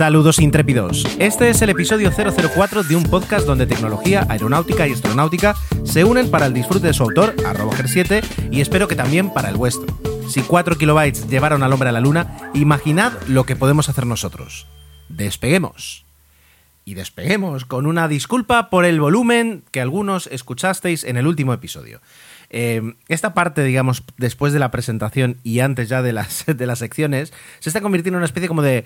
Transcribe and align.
Saludos 0.00 0.38
intrépidos. 0.38 1.04
Este 1.18 1.50
es 1.50 1.60
el 1.60 1.68
episodio 1.68 2.10
004 2.10 2.84
de 2.84 2.96
un 2.96 3.02
podcast 3.02 3.46
donde 3.46 3.66
tecnología, 3.66 4.26
aeronáutica 4.30 4.88
y 4.88 4.92
astronáutica 4.92 5.54
se 5.84 6.04
unen 6.04 6.30
para 6.30 6.46
el 6.46 6.54
disfrute 6.54 6.86
de 6.86 6.94
su 6.94 7.02
autor, 7.02 7.36
arroba 7.44 7.76
7 7.84 8.22
y 8.50 8.62
espero 8.62 8.88
que 8.88 8.96
también 8.96 9.28
para 9.28 9.50
el 9.50 9.58
vuestro. 9.58 9.94
Si 10.26 10.40
4 10.40 10.78
kilobytes 10.78 11.28
llevaron 11.28 11.62
al 11.62 11.74
hombre 11.74 11.90
a 11.90 11.92
la 11.92 12.00
luna, 12.00 12.50
imaginad 12.54 13.12
lo 13.28 13.44
que 13.44 13.56
podemos 13.56 13.90
hacer 13.90 14.06
nosotros. 14.06 14.66
Despeguemos. 15.10 16.06
Y 16.86 16.94
despeguemos 16.94 17.66
con 17.66 17.84
una 17.84 18.08
disculpa 18.08 18.70
por 18.70 18.86
el 18.86 19.00
volumen 19.00 19.64
que 19.70 19.82
algunos 19.82 20.28
escuchasteis 20.28 21.04
en 21.04 21.18
el 21.18 21.26
último 21.26 21.52
episodio. 21.52 22.00
Eh, 22.52 22.94
esta 23.08 23.32
parte, 23.32 23.62
digamos, 23.62 24.02
después 24.16 24.52
de 24.52 24.58
la 24.58 24.72
presentación 24.72 25.36
y 25.44 25.60
antes 25.60 25.88
ya 25.88 26.02
de 26.02 26.12
las, 26.12 26.44
de 26.56 26.66
las 26.66 26.80
secciones, 26.80 27.32
se 27.60 27.68
está 27.68 27.80
convirtiendo 27.80 28.16
en 28.16 28.20
una 28.20 28.26
especie 28.26 28.48
como 28.48 28.62
de, 28.62 28.84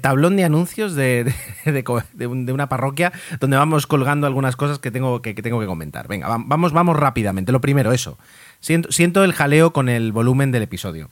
tablón 0.00 0.36
de 0.36 0.44
anuncios 0.44 0.94
de, 0.94 1.32
de, 1.64 2.26
una 2.26 2.68
parroquia 2.68 3.12
donde 3.40 3.56
vamos 3.56 3.86
colgando 3.86 4.26
algunas 4.26 4.56
cosas 4.56 4.78
que 4.80 4.90
tengo 4.90 5.22
que, 5.22 5.34
tengo 5.34 5.60
que 5.60 5.66
comentar. 5.66 6.08
Venga, 6.08 6.28
vamos, 6.28 6.72
vamos 6.72 6.96
rápidamente. 6.96 7.52
Lo 7.52 7.60
primero, 7.60 7.92
eso. 7.92 8.18
Siento, 8.60 8.90
siento 8.90 9.22
el 9.22 9.32
jaleo 9.32 9.72
con 9.72 9.88
el 9.88 10.12
volumen 10.12 10.50
del 10.50 10.62
episodio. 10.62 11.08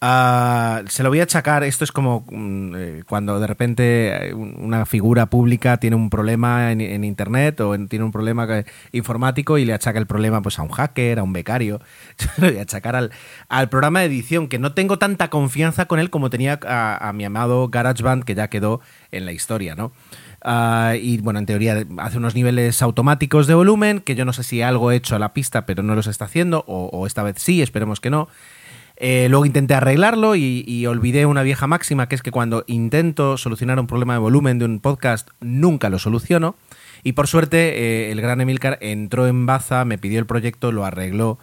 Ah, 0.00 0.82
se 0.86 1.02
lo 1.02 1.08
voy 1.08 1.18
a 1.18 1.24
achacar. 1.24 1.64
Esto 1.64 1.82
es 1.82 1.90
como 1.90 2.24
mm, 2.30 2.74
eh, 2.76 3.02
cuando 3.08 3.40
de 3.40 3.46
repente 3.48 4.28
eh, 4.28 4.34
una 4.34 4.86
figura 4.86 5.26
pública 5.26 5.78
tiene 5.78 5.96
un 5.96 6.08
problema 6.08 6.70
en, 6.70 7.02
internet 7.02 7.60
o 7.60 7.76
tiene 7.88 8.04
un 8.04 8.12
problema 8.12 8.46
informático 8.92 9.58
y 9.58 9.64
le 9.64 9.72
achaca 9.72 9.98
el 9.98 10.06
problema 10.06 10.40
pues, 10.40 10.58
a 10.60 10.62
un 10.62 10.68
hacker, 10.68 11.18
a 11.18 11.24
un 11.24 11.32
becario. 11.32 11.80
Lo 12.36 12.48
voy 12.48 12.58
a 12.58 12.62
achacar 12.62 12.94
al, 12.94 13.10
al, 13.48 13.68
programa 13.68 14.00
de 14.00 14.06
edición, 14.06 14.46
que 14.46 14.60
no 14.60 14.72
tengo 14.72 14.98
tanta 15.00 15.30
confianza 15.30 15.86
con 15.86 15.98
él 15.98 16.10
como 16.10 16.30
tenía 16.30 16.60
a, 16.62 17.12
mi 17.12 17.24
amado 17.24 17.68
GarageBand, 17.68 18.22
que 18.22 18.36
ya 18.36 18.48
quedó 18.48 18.80
en 19.10 19.26
la 19.26 19.32
historia, 19.32 19.74
¿no? 19.74 19.90
Ah, 20.42 20.94
y 21.00 21.18
bueno, 21.18 21.40
en 21.40 21.46
teoría 21.46 21.84
hace 21.98 22.18
unos 22.18 22.36
niveles 22.36 22.82
automáticos 22.82 23.48
de 23.48 23.54
volumen, 23.54 23.98
que 23.98 24.14
yo 24.14 24.24
no 24.24 24.32
sé 24.32 24.44
si 24.44 24.62
algo 24.62 24.92
he 24.92 24.96
hecho 24.96 25.16
a 25.16 25.18
la 25.18 25.32
pista, 25.34 25.66
pero 25.66 25.82
no 25.82 25.96
los 25.96 26.06
está 26.06 26.26
haciendo, 26.26 26.64
o 26.68 27.04
esta 27.08 27.24
vez 27.24 27.36
sí, 27.38 27.62
esperemos 27.62 27.98
que 27.98 28.10
no. 28.10 28.28
Eh, 29.00 29.28
luego 29.30 29.46
intenté 29.46 29.74
arreglarlo 29.74 30.34
y, 30.34 30.84
olvidé 30.86 31.24
una 31.24 31.44
vieja 31.44 31.68
máxima 31.68 32.08
que 32.08 32.16
es 32.16 32.22
que 32.22 32.32
cuando 32.32 32.64
intento 32.66 33.36
solucionar 33.36 33.78
un 33.78 33.86
problema 33.86 34.14
de 34.14 34.18
volumen 34.18 34.58
de 34.58 34.64
un 34.64 34.80
podcast 34.80 35.28
nunca 35.40 35.88
lo 35.88 36.00
soluciono. 36.00 36.56
Y 37.04 37.12
por 37.12 37.28
suerte 37.28 37.78
eh, 37.78 38.10
el 38.10 38.20
gran 38.20 38.40
Emilcar 38.40 38.76
entró 38.80 39.28
en 39.28 39.46
baza, 39.46 39.84
me 39.84 39.98
pidió 39.98 40.18
el 40.18 40.26
proyecto, 40.26 40.72
lo 40.72 40.84
arregló 40.84 41.38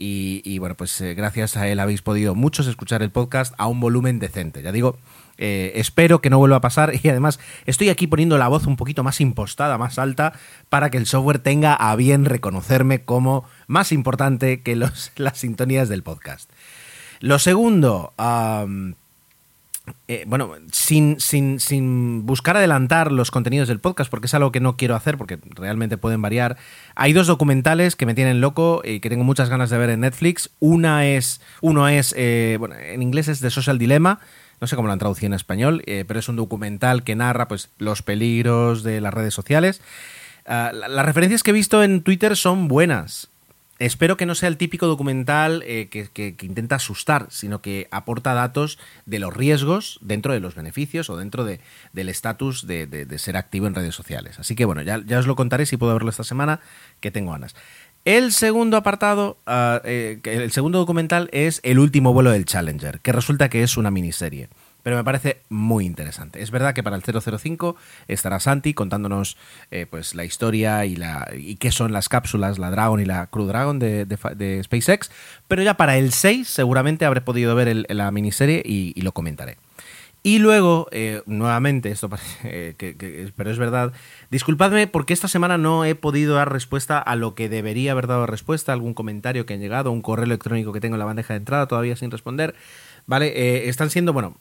y, 0.00 0.58
bueno, 0.60 0.76
pues 0.76 1.00
eh, 1.00 1.14
gracias 1.14 1.56
a 1.56 1.66
él 1.66 1.80
habéis 1.80 2.02
podido 2.02 2.36
muchos 2.36 2.68
escuchar 2.68 3.02
el 3.02 3.10
podcast 3.10 3.52
a 3.58 3.66
un 3.66 3.80
volumen 3.80 4.20
decente. 4.20 4.62
Ya 4.62 4.70
digo, 4.70 4.96
espero 5.38 6.20
que 6.20 6.30
no 6.30 6.38
vuelva 6.38 6.58
a 6.58 6.60
pasar 6.60 6.92
y 7.02 7.08
además 7.08 7.40
estoy 7.66 7.88
aquí 7.88 8.06
poniendo 8.06 8.38
la 8.38 8.46
voz 8.46 8.66
un 8.66 8.76
poquito 8.76 9.02
más 9.02 9.20
impostada, 9.20 9.76
más 9.76 9.98
alta, 9.98 10.34
para 10.68 10.90
que 10.90 10.98
el 10.98 11.06
software 11.06 11.40
tenga 11.40 11.74
a 11.74 11.96
bien 11.96 12.26
reconocerme 12.26 13.02
como 13.02 13.44
más 13.66 13.90
importante 13.90 14.60
que 14.60 14.76
las 15.16 15.38
sintonías 15.38 15.88
del 15.88 16.04
podcast. 16.04 16.48
Lo 17.20 17.38
segundo, 17.38 18.12
eh, 20.06 20.24
bueno, 20.26 20.52
sin, 20.72 21.20
sin, 21.20 21.60
sin, 21.60 22.26
buscar 22.26 22.56
adelantar 22.56 23.12
los 23.12 23.30
contenidos 23.30 23.68
del 23.68 23.80
podcast, 23.80 24.10
porque 24.10 24.26
es 24.26 24.34
algo 24.34 24.52
que 24.52 24.60
no 24.60 24.76
quiero 24.76 24.94
hacer, 24.94 25.16
porque 25.18 25.38
realmente 25.50 25.96
pueden 25.96 26.22
variar. 26.22 26.56
Hay 26.94 27.12
dos 27.12 27.26
documentales 27.26 27.96
que 27.96 28.06
me 28.06 28.14
tienen 28.14 28.40
loco 28.40 28.82
y 28.84 29.00
que 29.00 29.08
tengo 29.08 29.24
muchas 29.24 29.48
ganas 29.48 29.70
de 29.70 29.78
ver 29.78 29.90
en 29.90 30.00
Netflix. 30.00 30.50
Una 30.60 31.06
es, 31.06 31.40
uno 31.60 31.88
es, 31.88 32.14
eh, 32.16 32.56
bueno, 32.58 32.76
en 32.76 33.02
inglés 33.02 33.28
es 33.28 33.40
The 33.40 33.50
Social 33.50 33.78
Dilemma. 33.78 34.20
No 34.60 34.66
sé 34.66 34.76
cómo 34.76 34.88
lo 34.88 34.92
han 34.92 34.98
traducido 34.98 35.28
en 35.28 35.34
español, 35.34 35.82
eh, 35.86 36.04
pero 36.06 36.20
es 36.20 36.28
un 36.28 36.36
documental 36.36 37.04
que 37.04 37.14
narra 37.14 37.46
pues, 37.48 37.70
los 37.78 38.02
peligros 38.02 38.82
de 38.82 39.00
las 39.00 39.14
redes 39.14 39.34
sociales. 39.34 39.80
Ah, 40.46 40.72
las 40.72 41.04
referencias 41.06 41.42
que 41.42 41.50
he 41.50 41.54
visto 41.54 41.82
en 41.82 42.02
Twitter 42.02 42.36
son 42.36 42.68
buenas. 42.68 43.28
Espero 43.78 44.16
que 44.16 44.26
no 44.26 44.34
sea 44.34 44.48
el 44.48 44.56
típico 44.56 44.86
documental 44.86 45.62
eh, 45.64 45.88
que, 45.88 46.36
intenta 46.42 46.76
asustar, 46.76 47.28
sino 47.30 47.62
que 47.62 47.86
aporta 47.92 48.34
datos 48.34 48.78
de 49.06 49.20
los 49.20 49.32
riesgos 49.32 49.98
dentro 50.02 50.32
de 50.32 50.40
los 50.40 50.56
beneficios 50.56 51.10
o 51.10 51.16
dentro 51.16 51.44
de, 51.44 51.60
del 51.92 52.08
estatus 52.08 52.66
de, 52.66 53.06
ser 53.18 53.36
activo 53.36 53.68
en 53.68 53.74
redes 53.74 53.94
sociales. 53.94 54.38
Así 54.40 54.56
que 54.56 54.64
bueno, 54.64 54.82
ya, 54.82 55.18
os 55.18 55.26
lo 55.26 55.36
contaré 55.36 55.64
si 55.64 55.76
puedo 55.76 55.92
verlo 55.92 56.10
esta 56.10 56.24
semana, 56.24 56.60
que 57.00 57.12
tengo 57.12 57.32
ganas. 57.32 57.54
El 58.04 58.32
segundo 58.32 58.76
apartado, 58.76 59.38
eh, 59.84 60.20
el 60.24 60.50
segundo 60.50 60.78
documental 60.78 61.28
es 61.32 61.60
El 61.62 61.78
último 61.78 62.12
vuelo 62.12 62.30
del 62.30 62.46
Challenger, 62.46 63.00
que 63.00 63.12
resulta 63.12 63.48
que 63.48 63.62
es 63.62 63.76
una 63.76 63.90
miniserie 63.90 64.48
pero 64.88 64.96
me 64.96 65.04
parece 65.04 65.42
muy 65.50 65.84
interesante. 65.84 66.40
Es 66.40 66.50
verdad 66.50 66.72
que 66.72 66.82
para 66.82 66.96
el 66.96 67.02
005 67.02 67.76
estará 68.06 68.40
Santi 68.40 68.72
contándonos 68.72 69.36
eh, 69.70 69.84
pues 69.84 70.14
la 70.14 70.24
historia 70.24 70.86
y, 70.86 70.96
la, 70.96 71.28
y 71.36 71.56
qué 71.56 71.72
son 71.72 71.92
las 71.92 72.08
cápsulas, 72.08 72.58
la 72.58 72.70
Dragon 72.70 72.98
y 72.98 73.04
la 73.04 73.26
Crew 73.26 73.44
Dragon 73.44 73.78
de, 73.78 74.06
de, 74.06 74.62
SpaceX, 74.64 75.10
pero 75.46 75.62
ya 75.62 75.76
para 75.76 75.98
el 75.98 76.14
6 76.14 76.48
seguramente 76.48 77.04
habré 77.04 77.20
podido 77.20 77.54
ver 77.54 77.84
la 77.90 78.10
miniserie 78.10 78.62
y, 78.64 78.98
lo 79.02 79.12
comentaré. 79.12 79.58
Y 80.22 80.38
luego, 80.38 80.88
eh, 80.90 81.20
nuevamente, 81.26 81.90
esto 81.90 82.08
parece, 82.08 82.74
que, 82.78 83.30
pero 83.36 83.50
es 83.50 83.58
verdad, 83.58 83.92
disculpadme 84.30 84.86
porque 84.86 85.12
esta 85.12 85.28
semana 85.28 85.58
no 85.58 85.84
he 85.84 85.96
podido 85.96 86.36
dar 86.36 86.50
respuesta 86.50 86.98
a 86.98 87.14
lo 87.14 87.34
que 87.34 87.50
debería 87.50 87.92
haber 87.92 88.06
dado 88.06 88.24
respuesta, 88.24 88.72
algún 88.72 88.94
comentario 88.94 89.44
que 89.44 89.52
ha 89.52 89.58
llegado, 89.58 89.92
un 89.92 90.00
correo 90.00 90.24
electrónico 90.24 90.72
que 90.72 90.80
tengo 90.80 90.94
en 90.94 91.00
la 91.00 91.04
bandeja 91.04 91.34
de 91.34 91.40
entrada 91.40 91.66
todavía 91.68 91.94
sin 91.94 92.10
responder. 92.10 92.54
Vale, 93.08 93.28
eh, 93.28 93.70
están 93.70 93.88
siendo, 93.88 94.12
bueno, 94.12 94.36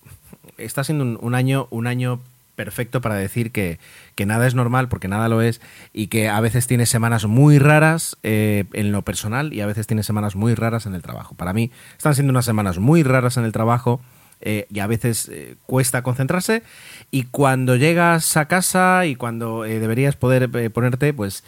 está 0.58 0.84
siendo 0.84 1.20
un, 1.20 1.36
año, 1.36 1.68
un 1.70 1.88
año 1.88 2.22
perfecto 2.58 3.00
para 3.02 3.16
decir 3.16 3.52
que, 3.52 3.80
nada 4.26 4.46
es 4.48 4.56
normal, 4.56 4.90
porque 4.90 5.08
nada 5.08 5.30
lo 5.30 5.42
es, 5.42 5.62
y 5.94 6.08
que 6.08 6.28
a 6.28 6.42
veces 6.42 6.68
tiene 6.68 6.86
semanas 6.86 7.26
muy 7.26 7.60
raras 7.60 8.18
eh, 8.24 8.66
en 8.74 8.92
lo 8.92 9.04
personal 9.04 9.54
y 9.54 9.62
a 9.62 9.68
veces 9.68 9.88
tiene 9.88 10.04
semanas 10.04 10.36
muy 10.36 10.56
raras 10.56 10.86
en 10.86 10.96
el 10.96 11.02
trabajo. 11.02 11.36
Para 11.36 11.54
mí 11.54 11.72
están 11.96 12.16
siendo 12.16 12.32
unas 12.32 12.46
semanas 12.46 12.80
muy 12.80 13.04
raras 13.04 13.38
en 13.38 13.46
el 13.46 13.54
trabajo. 13.54 14.02
Eh, 14.40 14.68
y 14.72 14.82
a 14.82 14.86
veces 14.86 15.30
eh, 15.30 15.56
cuesta 15.66 16.04
concentrarse 16.04 16.62
y 17.10 17.24
cuando 17.24 17.76
llegas 17.76 18.38
a 18.38 18.48
casa 18.48 19.08
y 19.08 19.16
cuando 19.16 19.64
deberías 19.64 20.16
poder 20.16 20.72
ponerte 20.72 21.12
pues 21.12 21.44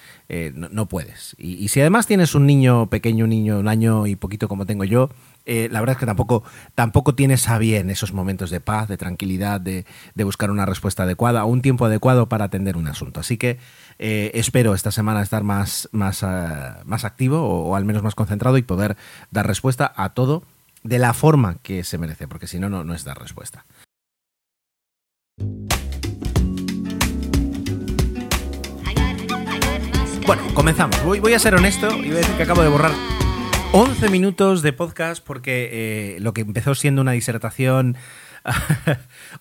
no, 0.56 0.88
puedes 0.88 1.36
y, 1.38 1.54
y, 1.64 1.68
si 1.68 1.82
además 1.82 2.08
tienes 2.08 2.34
un 2.34 2.48
niño 2.48 2.88
pequeño 2.88 3.26
un 3.26 3.30
niño 3.30 3.60
un 3.60 3.68
año 3.68 4.08
y 4.08 4.16
poquito 4.16 4.48
como 4.48 4.66
tengo 4.66 4.86
yo 4.86 5.12
eh, 5.52 5.68
la 5.72 5.80
verdad 5.80 5.94
es 5.96 6.00
que 6.00 6.06
tampoco, 6.06 6.44
tampoco 6.76 7.16
tienes 7.16 7.50
a 7.50 7.58
bien 7.58 7.90
esos 7.90 8.14
momentos 8.14 8.52
de 8.52 8.62
paz, 8.62 8.88
de 8.88 8.98
tranquilidad, 8.98 9.60
de, 9.60 9.84
de 10.14 10.24
buscar 10.24 10.52
una 10.52 10.68
respuesta 10.68 11.04
adecuada 11.04 11.44
o 11.44 11.48
un 11.48 11.64
tiempo 11.64 11.86
adecuado 11.86 12.30
para 12.30 12.46
atender 12.46 12.78
un 12.78 12.86
asunto. 12.86 13.20
Así 13.20 13.38
que 13.38 13.58
eh, 13.98 14.30
espero 14.36 14.76
esta 14.76 14.92
semana 14.92 15.24
estar 15.24 15.44
más, 15.44 15.90
más, 15.92 16.22
ah, 16.22 16.82
más 16.86 17.04
activo 17.04 17.42
o, 17.42 17.70
o 17.70 17.76
al 17.76 17.84
menos 17.84 18.04
más 18.04 18.14
concentrado 18.14 18.60
y 18.60 18.62
poder 18.62 18.96
dar 19.32 19.48
respuesta 19.48 19.92
a 19.96 20.10
todo 20.10 20.44
de 20.84 21.00
la 21.00 21.16
forma 21.16 21.58
que 21.64 21.84
se 21.84 21.98
merece, 21.98 22.28
porque 22.28 22.46
si 22.46 22.60
no, 22.60 22.70
no, 22.70 22.84
no 22.84 22.94
es 22.94 23.04
dar 23.04 23.20
respuesta. 23.20 23.66
Bueno, 30.28 30.44
comenzamos. 30.54 31.04
Voy, 31.04 31.20
voy 31.20 31.34
a 31.34 31.40
ser 31.40 31.56
honesto 31.56 31.88
y 31.98 32.10
voy 32.10 32.18
a 32.18 32.18
decir 32.18 32.36
que 32.36 32.44
acabo 32.44 32.62
de 32.62 32.70
borrar 32.70 32.92
11 33.72 34.10
minutos 34.10 34.64
de 34.64 34.74
podcast 34.74 35.24
porque 35.24 35.70
eh, 36.16 36.20
lo 36.22 36.34
que 36.34 36.42
empezó 36.42 36.74
siendo 36.74 37.02
una 37.02 37.12
disertación 37.12 37.96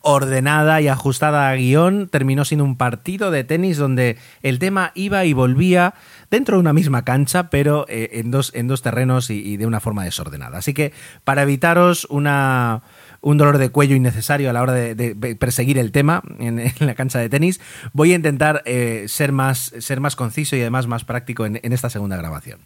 ordenada 0.03 0.83
y 0.83 0.89
ajustada 0.89 1.49
a 1.49 1.55
guion 1.55 2.09
terminó 2.09 2.45
siendo 2.45 2.65
un 2.65 2.77
partido 2.77 3.31
de 3.31 3.45
tenis 3.45 3.79
donde 3.79 4.19
el 4.43 4.59
tema 4.59 4.93
iba 4.95 5.25
y 5.25 5.33
volvía 5.33 5.95
dentro 6.31 6.57
de 6.57 6.61
una 6.61 6.75
misma 6.75 7.05
cancha, 7.05 7.49
pero 7.49 7.87
eh, 7.89 8.11
en, 8.15 8.31
dos, 8.31 8.53
en 8.55 8.69
dos 8.69 8.83
terrenos 8.83 9.31
y, 9.31 9.57
de 9.57 9.67
una 9.67 9.81
forma 9.81 10.05
desordenada. 10.05 10.59
Así 10.59 10.75
que 10.75 10.93
para 11.25 11.43
evitaros 11.43 12.07
una 12.11 12.83
un 13.21 13.37
dolor 13.37 13.59
de 13.59 13.71
cuello 13.71 13.97
innecesario 13.97 14.49
a 14.49 14.53
la 14.53 14.63
hora 14.63 14.73
de, 14.73 15.37
perseguir 15.39 15.79
el 15.79 15.91
tema 15.91 16.23
en, 16.39 16.59
en, 16.61 16.73
la 16.81 16.95
cancha 16.95 17.19
de 17.19 17.29
tenis, 17.29 17.61
voy 17.93 18.13
a 18.13 18.17
intentar 18.17 18.63
eh, 18.65 19.07
ser, 19.09 19.33
más, 19.33 19.73
ser 19.79 20.01
más 20.01 20.17
conciso 20.17 20.55
y 20.55 20.61
además 20.61 20.87
más 20.87 21.05
práctico 21.05 21.47
en, 21.47 21.61
esta 21.73 21.91
segunda 21.91 22.17
grabación. 22.17 22.61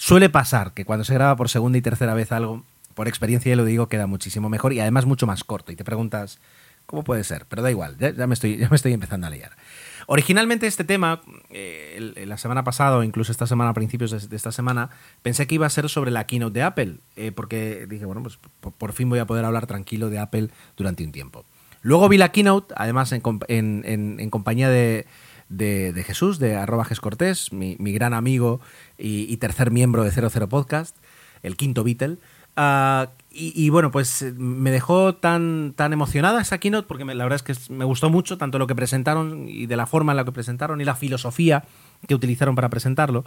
Suele 0.00 0.30
pasar 0.30 0.72
que 0.72 0.86
cuando 0.86 1.04
se 1.04 1.12
graba 1.12 1.36
por 1.36 1.50
segunda 1.50 1.76
y 1.76 1.82
tercera 1.82 2.14
vez 2.14 2.32
algo, 2.32 2.64
por 2.94 3.06
experiencia 3.06 3.50
ya 3.50 3.56
lo 3.56 3.66
digo, 3.66 3.90
queda 3.90 4.06
muchísimo 4.06 4.48
mejor 4.48 4.72
y 4.72 4.80
además 4.80 5.04
mucho 5.04 5.26
más 5.26 5.44
corto. 5.44 5.72
Y 5.72 5.76
te 5.76 5.84
preguntas, 5.84 6.38
¿cómo 6.86 7.04
puede 7.04 7.22
ser? 7.22 7.44
Pero 7.50 7.60
da 7.60 7.70
igual, 7.70 7.98
ya, 7.98 8.26
me, 8.26 8.32
estoy, 8.32 8.56
ya 8.58 8.70
me 8.70 8.76
estoy 8.76 8.94
empezando 8.94 9.26
a 9.26 9.30
liar. 9.30 9.52
Originalmente 10.06 10.66
este 10.66 10.84
tema, 10.84 11.20
eh, 11.50 12.24
la 12.26 12.38
semana 12.38 12.64
pasada 12.64 12.96
o 12.96 13.02
incluso 13.02 13.30
esta 13.30 13.46
semana, 13.46 13.70
a 13.70 13.74
principios 13.74 14.30
de, 14.30 14.34
esta 14.34 14.52
semana, 14.52 14.88
pensé 15.20 15.46
que 15.46 15.56
iba 15.56 15.66
a 15.66 15.70
ser 15.70 15.86
sobre 15.90 16.10
la 16.10 16.26
keynote 16.26 16.54
de 16.54 16.62
Apple, 16.62 16.96
eh, 17.16 17.30
porque 17.30 17.86
dije, 17.86 18.06
bueno, 18.06 18.22
pues 18.22 18.38
por, 18.78 18.94
fin 18.94 19.10
voy 19.10 19.18
a 19.18 19.26
poder 19.26 19.44
hablar 19.44 19.66
tranquilo 19.66 20.08
de 20.08 20.18
Apple 20.18 20.48
durante 20.78 21.04
un 21.04 21.12
tiempo. 21.12 21.44
Luego 21.82 22.08
vi 22.08 22.16
la 22.16 22.32
keynote, 22.32 22.72
además 22.74 23.12
en 23.12 24.30
compañía 24.30 24.70
de, 24.70 25.06
de, 25.50 26.02
Jesús, 26.06 26.38
de 26.38 26.56
arroba 26.56 26.86
Cortés, 27.00 27.52
mi, 27.52 27.76
mi, 27.78 27.92
gran 27.92 28.14
amigo 28.14 28.60
y, 28.96 29.36
tercer 29.36 29.70
miembro 29.70 30.04
de 30.04 30.10
00 30.10 30.48
Podcast, 30.48 30.96
el 31.42 31.56
quinto 31.56 31.84
Beatle. 31.84 32.16
Uh, 32.56 33.06
y, 33.32 33.70
bueno, 33.70 33.92
pues 33.92 34.24
me 34.36 34.72
dejó 34.72 35.14
tan, 35.14 35.72
tan 35.76 35.92
emocionada 35.92 36.40
esa 36.40 36.58
keynote 36.58 36.88
porque 36.88 37.04
me, 37.04 37.14
la 37.14 37.24
verdad 37.24 37.36
es 37.36 37.42
que 37.42 37.72
me 37.72 37.84
gustó 37.84 38.10
mucho 38.10 38.38
tanto 38.38 38.58
lo 38.58 38.66
que 38.66 38.74
presentaron 38.74 39.48
y 39.48 39.66
de 39.66 39.76
la 39.76 39.86
forma 39.86 40.12
en 40.12 40.16
la 40.16 40.24
que 40.24 40.32
presentaron 40.32 40.80
y 40.80 40.84
la 40.84 40.96
filosofía 40.96 41.64
que 42.08 42.14
utilizaron 42.16 42.56
para 42.56 42.68
presentarlo, 42.70 43.24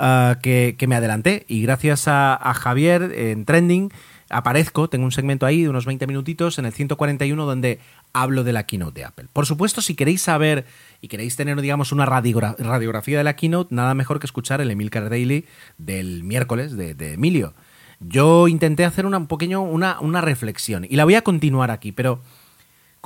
uh, 0.00 0.40
que, 0.42 0.74
que, 0.76 0.86
me 0.88 0.96
adelanté 0.96 1.44
y 1.48 1.62
gracias 1.62 2.08
a, 2.08 2.34
a, 2.34 2.54
Javier 2.54 3.12
en 3.14 3.44
Trending 3.44 3.92
aparezco, 4.28 4.88
tengo 4.88 5.04
un 5.04 5.12
segmento 5.12 5.46
ahí 5.46 5.62
de 5.62 5.68
unos 5.68 5.86
20 5.86 6.06
minutitos 6.06 6.58
en 6.58 6.66
el 6.66 6.72
141 6.72 7.46
donde 7.46 7.80
hablo 8.12 8.44
de 8.44 8.52
la 8.52 8.64
keynote 8.64 9.00
de 9.00 9.04
Apple. 9.04 9.26
Por 9.32 9.46
supuesto, 9.46 9.80
si 9.80 9.94
queréis 9.94 10.22
saber 10.22 10.66
y 11.00 11.08
queréis 11.08 11.36
tener, 11.36 11.60
digamos, 11.60 11.92
una 11.92 12.06
radiogra 12.06 12.56
radiografía 12.58 13.18
de 13.18 13.24
la 13.24 13.36
keynote, 13.36 13.74
nada 13.74 13.94
mejor 13.94 14.20
que 14.20 14.26
escuchar 14.26 14.60
el 14.60 14.70
Emil 14.70 14.90
Car 14.90 15.10
Daily 15.10 15.46
del 15.78 16.24
miércoles 16.24 16.76
de, 16.76 17.12
Emilio 17.12 17.54
yo 17.98 18.46
intenté 18.46 18.84
hacer 18.84 19.06
un 19.06 19.26
pequeño, 19.26 19.62
una, 19.62 19.98
una 20.00 20.20
reflexión 20.20 20.86
y 20.88 20.96
la 20.96 21.04
voy 21.04 21.14
a 21.14 21.22
continuar 21.22 21.70
aquí, 21.70 21.92
pero 21.92 22.20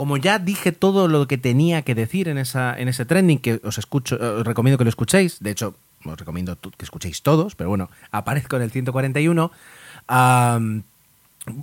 como 0.00 0.16
ya 0.16 0.38
dije 0.38 0.72
todo 0.72 1.08
lo 1.08 1.28
que 1.28 1.36
tenía 1.36 1.82
que 1.82 1.94
decir 1.94 2.26
en, 2.28 2.38
ese 2.38 3.04
trending, 3.04 3.38
que 3.38 3.60
os, 3.62 3.76
escucho, 3.76 4.16
os 4.16 4.46
recomiendo 4.46 4.78
que 4.78 4.84
lo 4.84 4.88
escuchéis, 4.88 5.40
de 5.40 5.50
hecho, 5.50 5.76
os 6.06 6.18
recomiendo 6.18 6.56
que 6.58 6.84
escuchéis 6.86 7.20
todos, 7.20 7.54
pero 7.54 7.68
bueno, 7.68 7.90
aparezco 8.10 8.56
en 8.56 8.62
el 8.62 8.70
141, 8.70 9.52
um, 10.08 10.82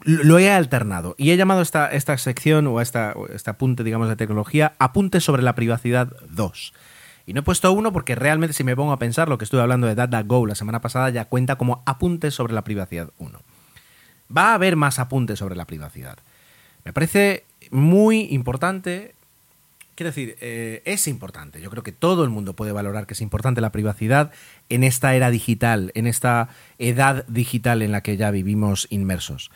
lo 0.03 0.39
he 0.39 0.51
alternado 0.51 1.15
y 1.17 1.31
he 1.31 1.37
llamado 1.37 1.61
esta, 1.61 1.91
esta 1.91 2.17
sección 2.17 2.67
o 2.67 2.81
esta, 2.81 3.13
este 3.33 3.49
apunte, 3.49 3.83
digamos, 3.83 4.09
de 4.09 4.15
tecnología, 4.15 4.73
Apunte 4.79 5.21
sobre 5.21 5.43
la 5.43 5.55
privacidad 5.55 6.13
2. 6.29 6.73
Y 7.27 7.33
no 7.33 7.41
he 7.41 7.43
puesto 7.43 7.71
uno 7.73 7.91
porque 7.91 8.15
realmente 8.15 8.53
si 8.53 8.63
me 8.63 8.75
pongo 8.75 8.93
a 8.93 8.99
pensar 8.99 9.27
lo 9.27 9.37
que 9.37 9.43
estuve 9.43 9.61
hablando 9.61 9.85
de 9.85 9.95
DataGo 9.95 10.45
la 10.45 10.55
semana 10.55 10.79
pasada 10.79 11.09
ya 11.09 11.25
cuenta 11.25 11.57
como 11.57 11.83
apuntes 11.85 12.33
sobre 12.33 12.53
la 12.53 12.63
privacidad 12.63 13.11
1. 13.17 13.41
Va 14.35 14.51
a 14.51 14.53
haber 14.53 14.77
más 14.77 14.97
apuntes 14.97 15.39
sobre 15.39 15.57
la 15.57 15.65
privacidad. 15.65 16.17
Me 16.85 16.93
parece 16.93 17.43
muy 17.69 18.21
importante, 18.31 19.13
quiero 19.95 20.11
decir, 20.11 20.37
eh, 20.39 20.81
es 20.85 21.05
importante. 21.09 21.59
Yo 21.61 21.69
creo 21.69 21.83
que 21.83 21.91
todo 21.91 22.23
el 22.23 22.29
mundo 22.29 22.55
puede 22.55 22.71
valorar 22.71 23.07
que 23.07 23.13
es 23.13 23.19
importante 23.19 23.59
la 23.59 23.73
privacidad 23.73 24.31
en 24.69 24.85
esta 24.85 25.13
era 25.13 25.29
digital, 25.29 25.91
en 25.95 26.07
esta 26.07 26.47
edad 26.77 27.25
digital 27.27 27.81
en 27.81 27.91
la 27.91 28.01
que 28.01 28.15
ya 28.15 28.31
vivimos 28.31 28.87
inmersos. 28.89 29.51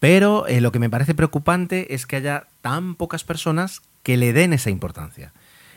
Pero 0.00 0.46
eh, 0.46 0.60
lo 0.60 0.72
que 0.72 0.78
me 0.78 0.90
parece 0.90 1.14
preocupante 1.14 1.94
es 1.94 2.06
que 2.06 2.16
haya 2.16 2.46
tan 2.62 2.94
pocas 2.94 3.22
personas 3.22 3.82
que 4.02 4.16
le 4.16 4.32
den 4.32 4.52
esa 4.52 4.70
importancia 4.70 5.32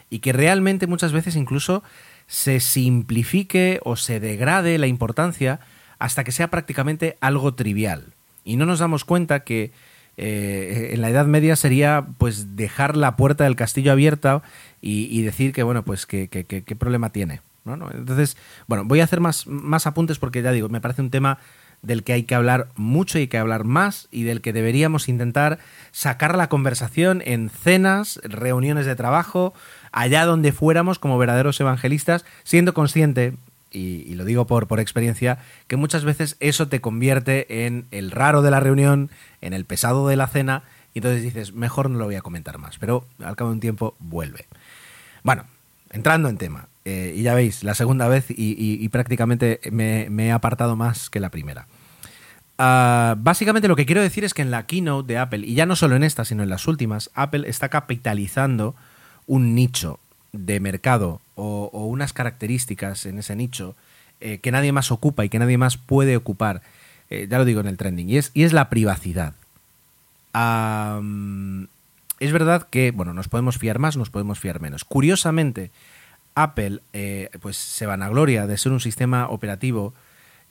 y 0.09 0.19
que 0.19 0.33
realmente 0.33 0.87
muchas 0.87 1.11
veces 1.11 1.35
incluso 1.35 1.83
se 2.27 2.61
simplifique 2.61 3.79
o 3.83 3.97
se 3.97 4.19
degrade 4.19 4.77
la 4.77 4.87
importancia 4.87 5.59
hasta 5.99 6.23
que 6.23 6.31
sea 6.31 6.49
prácticamente 6.49 7.17
algo 7.19 7.53
trivial. 7.53 8.13
Y 8.45 8.55
no 8.55 8.65
nos 8.65 8.79
damos 8.79 9.03
cuenta 9.03 9.43
que 9.43 9.71
eh, 10.15 10.91
en 10.93 11.01
la 11.01 11.09
Edad 11.09 11.25
Media 11.25 11.55
sería 11.55 12.07
pues 12.17 12.55
dejar 12.55 12.95
la 12.95 13.17
puerta 13.17 13.43
del 13.43 13.55
castillo 13.55 13.91
abierta 13.91 14.41
y, 14.81 15.05
y 15.05 15.21
decir 15.23 15.51
que 15.51 15.63
bueno 15.63 15.83
pues 15.83 16.05
que, 16.05 16.29
qué 16.29 16.75
problema 16.75 17.09
tiene. 17.09 17.41
¿no? 17.65 17.91
Entonces, 17.91 18.37
bueno, 18.67 18.83
voy 18.85 18.99
a 18.99 19.05
hacer 19.05 19.19
más, 19.19 19.47
más 19.47 19.87
apuntes 19.87 20.19
porque 20.19 20.41
ya 20.41 20.51
digo, 20.51 20.69
me 20.69 20.81
parece 20.81 21.01
un 21.01 21.09
tema 21.09 21.39
del 21.83 22.03
que 22.03 22.13
hay 22.13 22.24
que 22.24 22.33
hablar 22.33 22.69
mucho 22.75 23.19
y 23.19 23.21
hay 23.21 23.27
que 23.27 23.38
hablar 23.38 23.65
más 23.65 24.07
y 24.09 24.24
del 24.24 24.41
que 24.41 24.53
deberíamos 24.53 25.07
intentar 25.07 25.59
sacar 25.91 26.35
la 26.35 26.50
conversación 26.50 27.21
en 27.25 27.50
cenas, 27.50 28.19
reuniones 28.24 28.88
de 28.88 28.95
trabajo, 28.95 29.53
allá 29.91 30.25
donde 30.25 30.51
fuéramos 30.51 30.97
como 30.97 31.19
verdaderos 31.19 31.59
evangelistas, 31.59 32.25
siendo 32.44 32.74
consciente, 32.74 33.35
y, 33.69 34.13
lo 34.15 34.24
digo 34.24 34.45
por, 34.47 34.68
por 34.68 34.80
experiencia, 34.80 35.39
que 35.68 35.77
muchas 35.77 36.06
veces 36.06 36.38
eso 36.39 36.68
te 36.68 36.80
convierte 36.80 37.65
en 37.65 37.86
el 37.91 38.12
raro 38.12 38.41
de 38.41 38.51
la 38.51 38.59
reunión, 38.59 39.09
en 39.41 39.53
el 39.53 39.65
pesado 39.65 40.07
de 40.07 40.15
la 40.15 40.27
cena, 40.27 40.63
y 40.94 41.00
entonces 41.00 41.24
dices, 41.24 41.53
mejor 41.53 41.89
no 41.89 41.97
lo 41.97 42.06
voy 42.06 42.15
a 42.15 42.21
comentar 42.21 42.59
más, 42.59 42.77
pero 42.77 43.07
al 43.24 43.36
cabo 43.36 43.50
de 43.50 43.56
un 43.56 43.59
tiempo 43.59 43.95
vuelve. 44.00 44.45
Bueno, 45.24 45.45
entrando 45.89 46.29
en 46.29 46.38
tema, 46.38 46.68
eh, 46.86 47.13
y 47.15 47.24
ya 47.24 47.33
veis, 47.33 47.63
la 47.63 47.75
segunda 47.75 48.07
vez 48.07 48.25
y, 48.29 48.88
prácticamente 48.89 49.59
me, 49.71 50.07
me, 50.09 50.27
he 50.27 50.31
apartado 50.31 50.75
más 50.75 51.09
que 51.09 51.19
la 51.19 51.29
primera. 51.29 51.68
Uh, 52.57 53.17
básicamente 53.17 53.67
lo 53.67 53.75
que 53.75 53.88
quiero 53.88 54.01
decir 54.01 54.23
es 54.23 54.33
que 54.33 54.44
en 54.44 54.51
la 54.51 54.67
keynote 54.67 55.11
de 55.11 55.17
Apple, 55.17 55.45
y 55.45 55.55
ya 55.55 55.65
no 55.65 55.75
solo 55.75 55.95
en 55.95 56.03
esta, 56.03 56.23
sino 56.23 56.44
en 56.44 56.50
las 56.50 56.67
últimas, 56.67 57.09
Apple 57.15 57.50
está 57.50 57.69
capitalizando 57.69 58.75
un 59.25 59.55
nicho 59.55 60.00
de 60.33 60.59
mercado 60.59 61.21
o, 61.35 61.69
unas 61.88 62.13
características 62.13 63.05
en 63.05 63.19
ese 63.19 63.36
nicho 63.36 63.75
eh, 64.22 64.39
que 64.39 64.51
nadie 64.51 64.72
más 64.72 64.91
ocupa 64.91 65.25
y 65.25 65.29
que 65.29 65.39
nadie 65.39 65.57
más 65.57 65.77
puede 65.77 66.15
ocupar, 66.15 66.62
eh, 67.10 67.27
ya 67.29 67.38
lo 67.38 67.45
digo 67.45 67.60
en 67.60 67.67
el 67.67 67.77
trending, 67.77 68.10
y 68.10 68.17
es, 68.17 68.53
la 68.53 68.69
privacidad. 68.69 69.33
Es 72.19 72.31
verdad 72.31 72.67
que, 72.69 72.91
bueno, 72.91 73.13
nos 73.13 73.27
podemos 73.27 73.57
fiar 73.57 73.79
más, 73.79 73.98
nos 73.98 74.10
podemos 74.10 74.39
fiar 74.39 74.62
menos. 74.62 74.86
Curiosamente, 74.86 75.72
Apple 76.36 76.81
eh, 76.93 77.29
pues 77.41 77.57
se 77.57 77.86
vanagloria 77.86 78.48
de 78.48 78.57
ser 78.57 78.72
un 78.72 78.79
sistema 78.79 79.27
operativo 79.27 79.93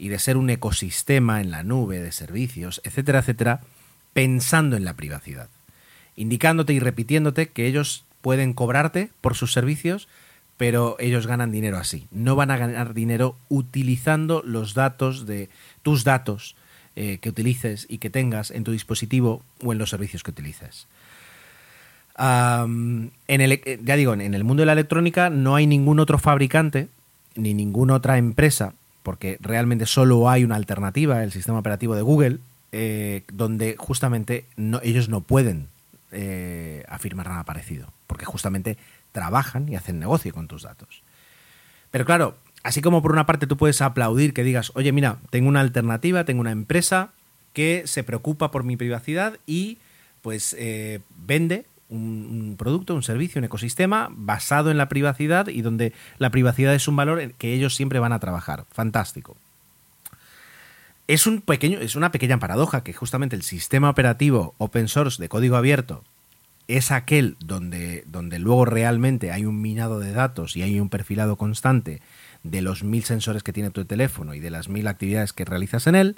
y 0.03 0.09
de 0.09 0.19
ser 0.19 0.37
un 0.37 0.51
ecosistema 0.51 1.41
en 1.41 1.53
la 1.53 1.63
nube 1.63 2.03
de 2.03 2.11
servicios, 2.11 2.81
etcétera, 2.83 3.21
etcétera, 3.21 3.61
pensando 4.13 4.77
en 4.77 4.85
la 4.85 4.95
privacidad, 4.95 5.49
indicándote 6.17 6.73
y 6.73 6.81
repitiéndote 6.81 7.51
que 7.51 7.69
ellos 7.69 8.05
pueden 8.21 8.53
cobrarte 8.53 9.11
por 9.21 9.37
sus 9.37 9.53
servicios, 9.53 10.09
pero 10.57 10.97
ellos 10.99 11.29
ganan 11.29 11.53
dinero 11.53 11.79
así. 11.79 12.09
No 12.11 12.35
van 12.35 12.51
a 12.51 12.57
ganar 12.57 12.95
dinero 12.95 13.37
utilizando 13.49 14.43
los 14.45 14.75
datos 14.75 15.25
de 15.25 15.51
tus 15.83 16.03
datos 16.03 16.57
eh, 16.97 17.19
que 17.19 17.29
utilices 17.29 17.87
y 17.89 17.99
que 17.99 18.11
tengas 18.11 18.51
en 18.51 18.65
tu 18.65 18.73
dispositivo 18.73 19.45
o 19.63 19.71
en 19.73 19.79
los 19.79 19.91
servicios 19.91 20.25
que 20.25 20.33
utilices. 20.33 20.89
Ya 22.19 22.67
digo, 23.97 24.15
en 24.15 24.35
el 24.35 24.43
mundo 24.43 24.63
de 24.63 24.67
la 24.67 24.73
electrónica 24.73 25.31
no 25.31 25.55
hay 25.55 25.69
ningún 25.69 26.01
otro 26.01 26.19
fabricante 26.19 26.89
ni 27.37 27.55
ninguna 27.55 27.95
otra 27.95 28.19
empresa, 28.19 28.75
porque 29.03 29.39
realmente 29.41 29.87
solo 29.87 30.29
hay 30.29 30.45
una 30.45 30.57
alternativa, 30.57 31.23
el 31.23 31.33
sistema 31.33 31.59
operativo 31.59 31.95
de 31.95 32.03
Google, 32.03 32.39
eh, 32.73 33.25
donde 33.33 33.77
justamente 33.79 34.47
ellos 34.83 35.09
no 35.09 35.21
pueden 35.21 35.69
eh, 36.11 36.85
afirmar 36.89 37.29
nada 37.29 37.45
parecido, 37.45 37.93
porque 38.07 38.25
justamente 38.25 38.79
trabajan 39.13 39.69
y 39.69 39.77
hacen 39.77 39.99
negocio 39.99 40.33
con 40.33 40.49
tus 40.49 40.63
datos. 40.63 41.03
Pero 41.91 42.05
claro, 42.05 42.37
así 42.63 42.81
como 42.81 43.03
por 43.03 43.13
una 43.13 43.27
parte 43.27 43.47
tú 43.47 43.57
puedes 43.57 43.83
aplaudir 43.83 44.33
que 44.33 44.45
digas, 44.45 44.73
oye, 44.75 44.93
mira, 44.93 45.19
tengo 45.31 45.49
una 45.49 45.61
alternativa, 45.61 46.25
tengo 46.25 46.41
una 46.41 46.53
empresa 46.53 47.11
que 47.53 47.83
se 47.87 48.05
preocupa 48.05 48.51
por 48.51 48.65
mi 48.65 48.77
privacidad 48.77 49.39
y 49.47 49.79
pues 50.23 50.57
eh, 50.59 51.01
vende 51.17 51.67
un, 51.93 52.57
producto, 52.59 52.95
un 52.95 53.03
servicio, 53.03 53.39
un 53.39 53.45
ecosistema 53.45 54.09
basado 54.11 54.71
en 54.71 54.79
la 54.79 54.89
privacidad 54.89 55.49
y 55.49 55.63
donde 55.63 55.93
la 56.19 56.31
privacidad 56.31 56.75
es 56.75 56.89
un 56.89 56.97
valor 56.97 57.33
que 57.35 57.53
ellos 57.53 57.75
siempre 57.75 57.99
van 57.99 58.13
a 58.13 58.21
trabajar. 58.21 58.65
Fantástico. 58.71 59.37
Es, 61.09 61.27
un 61.27 61.41
pequeño, 61.41 61.81
es 61.81 61.97
una 61.97 62.13
pequeña 62.13 62.39
paradoja 62.39 62.83
que 62.83 62.93
justamente 62.93 63.37
el 63.37 63.43
sistema 63.43 63.91
operativo 63.91 64.55
open 64.59 64.89
source 64.89 65.21
de 65.21 65.29
código 65.29 65.57
abierto 65.57 66.05
es 66.69 66.91
aquel 66.91 67.37
donde, 67.45 68.05
donde 68.07 68.39
luego 68.39 68.65
realmente 68.65 69.33
hay 69.33 69.45
un 69.45 69.61
minado 69.61 69.99
de 69.99 70.13
datos 70.13 70.57
y 70.57 70.63
hay 70.63 70.81
un 70.81 70.89
perfilado 70.89 71.37
constante 71.37 72.01
de 72.45 72.63
los 72.63 72.83
mil 72.83 73.05
sensores 73.05 73.43
que 73.43 73.53
tiene 73.53 73.71
tu 73.71 73.85
teléfono 73.85 74.35
y 74.35 74.41
de 74.41 74.51
las 74.51 74.69
mil 74.69 74.87
actividades 74.87 75.33
que 75.33 75.45
realizas 75.45 75.87
en 75.87 75.97
él. 75.97 76.17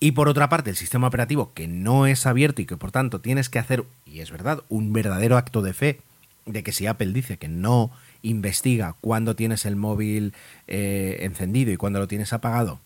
Y 0.00 0.12
por 0.12 0.28
otra 0.28 0.48
parte, 0.48 0.70
el 0.70 0.76
sistema 0.76 1.08
operativo 1.08 1.52
que 1.54 1.66
no 1.66 2.06
es 2.06 2.26
abierto 2.26 2.62
y 2.62 2.66
que 2.66 2.76
por 2.76 2.92
tanto 2.92 3.20
tienes 3.20 3.48
que 3.48 3.58
hacer, 3.58 3.84
y 4.06 4.20
es 4.20 4.30
verdad, 4.30 4.62
un 4.68 4.92
verdadero 4.92 5.36
acto 5.36 5.60
de 5.62 5.72
fe 5.72 6.00
de 6.46 6.62
que 6.62 6.72
si 6.72 6.86
Apple 6.86 7.12
dice 7.12 7.36
que 7.36 7.48
no 7.48 7.90
investiga 8.22 8.94
cuándo 9.00 9.36
tienes 9.36 9.66
el 9.66 9.76
móvil 9.76 10.34
eh, 10.66 11.18
encendido 11.20 11.72
y 11.72 11.76
cuándo 11.76 11.98
lo 11.98 12.08
tienes 12.08 12.32
apagado, 12.32 12.80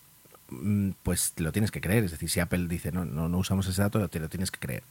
mm, 0.51 0.91
pues 1.03 1.35
lo 1.37 1.53
tienes 1.53 1.71
que 1.71 1.81
creer. 1.81 2.05
Es 2.05 2.11
decir, 2.13 2.31
si 2.31 2.41
Apple 2.41 2.67
dice 2.67 2.93
no, 2.93 3.05
no, 3.05 3.29
no 3.29 3.39
usamos 3.39 3.67
ese 3.67 3.83
dato, 3.83 4.07
te 4.09 4.21
lo 4.21 4.29
tienes 4.29 4.51
que 4.51 4.59
creer. 4.59 4.83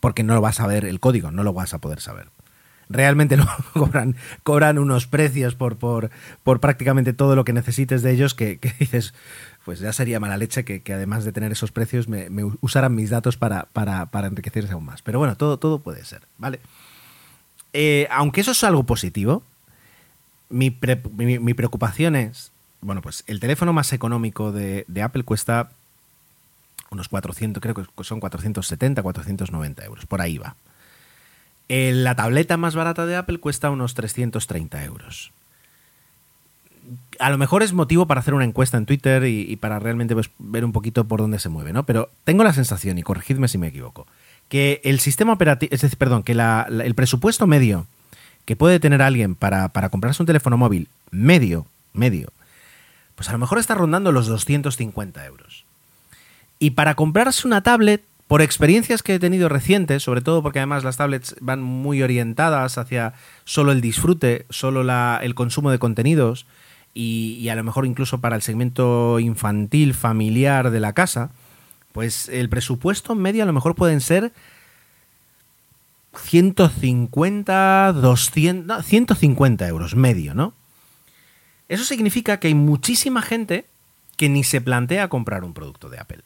Porque 0.00 0.22
no 0.22 0.34
lo 0.34 0.40
vas 0.40 0.60
a 0.60 0.66
ver 0.66 0.84
el 0.84 1.00
código, 1.00 1.30
no 1.30 1.42
lo 1.42 1.52
vas 1.52 1.74
a 1.74 1.78
poder 1.78 2.00
saber. 2.00 2.28
Realmente 2.88 3.36
lo 3.36 3.46
cobran, 3.74 4.16
cobran 4.42 4.78
unos 4.78 5.06
precios 5.06 5.54
por, 5.54 5.76
por, 5.76 6.10
por 6.42 6.60
prácticamente 6.60 7.12
todo 7.12 7.36
lo 7.36 7.44
que 7.44 7.52
necesites 7.52 8.02
de 8.02 8.12
ellos 8.12 8.34
que, 8.34 8.58
dices, 8.78 9.14
pues 9.68 9.80
ya 9.80 9.92
sería 9.92 10.18
mala 10.18 10.38
leche 10.38 10.64
que, 10.64 10.94
además 10.94 11.26
de 11.26 11.32
tener 11.32 11.52
esos 11.52 11.72
precios 11.72 12.08
me, 12.08 12.30
usaran 12.62 12.94
mis 12.94 13.10
datos 13.10 13.36
para, 13.36 13.64
para, 13.74 14.06
para, 14.06 14.28
enriquecerse 14.28 14.72
aún 14.72 14.86
más. 14.86 15.02
Pero 15.02 15.18
bueno, 15.18 15.36
todo, 15.36 15.58
todo 15.58 15.80
puede 15.80 16.06
ser, 16.06 16.22
¿vale? 16.38 16.58
Eh, 17.74 18.08
aunque 18.10 18.40
eso 18.40 18.52
es 18.52 18.64
algo 18.64 18.84
positivo, 18.84 19.42
mi, 20.48 20.70
preocupación 20.70 22.16
es, 22.16 22.50
bueno, 22.80 23.02
pues 23.02 23.24
el 23.26 23.40
teléfono 23.40 23.74
más 23.74 23.92
económico 23.92 24.52
de, 24.52 24.86
Apple 25.02 25.24
cuesta 25.24 25.68
unos 26.88 27.10
400, 27.10 27.60
creo 27.60 27.74
que 27.74 27.84
son 28.04 28.20
470, 28.20 29.02
490 29.02 29.84
euros, 29.84 30.06
por 30.06 30.22
ahí 30.22 30.38
va. 30.38 30.56
Eh, 31.68 31.92
la 31.92 32.14
tableta 32.16 32.56
más 32.56 32.74
barata 32.74 33.04
de 33.04 33.16
Apple 33.16 33.38
cuesta 33.38 33.68
unos 33.68 33.92
330 33.92 34.82
euros. 34.84 35.30
A 37.18 37.30
lo 37.30 37.38
mejor 37.38 37.62
es 37.62 37.72
motivo 37.72 38.06
para 38.06 38.20
hacer 38.20 38.34
una 38.34 38.44
encuesta 38.44 38.76
en 38.76 38.86
Twitter 38.86 39.24
y, 39.26 39.56
para 39.56 39.78
realmente 39.78 40.14
pues, 40.14 40.30
ver 40.38 40.64
un 40.64 40.72
poquito 40.72 41.04
por 41.04 41.20
dónde 41.20 41.38
se 41.38 41.48
mueve, 41.48 41.72
¿no? 41.72 41.84
Pero 41.84 42.10
tengo 42.24 42.44
la 42.44 42.52
sensación, 42.52 42.98
y 42.98 43.02
corregidme 43.02 43.48
si 43.48 43.58
me 43.58 43.68
equivoco, 43.68 44.06
que 44.48 44.80
el 44.84 45.00
sistema 45.00 45.32
operativo, 45.32 45.72
es 45.72 45.80
decir, 45.80 45.98
perdón, 45.98 46.22
que 46.22 46.32
el 46.32 46.94
presupuesto 46.94 47.46
medio 47.46 47.86
que 48.44 48.56
puede 48.56 48.80
tener 48.80 49.02
alguien 49.02 49.34
para, 49.34 49.68
comprarse 49.90 50.22
un 50.22 50.26
teléfono 50.26 50.56
móvil 50.56 50.88
medio, 51.10 51.66
medio, 51.92 52.32
pues 53.14 53.28
a 53.28 53.32
lo 53.32 53.38
mejor 53.38 53.58
está 53.58 53.74
rondando 53.74 54.10
los 54.10 54.26
250 54.26 55.26
euros. 55.26 55.64
Y 56.58 56.70
para 56.70 56.94
comprarse 56.94 57.46
una 57.46 57.62
tablet, 57.62 58.02
por 58.26 58.42
experiencias 58.42 59.02
que 59.02 59.14
he 59.14 59.18
tenido 59.18 59.48
recientes, 59.48 60.02
sobre 60.02 60.20
todo 60.20 60.42
porque 60.42 60.60
además 60.60 60.84
las 60.84 60.98
tablets 60.98 61.34
van 61.40 61.62
muy 61.62 62.02
orientadas 62.02 62.78
hacia 62.78 63.14
solo 63.44 63.72
el 63.72 63.80
disfrute, 63.80 64.46
solo 64.50 64.82
el 65.20 65.34
consumo 65.34 65.70
de 65.70 65.78
contenidos, 65.78 66.46
y, 66.94 67.38
y, 67.40 67.48
a 67.48 67.54
lo 67.54 67.64
mejor 67.64 67.86
incluso 67.86 68.20
para 68.20 68.36
el 68.36 68.42
segmento 68.42 69.20
infantil, 69.20 69.94
familiar 69.94 70.70
de 70.70 70.80
la 70.80 70.92
casa, 70.92 71.30
pues 71.92 72.28
el 72.28 72.48
presupuesto 72.48 73.14
medio 73.14 73.42
a 73.42 73.46
lo 73.46 73.52
mejor 73.52 73.74
pueden 73.74 74.00
ser 74.00 74.32
150, 76.16 77.92
200, 77.92 78.84
150 78.84 79.68
euros 79.68 79.94
medio, 79.94 80.34
¿no? 80.34 80.52
Eso 81.68 81.84
significa 81.84 82.40
que 82.40 82.48
hay 82.48 82.54
muchísima 82.54 83.22
gente 83.22 83.66
que 84.16 84.28
ni 84.28 84.42
se 84.42 84.60
plantea 84.60 85.08
comprar 85.08 85.44
un 85.44 85.54
producto 85.54 85.88
de 85.88 85.98
Apple. 85.98 86.22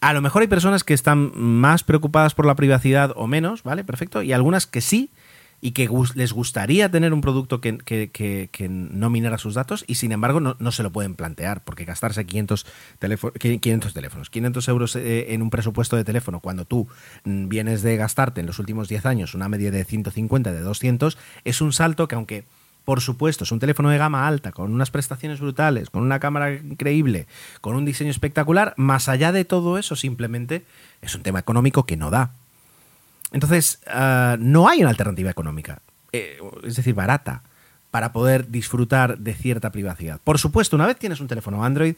A 0.00 0.12
lo 0.12 0.20
mejor 0.20 0.42
hay 0.42 0.48
personas 0.48 0.84
que 0.84 0.92
están 0.92 1.32
más 1.34 1.82
preocupadas 1.82 2.34
por 2.34 2.44
la 2.44 2.56
privacidad 2.56 3.12
o 3.16 3.26
menos, 3.26 3.62
¿vale? 3.62 3.84
Perfecto. 3.84 4.22
Y 4.22 4.32
algunas 4.32 4.66
que 4.66 4.80
sí, 4.80 5.08
y 5.64 5.72
que 5.72 5.88
les 6.14 6.34
gustaría 6.34 6.90
tener 6.90 7.14
un 7.14 7.22
producto 7.22 7.62
que, 7.62 8.58
no 8.68 9.08
minara 9.08 9.38
sus 9.38 9.54
datos 9.54 9.82
y 9.88 9.94
sin 9.94 10.12
embargo 10.12 10.38
no, 10.38 10.72
se 10.72 10.82
lo 10.82 10.92
pueden 10.92 11.14
plantear, 11.14 11.64
porque 11.64 11.86
gastarse 11.86 12.26
500, 12.26 12.66
500 13.38 13.94
teléfonos, 13.94 14.28
500 14.28 14.68
euros 14.68 14.94
eh, 14.94 15.32
en 15.32 15.40
un 15.40 15.48
presupuesto 15.48 15.96
de 15.96 16.04
teléfono 16.04 16.40
cuando 16.40 16.66
tú 16.66 16.86
mm, 17.24 17.48
vienes 17.48 17.80
de 17.80 17.96
gastarte 17.96 18.42
en 18.42 18.46
los 18.46 18.58
últimos 18.58 18.90
10 18.90 19.06
años 19.06 19.34
una 19.34 19.48
media 19.48 19.70
de 19.70 19.86
150, 19.86 20.52
de 20.52 20.60
200, 20.60 21.16
es 21.44 21.60
un 21.62 21.72
salto 21.72 22.06
que 22.08 22.14
aunque... 22.14 22.44
Por 22.84 23.00
supuesto, 23.00 23.44
es 23.44 23.50
un 23.50 23.60
teléfono 23.60 23.88
de 23.88 23.96
gama 23.96 24.28
alta, 24.28 24.52
con 24.52 24.70
unas 24.70 24.90
prestaciones 24.90 25.40
brutales, 25.40 25.88
con 25.88 26.02
una 26.02 26.20
cámara 26.20 26.52
increíble, 26.52 27.26
con 27.62 27.76
un 27.76 27.86
diseño 27.86 28.10
espectacular. 28.10 28.74
Más 28.76 29.08
allá 29.08 29.32
de 29.32 29.46
todo 29.46 29.78
eso, 29.78 29.96
simplemente 29.96 30.66
es 31.00 31.14
un 31.14 31.22
tema 31.22 31.38
económico 31.38 31.86
que 31.86 31.96
no 31.96 32.10
da. 32.10 32.32
Entonces, 33.34 33.80
ah, 33.88 34.36
no 34.38 34.68
hay 34.68 34.78
una 34.78 34.90
alternativa 34.90 35.28
económica, 35.28 35.82
eh, 36.12 36.38
es 36.62 36.76
decir, 36.76 36.94
barata, 36.94 37.42
para 37.90 38.12
poder 38.12 38.48
disfrutar 38.48 39.18
de 39.18 39.34
cierta 39.34 39.72
privacidad. 39.72 40.20
Por 40.22 40.38
supuesto, 40.38 40.76
una 40.76 40.86
vez 40.86 40.96
tienes 40.96 41.18
un 41.18 41.26
teléfono 41.26 41.64
Android, 41.64 41.96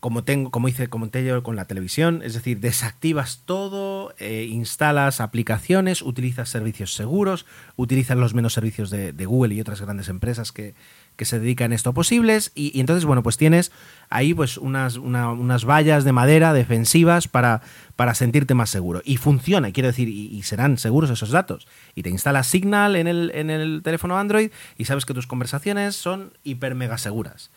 como 0.00 0.24
tengo, 0.24 0.50
como 0.50 0.68
hice, 0.68 0.88
comenté 0.88 1.22
yo 1.26 1.42
con 1.42 1.56
la 1.56 1.66
televisión, 1.66 2.22
es 2.24 2.32
decir, 2.32 2.60
desactivas 2.60 3.42
todo, 3.44 4.14
eh, 4.18 4.46
instalas 4.48 5.20
aplicaciones, 5.20 6.00
utilizas 6.00 6.48
servicios 6.48 6.94
seguros, 6.94 7.44
utilizas 7.76 8.16
los 8.16 8.32
menos 8.32 8.54
servicios 8.54 8.88
de 8.88 9.26
Google 9.26 9.54
y 9.54 9.60
otras 9.60 9.82
grandes 9.82 10.08
empresas 10.08 10.52
que, 10.52 10.74
que 11.16 11.24
se 11.24 11.40
dedican 11.40 11.72
a 11.72 11.74
esto 11.74 11.92
posibles 11.92 12.52
y, 12.54 12.78
entonces, 12.78 13.04
bueno, 13.04 13.22
pues 13.22 13.36
tienes 13.36 13.72
ahí 14.10 14.34
pues 14.34 14.58
unas, 14.58 14.96
unas 14.96 15.64
vallas 15.64 16.04
de 16.04 16.12
madera 16.12 16.52
defensivas 16.52 17.26
para, 17.28 17.62
para 17.96 18.14
sentirte 18.14 18.54
más 18.54 18.70
seguro. 18.70 19.02
Y 19.04 19.16
funciona, 19.16 19.72
quiero 19.72 19.88
decir, 19.88 20.08
y, 20.08 20.42
serán 20.42 20.78
seguros 20.78 21.10
esos 21.10 21.30
datos. 21.30 21.66
Y 21.94 22.02
te 22.02 22.10
instalas 22.10 22.46
Signal 22.46 22.96
en 22.96 23.06
el, 23.08 23.32
en 23.34 23.50
el 23.50 23.82
teléfono 23.82 24.18
Android 24.18 24.50
y 24.78 24.84
sabes 24.84 25.04
que 25.06 25.14
tus 25.14 25.26
conversaciones 25.26 25.96
son 25.96 26.32
hiper 26.44 26.74
mega 26.74 26.98
seguras. 26.98 27.50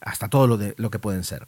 Hasta 0.00 0.28
todo 0.28 0.46
lo, 0.46 0.56
de, 0.56 0.74
lo 0.78 0.90
que 0.90 0.98
pueden 0.98 1.22
ser. 1.22 1.46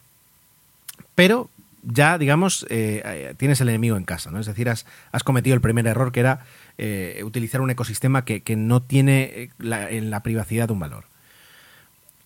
Pero 1.14 1.50
ya, 1.83 2.18
digamos, 2.18 2.66
eh, 2.71 3.02
eh, 3.04 3.35
tienes 3.37 3.61
el 3.61 3.68
enemigo 3.68 3.97
en 3.97 4.04
casa, 4.04 4.30
¿no? 4.30 4.40
Es 4.40 4.47
decir, 4.47 4.68
has, 4.68 4.85
cometido 5.25 5.54
el 5.54 5.61
primer 5.61 5.87
error 5.87 6.12
que 6.12 6.21
era 6.21 6.44
eh, 6.78 7.21
utilizar 7.25 7.61
un 7.61 7.71
ecosistema 7.71 8.25
que, 8.25 8.42
no 8.56 8.83
tiene 8.83 9.50
en 9.61 10.11
la 10.11 10.23
privacidad 10.23 10.71
un 10.71 10.80
valor. 10.80 11.04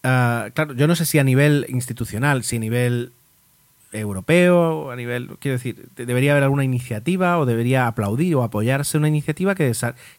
Ah, 0.02 0.50
claro, 0.54 0.74
yo 0.74 0.86
no 0.86 0.94
sé 0.94 1.04
si 1.04 1.18
a 1.18 1.24
nivel 1.24 1.66
institucional, 1.68 2.44
si 2.44 2.56
a 2.56 2.60
nivel 2.60 3.12
europeo, 3.92 4.90
a 4.90 4.96
nivel, 4.96 5.30
quiero 5.40 5.56
decir, 5.56 5.88
debería 5.96 6.32
haber 6.32 6.44
alguna 6.44 6.64
iniciativa 6.64 7.38
o 7.38 7.46
debería 7.46 7.86
aplaudir 7.86 8.34
o 8.36 8.42
apoyarse 8.42 8.98
una 8.98 9.08
iniciativa 9.08 9.54
que, 9.54 9.72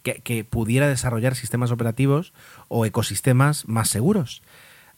que, 0.04 0.44
pudiera 0.44 0.88
desarrollar 0.88 1.36
sistemas 1.36 1.72
operativos 1.72 2.34
o 2.68 2.86
ecosistemas 2.86 3.68
más 3.68 3.90
seguros. 3.90 4.42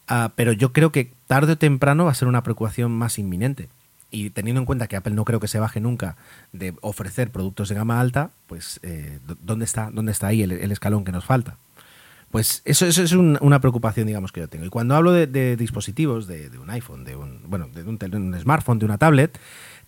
Ah, 0.08 0.32
pero 0.36 0.52
yo 0.54 0.74
creo 0.74 0.92
que 0.92 1.12
tarde 1.28 1.54
o 1.54 1.58
temprano 1.58 2.06
va 2.06 2.12
a 2.12 2.16
ser 2.16 2.28
una 2.28 2.44
preocupación 2.44 2.92
más 2.92 3.20
inminente. 3.20 3.70
Y 4.10 4.30
teniendo 4.30 4.60
en 4.60 4.66
cuenta 4.66 4.88
que 4.88 4.98
Apple 4.98 5.14
no 5.14 5.24
creo 5.24 5.40
que 5.40 5.48
se 5.48 5.60
baje 5.60 5.80
nunca 5.80 6.18
de 6.52 6.74
ofrecer 6.82 7.32
productos 7.32 7.70
de 7.70 7.76
gama 7.76 8.02
alta, 8.02 8.32
pues 8.48 8.80
eh, 8.84 9.20
¿dónde, 9.42 9.64
está, 9.64 9.90
¿dónde 9.92 10.12
está 10.12 10.28
ahí 10.28 10.44
el 10.44 10.72
escalón 10.72 11.06
que 11.06 11.14
nos 11.14 11.24
falta? 11.24 11.56
Pues 12.32 12.62
eso, 12.64 12.86
eso 12.86 13.04
es 13.04 13.12
una 13.12 13.60
preocupación, 13.60 14.08
digamos, 14.08 14.32
que 14.32 14.40
yo 14.40 14.48
tengo. 14.48 14.66
Y 14.66 14.70
cuando 14.70 14.96
hablo 14.96 15.12
de, 15.12 15.58
dispositivos, 15.58 16.28
de, 16.28 16.50
un 16.58 16.70
iPhone, 16.70 17.04
de 17.04 17.18
un, 17.18 17.42
bueno, 17.46 17.68
de 17.74 17.84
un, 17.84 18.40
smartphone, 18.40 18.80
de 18.80 18.86
una 18.86 18.98
tablet, 18.98 19.38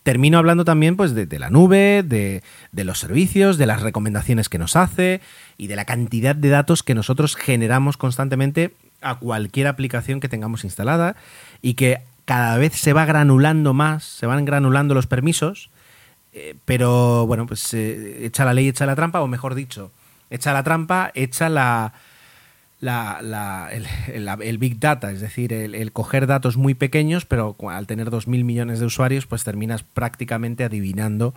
termino 0.02 0.36
hablando 0.36 0.66
también 0.66 0.96
pues, 0.96 1.14
de, 1.14 1.38
la 1.38 1.48
nube, 1.48 2.02
de, 2.02 2.42
los 2.84 2.98
servicios, 2.98 3.56
de 3.56 3.64
las 3.64 3.80
recomendaciones 3.80 4.50
que 4.50 4.58
nos 4.58 4.76
hace 4.76 5.22
y 5.56 5.68
de 5.68 5.76
la 5.76 5.86
cantidad 5.86 6.36
de 6.36 6.50
datos 6.50 6.82
que 6.82 6.94
nosotros 6.94 7.34
generamos 7.34 7.96
constantemente 7.96 8.74
a 9.00 9.18
cualquier 9.18 9.66
aplicación 9.66 10.20
que 10.20 10.28
tengamos 10.28 10.64
instalada 10.64 11.16
y 11.62 11.74
que 11.74 12.00
cada 12.26 12.58
vez 12.58 12.74
se 12.74 12.92
va 12.92 13.06
granulando 13.06 13.72
más, 13.72 14.04
se 14.04 14.26
van 14.26 14.44
granulando 14.44 14.92
los 14.94 15.06
permisos, 15.06 15.70
eh, 16.34 16.56
pero 16.66 17.26
bueno, 17.26 17.46
pues 17.46 17.72
eh, 17.72 18.26
echa 18.26 18.44
la 18.44 18.52
ley, 18.52 18.68
echa 18.68 18.84
la 18.84 18.96
trampa, 18.96 19.22
o 19.22 19.28
mejor 19.28 19.54
dicho, 19.54 19.90
echa 20.28 20.52
la 20.52 20.62
trampa, 20.62 21.10
echa 21.14 21.48
la 21.48 21.94
la, 22.84 23.70
el, 23.70 24.58
Big 24.58 24.78
Data, 24.78 25.10
es 25.10 25.20
decir, 25.20 25.52
el, 25.52 25.92
coger 25.92 26.26
datos 26.26 26.56
muy 26.56 26.74
pequeños, 26.74 27.24
pero 27.24 27.56
al 27.68 27.86
tener 27.86 28.10
2.000 28.10 28.44
millones 28.44 28.80
de 28.80 28.86
usuarios, 28.86 29.26
pues 29.26 29.44
terminas 29.44 29.82
prácticamente 29.82 30.64
adivinando 30.64 31.34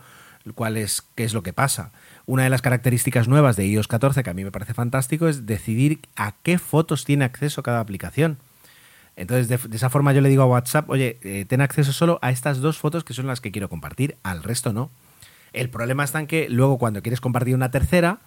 cuál 0.55 0.77
es, 0.77 1.03
qué 1.15 1.23
es 1.23 1.33
lo 1.33 1.43
que 1.43 1.53
pasa. 1.53 1.91
Una 2.25 2.43
de 2.43 2.49
las 2.49 2.61
características 2.61 3.27
nuevas 3.27 3.55
de 3.55 3.65
iOS 3.67 3.87
14 3.87 4.23
que 4.23 4.29
a 4.29 4.33
mí 4.33 4.43
me 4.43 4.51
parece 4.51 4.73
fantástico 4.73 5.27
es 5.27 5.45
decidir 5.45 6.01
a 6.15 6.35
qué 6.43 6.59
fotos 6.59 7.05
tiene 7.05 7.25
acceso 7.25 7.63
cada 7.63 7.79
aplicación. 7.79 8.37
Entonces, 9.15 9.47
de, 9.47 9.75
esa 9.75 9.89
forma 9.89 10.13
yo 10.13 10.21
le 10.21 10.29
digo 10.29 10.43
a 10.43 10.47
WhatsApp, 10.47 10.89
oye, 10.89 11.17
eh, 11.23 11.45
ten 11.45 11.61
acceso 11.61 11.91
solo 11.91 12.19
a 12.21 12.29
estas 12.29 12.59
dos 12.59 12.77
fotos 12.77 13.03
que 13.03 13.13
son 13.13 13.25
las 13.25 13.41
que 13.41 13.51
quiero 13.51 13.69
compartir, 13.69 14.17
al 14.23 14.43
resto 14.43 14.73
no. 14.73 14.91
El 15.53 15.69
problema 15.69 16.03
está 16.03 16.19
en 16.19 16.27
que 16.27 16.49
luego 16.49 16.77
cuando 16.77 17.01
quieres 17.01 17.21
compartir 17.21 17.55
una 17.55 17.71
tercera, 17.71 18.19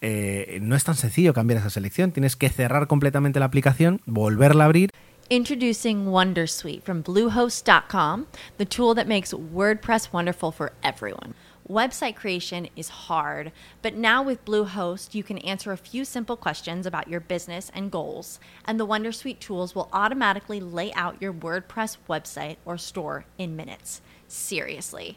eh, 0.00 0.58
no 0.62 0.76
es 0.76 0.84
tan 0.84 0.96
sencillo 0.96 1.34
cambiar 1.34 1.60
esa 1.60 1.70
selección. 1.70 2.12
Tienes 2.12 2.36
que 2.36 2.48
cerrar 2.48 2.86
completamente 2.86 3.38
la 3.40 3.46
aplicación, 3.46 4.00
volverla 4.06 4.64
a 4.64 4.66
abrir. 4.66 4.90
Introducing 5.28 6.06
Wondersuite 6.06 6.82
from 6.82 7.04
Bluehost.com, 7.04 8.26
the 8.58 8.64
tool 8.64 8.96
that 8.96 9.06
makes 9.06 9.32
WordPress 9.32 10.12
wonderful 10.12 10.50
for 10.50 10.72
everyone. 10.82 11.34
Website 11.68 12.16
creation 12.16 12.68
is 12.74 12.88
hard, 13.06 13.52
but 13.80 13.94
now 13.94 14.24
with 14.24 14.44
Bluehost, 14.44 15.14
you 15.14 15.22
can 15.22 15.38
answer 15.38 15.70
a 15.70 15.76
few 15.76 16.04
simple 16.04 16.36
questions 16.36 16.84
about 16.84 17.06
your 17.06 17.20
business 17.20 17.70
and 17.72 17.92
goals, 17.92 18.40
and 18.64 18.80
the 18.80 18.86
Wondersuite 18.86 19.38
tools 19.38 19.72
will 19.72 19.88
automatically 19.92 20.58
lay 20.58 20.92
out 20.94 21.22
your 21.22 21.32
WordPress 21.32 21.98
website 22.08 22.56
or 22.64 22.76
store 22.76 23.24
in 23.38 23.54
minutes. 23.54 24.00
Seriously. 24.26 25.16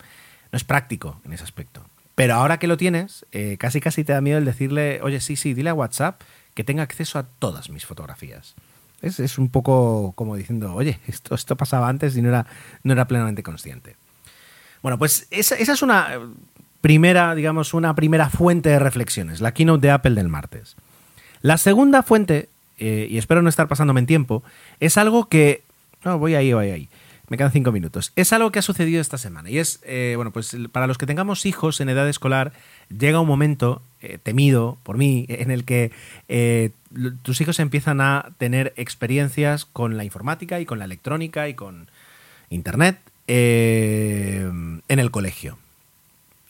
No 0.51 0.57
es 0.57 0.63
práctico 0.63 1.19
en 1.25 1.33
ese 1.33 1.43
aspecto. 1.43 1.81
Pero 2.15 2.35
ahora 2.35 2.59
que 2.59 2.67
lo 2.67 2.77
tienes, 2.77 3.25
eh, 3.31 3.57
casi 3.59 3.79
casi 3.79 4.03
te 4.03 4.13
da 4.13 4.21
miedo 4.21 4.37
el 4.37 4.45
decirle, 4.45 4.99
oye, 5.01 5.21
sí, 5.21 5.35
sí, 5.35 5.53
dile 5.53 5.69
a 5.69 5.73
WhatsApp 5.73 6.21
que 6.53 6.63
tenga 6.63 6.83
acceso 6.83 7.17
a 7.17 7.23
todas 7.23 7.69
mis 7.69 7.85
fotografías. 7.85 8.55
Es, 9.01 9.19
es 9.19 9.37
un 9.37 9.49
poco 9.49 10.13
como 10.15 10.35
diciendo, 10.35 10.73
oye, 10.75 10.99
esto, 11.07 11.33
esto 11.33 11.55
pasaba 11.55 11.87
antes 11.89 12.15
y 12.17 12.21
no 12.21 12.29
era, 12.29 12.45
no 12.83 12.93
era 12.93 13.07
plenamente 13.07 13.43
consciente. 13.43 13.95
Bueno, 14.81 14.97
pues 14.97 15.27
esa, 15.31 15.55
es 15.55 15.81
una 15.81 16.19
primera, 16.81 17.35
digamos, 17.35 17.73
una 17.73 17.95
primera 17.95 18.29
fuente 18.29 18.69
de 18.69 18.79
reflexiones, 18.79 19.41
la 19.41 19.53
keynote 19.53 19.87
de 19.87 19.91
Apple 19.91 20.15
del 20.15 20.27
martes. 20.27 20.75
La 21.41 21.57
segunda 21.57 22.03
fuente, 22.03 22.49
eh, 22.77 23.07
y 23.09 23.17
espero 23.17 23.41
no 23.41 23.49
estar 23.49 23.67
pasándome 23.67 23.99
en 23.99 24.07
tiempo, 24.07 24.43
es 24.79 24.97
algo 24.97 25.25
que... 25.25 25.63
No, 26.03 26.17
voy 26.17 26.35
ahí, 26.35 26.51
voy 26.53 26.69
ahí. 26.69 26.89
Me 27.31 27.37
quedan 27.37 27.53
cinco 27.53 27.71
minutos. 27.71 28.11
Es 28.17 28.33
algo 28.33 28.51
que 28.51 28.59
ha 28.59 28.61
sucedido 28.61 28.99
esta 28.99 29.17
semana. 29.17 29.49
Y 29.49 29.57
es, 29.57 29.79
eh, 29.85 30.15
bueno, 30.17 30.31
pues 30.31 30.53
para 30.73 30.85
los 30.85 30.97
que 30.97 31.05
tengamos 31.05 31.45
hijos 31.45 31.79
en 31.79 31.87
edad 31.87 32.09
escolar, 32.09 32.51
llega 32.89 33.21
un 33.21 33.27
momento 33.27 33.81
eh, 34.01 34.17
temido 34.21 34.77
por 34.83 34.97
mí 34.97 35.25
en 35.29 35.49
el 35.49 35.63
que 35.63 35.93
eh, 36.27 36.71
tus 37.21 37.39
hijos 37.39 37.61
empiezan 37.61 38.01
a 38.01 38.33
tener 38.37 38.73
experiencias 38.75 39.63
con 39.63 39.95
la 39.95 40.03
informática 40.03 40.59
y 40.59 40.65
con 40.65 40.77
la 40.77 40.83
electrónica 40.83 41.47
y 41.47 41.53
con 41.53 41.87
Internet 42.49 42.99
en 43.27 44.81
el 44.89 45.09
colegio. 45.09 45.57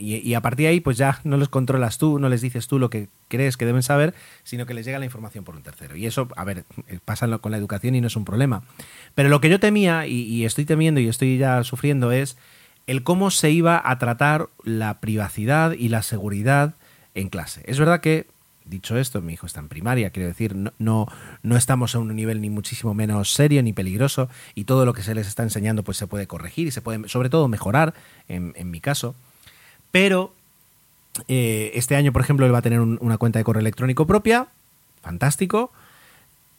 Y, 0.01 0.33
a 0.33 0.41
partir 0.41 0.65
de 0.65 0.71
ahí, 0.71 0.79
pues 0.79 0.97
ya 0.97 1.19
no 1.23 1.37
los 1.37 1.49
controlas 1.49 1.99
tú, 1.99 2.17
no 2.17 2.27
les 2.27 2.41
dices 2.41 2.67
tú 2.67 2.79
lo 2.79 2.89
que 2.89 3.07
crees 3.27 3.55
que 3.55 3.65
deben 3.65 3.83
saber, 3.83 4.15
sino 4.43 4.65
que 4.65 4.73
les 4.73 4.83
llega 4.83 4.97
la 4.97 5.05
información 5.05 5.43
por 5.43 5.55
un 5.55 5.61
tercero. 5.61 5.95
Y 5.95 6.07
eso, 6.07 6.27
a 6.35 6.43
ver, 6.43 6.65
pasa 7.05 7.27
con 7.37 7.51
la 7.51 7.57
educación 7.57 7.93
y 7.93 8.01
no 8.01 8.07
es 8.07 8.15
un 8.15 8.25
problema. 8.25 8.63
Pero 9.13 9.29
lo 9.29 9.39
que 9.41 9.49
yo 9.49 9.59
temía, 9.59 10.07
y, 10.07 10.43
estoy 10.43 10.65
temiendo 10.65 10.99
y 10.99 11.07
estoy 11.07 11.37
ya 11.37 11.63
sufriendo, 11.63 12.11
es 12.11 12.35
el 12.87 13.03
cómo 13.03 13.29
se 13.29 13.51
iba 13.51 13.79
a 13.83 13.99
tratar 13.99 14.49
la 14.63 14.99
privacidad 14.99 15.73
y 15.73 15.89
la 15.89 16.01
seguridad 16.01 16.73
en 17.13 17.29
clase. 17.29 17.61
Es 17.65 17.77
verdad 17.77 18.01
que, 18.01 18.25
dicho 18.65 18.97
esto, 18.97 19.21
mi 19.21 19.33
hijo 19.33 19.45
está 19.45 19.59
en 19.59 19.69
primaria, 19.69 20.09
quiero 20.09 20.29
decir, 20.29 20.55
no, 20.55 21.07
no, 21.43 21.57
estamos 21.57 21.93
a 21.93 21.99
un 21.99 22.15
nivel 22.15 22.41
ni 22.41 22.49
muchísimo 22.49 22.95
menos 22.95 23.33
serio 23.33 23.61
ni 23.61 23.71
peligroso 23.71 24.29
y 24.55 24.63
todo 24.63 24.85
lo 24.85 24.93
que 24.93 25.03
se 25.03 25.13
les 25.13 25.27
está 25.27 25.43
enseñando 25.43 25.83
pues 25.83 25.97
se 25.97 26.07
puede 26.07 26.25
corregir 26.25 26.67
y 26.67 26.71
se 26.71 26.81
puede 26.81 27.07
sobre 27.07 27.29
todo 27.29 27.47
mejorar 27.47 27.93
en 28.27 28.71
mi 28.71 28.81
caso. 28.81 29.15
Pero 29.91 30.33
eh, 31.27 31.71
este 31.75 31.95
año, 31.95 32.11
por 32.11 32.21
ejemplo, 32.21 32.45
él 32.45 32.53
va 32.53 32.59
a 32.59 32.63
tener 32.63 32.79
un, 32.79 32.97
una 33.01 33.17
cuenta 33.17 33.39
de 33.39 33.45
correo 33.45 33.61
electrónico 33.61 34.07
propia, 34.07 34.47
fantástico. 35.01 35.71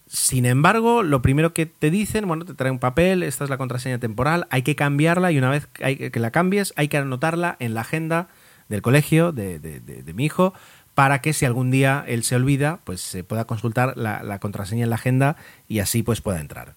Sin 0.06 0.44
embargo, 0.44 1.02
lo 1.02 1.22
primero 1.22 1.54
que 1.54 1.64
te 1.64 1.90
dicen, 1.90 2.28
bueno, 2.28 2.44
te 2.44 2.52
trae 2.52 2.70
un 2.70 2.78
papel, 2.78 3.22
esta 3.22 3.44
es 3.44 3.50
la 3.50 3.56
contraseña 3.56 3.98
temporal, 3.98 4.46
hay 4.50 4.62
que 4.62 4.76
cambiarla 4.76 5.32
y 5.32 5.38
una 5.38 5.48
vez 5.48 5.66
que, 5.66 6.12
la 6.16 6.30
cambies, 6.30 6.74
hay 6.76 6.88
que 6.88 6.98
anotarla 6.98 7.56
en 7.60 7.72
la 7.72 7.80
agenda 7.80 8.28
del 8.68 8.82
colegio 8.82 9.32
de, 9.32 10.12
mi 10.14 10.26
hijo 10.26 10.52
para 10.94 11.22
que 11.22 11.32
si 11.32 11.46
algún 11.46 11.70
día 11.70 12.04
él 12.06 12.24
se 12.24 12.36
olvida, 12.36 12.80
pues 12.84 13.00
se 13.00 13.24
pueda 13.24 13.46
consultar 13.46 13.96
la, 13.96 14.22
la 14.22 14.38
contraseña 14.38 14.84
en 14.84 14.90
la 14.90 14.96
agenda 14.96 15.36
y 15.66 15.78
así 15.78 16.02
pues 16.02 16.20
pueda 16.20 16.40
entrar. 16.40 16.74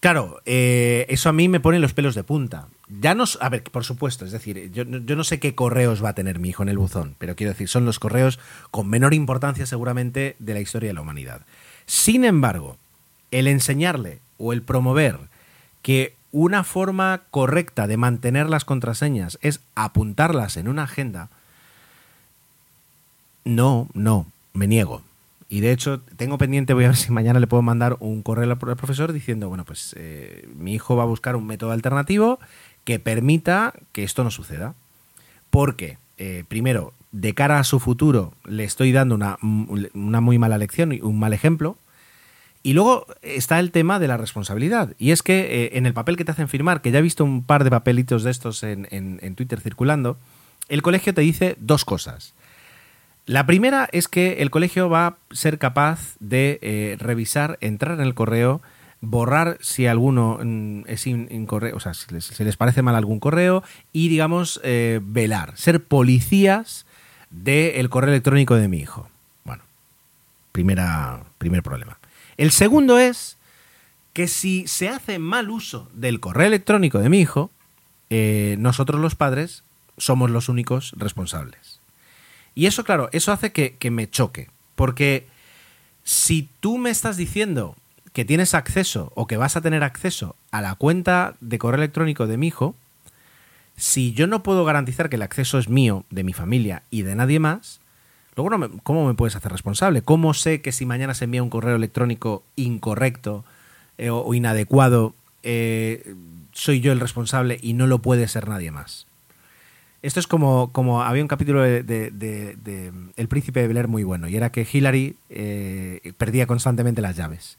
Claro, 0.00 0.40
eh, 0.44 1.06
eso 1.08 1.28
a 1.28 1.32
mí 1.32 1.48
me 1.48 1.60
pone 1.60 1.78
los 1.78 1.92
pelos 1.92 2.14
de 2.14 2.24
punta. 2.24 2.66
Ya 2.88 3.14
no, 3.14 3.24
a 3.40 3.48
ver, 3.50 3.64
por 3.64 3.84
supuesto, 3.84 4.24
es 4.24 4.32
decir, 4.32 4.70
yo, 4.72 4.84
yo, 4.84 5.14
no 5.16 5.24
sé 5.24 5.38
qué 5.38 5.54
correos 5.54 6.02
va 6.02 6.10
a 6.10 6.14
tener 6.14 6.38
mi 6.38 6.48
hijo 6.48 6.62
en 6.62 6.70
el 6.70 6.78
buzón, 6.78 7.16
pero 7.18 7.36
quiero 7.36 7.52
decir, 7.52 7.68
son 7.68 7.84
los 7.84 7.98
correos 7.98 8.38
con 8.70 8.88
menor 8.88 9.12
importancia 9.12 9.66
seguramente 9.66 10.36
de 10.38 10.54
la 10.54 10.60
historia 10.60 10.88
de 10.88 10.94
la 10.94 11.02
humanidad. 11.02 11.42
Sin 11.84 12.24
embargo, 12.24 12.78
el 13.30 13.46
enseñarle 13.46 14.20
o 14.38 14.54
el 14.54 14.62
promover 14.62 15.18
que 15.82 16.14
una 16.32 16.64
forma 16.64 17.22
correcta 17.30 17.86
de 17.86 17.96
mantener 17.96 18.48
las 18.48 18.64
contraseñas 18.64 19.38
es 19.42 19.60
apuntarlas 19.74 20.56
en 20.56 20.68
una 20.68 20.84
agenda, 20.84 21.28
no, 23.44 23.88
no, 23.94 24.26
me 24.54 24.66
niego. 24.66 25.02
Y 25.50 25.60
de 25.60 25.72
hecho, 25.72 26.00
tengo 26.18 26.36
pendiente, 26.36 26.74
voy 26.74 26.84
a 26.84 26.88
ver 26.88 26.96
si 26.96 27.10
mañana 27.10 27.40
le 27.40 27.46
puedo 27.46 27.62
mandar 27.62 27.96
un 28.00 28.22
correo 28.22 28.50
al 28.50 28.58
profesor 28.58 29.14
diciendo, 29.14 29.48
bueno, 29.48 29.64
pues 29.64 29.94
eh, 29.96 30.46
mi 30.54 30.74
hijo 30.74 30.94
va 30.96 31.04
a 31.04 31.06
buscar 31.06 31.36
un 31.36 31.46
método 31.46 31.72
alternativo 31.72 32.38
que 32.88 32.98
permita 32.98 33.74
que 33.92 34.02
esto 34.02 34.24
no 34.24 34.30
suceda. 34.30 34.74
Porque, 35.50 35.98
eh, 36.16 36.44
primero, 36.48 36.94
de 37.12 37.34
cara 37.34 37.58
a 37.58 37.64
su 37.64 37.80
futuro, 37.80 38.32
le 38.46 38.64
estoy 38.64 38.92
dando 38.92 39.14
una, 39.14 39.36
una 39.42 40.22
muy 40.22 40.38
mala 40.38 40.56
lección 40.56 40.92
y 40.92 41.02
un 41.02 41.18
mal 41.18 41.34
ejemplo. 41.34 41.76
Y 42.62 42.72
luego 42.72 43.06
está 43.20 43.58
el 43.60 43.72
tema 43.72 43.98
de 43.98 44.08
la 44.08 44.16
responsabilidad. 44.16 44.94
Y 44.98 45.10
es 45.10 45.22
que 45.22 45.64
eh, 45.64 45.70
en 45.74 45.84
el 45.84 45.92
papel 45.92 46.16
que 46.16 46.24
te 46.24 46.30
hacen 46.30 46.48
firmar, 46.48 46.80
que 46.80 46.90
ya 46.90 47.00
he 47.00 47.02
visto 47.02 47.24
un 47.24 47.44
par 47.44 47.62
de 47.62 47.68
papelitos 47.68 48.22
de 48.22 48.30
estos 48.30 48.62
en, 48.62 48.88
en, 48.90 49.18
en 49.20 49.34
Twitter 49.34 49.60
circulando, 49.60 50.16
el 50.70 50.80
colegio 50.80 51.12
te 51.12 51.20
dice 51.20 51.56
dos 51.60 51.84
cosas. 51.84 52.32
La 53.26 53.44
primera 53.44 53.86
es 53.92 54.08
que 54.08 54.40
el 54.40 54.50
colegio 54.50 54.88
va 54.88 55.06
a 55.08 55.16
ser 55.30 55.58
capaz 55.58 56.16
de 56.20 56.58
eh, 56.62 56.96
revisar, 56.98 57.58
entrar 57.60 58.00
en 58.00 58.06
el 58.06 58.14
correo, 58.14 58.62
borrar 59.00 59.58
si 59.60 59.86
alguno 59.86 60.38
mm, 60.42 60.82
es 60.86 61.06
incorrecto, 61.06 61.76
o 61.76 61.80
sea, 61.80 61.94
si 61.94 62.12
les, 62.12 62.38
les, 62.38 62.56
parece 62.56 62.82
mal 62.82 62.94
algún 62.94 63.20
correo 63.20 63.62
y, 63.92 64.08
digamos, 64.08 64.60
eh, 64.64 65.00
velar, 65.02 65.56
ser 65.56 65.84
policías 65.84 66.86
del 67.30 67.88
correo 67.90 68.10
electrónico 68.10 68.56
de 68.56 68.68
mi 68.68 68.78
hijo. 68.78 69.08
Bueno, 69.44 69.62
primera, 70.52 71.24
primer 71.38 71.62
problema. 71.62 71.98
El 72.36 72.50
segundo 72.50 72.98
es 72.98 73.36
que 74.12 74.28
si 74.28 74.66
se 74.66 74.88
hace 74.88 75.18
mal 75.18 75.50
uso 75.50 75.88
del 75.94 76.20
correo 76.20 76.46
electrónico 76.46 76.98
de 76.98 77.08
mi 77.08 77.20
hijo, 77.20 77.50
eh, 78.10 78.56
nosotros 78.58 79.00
los 79.00 79.14
padres 79.14 79.62
somos 79.96 80.30
los 80.30 80.48
únicos 80.48 80.92
responsables. 80.96 81.80
Y 82.54 82.66
eso, 82.66 82.82
claro, 82.82 83.08
eso 83.12 83.30
hace 83.30 83.52
que, 83.52 83.76
que, 83.76 83.90
me 83.90 84.10
choque. 84.10 84.48
Porque 84.74 85.26
si 86.02 86.48
tú 86.60 86.78
me 86.78 86.90
estás 86.90 87.16
diciendo 87.16 87.76
que 88.18 88.24
tienes 88.24 88.54
acceso 88.54 89.12
o 89.14 89.28
que 89.28 89.36
vas 89.36 89.56
a 89.56 89.60
tener 89.60 89.84
acceso 89.84 90.34
a 90.50 90.60
la 90.60 90.74
cuenta 90.74 91.36
de 91.40 91.56
correo 91.56 91.78
electrónico 91.78 92.26
de 92.26 92.36
mi 92.36 92.48
hijo, 92.48 92.74
si 93.76 94.12
yo 94.12 94.26
no 94.26 94.42
puedo 94.42 94.64
garantizar 94.64 95.08
que 95.08 95.14
el 95.14 95.22
acceso 95.22 95.56
es 95.56 95.68
mío, 95.68 96.04
de 96.10 96.24
mi 96.24 96.32
familia 96.32 96.82
y 96.90 97.02
de 97.02 97.14
nadie 97.14 97.38
más, 97.38 97.78
luego 98.34 98.80
¿cómo 98.82 99.06
me 99.06 99.14
puedes 99.14 99.36
hacer 99.36 99.52
responsable? 99.52 100.02
¿Cómo 100.02 100.34
sé 100.34 100.60
que 100.62 100.72
si 100.72 100.84
mañana 100.84 101.14
se 101.14 101.26
envía 101.26 101.44
un 101.44 101.48
correo 101.48 101.76
electrónico 101.76 102.42
incorrecto 102.56 103.44
eh, 103.98 104.10
o, 104.10 104.34
inadecuado, 104.34 105.14
eh, 105.44 106.16
soy 106.50 106.80
yo 106.80 106.90
el 106.90 106.98
responsable 106.98 107.60
y 107.62 107.74
no 107.74 107.86
lo 107.86 108.00
puede 108.00 108.26
ser 108.26 108.48
nadie 108.48 108.72
más. 108.72 109.06
Esto 110.02 110.18
es 110.18 110.26
como, 110.26 110.72
como 110.72 111.04
había 111.04 111.22
un 111.22 111.28
capítulo 111.28 111.62
de 111.62 113.12
El 113.16 113.28
Príncipe 113.28 113.60
de 113.60 113.68
Bel 113.68 113.76
Air 113.76 113.86
muy 113.86 114.02
bueno, 114.02 114.26
y 114.26 114.34
era 114.34 114.50
que 114.50 114.66
Hillary 114.68 115.14
eh, 115.30 116.14
perdía 116.18 116.48
constantemente 116.48 117.00
las 117.00 117.14
llaves. 117.14 117.58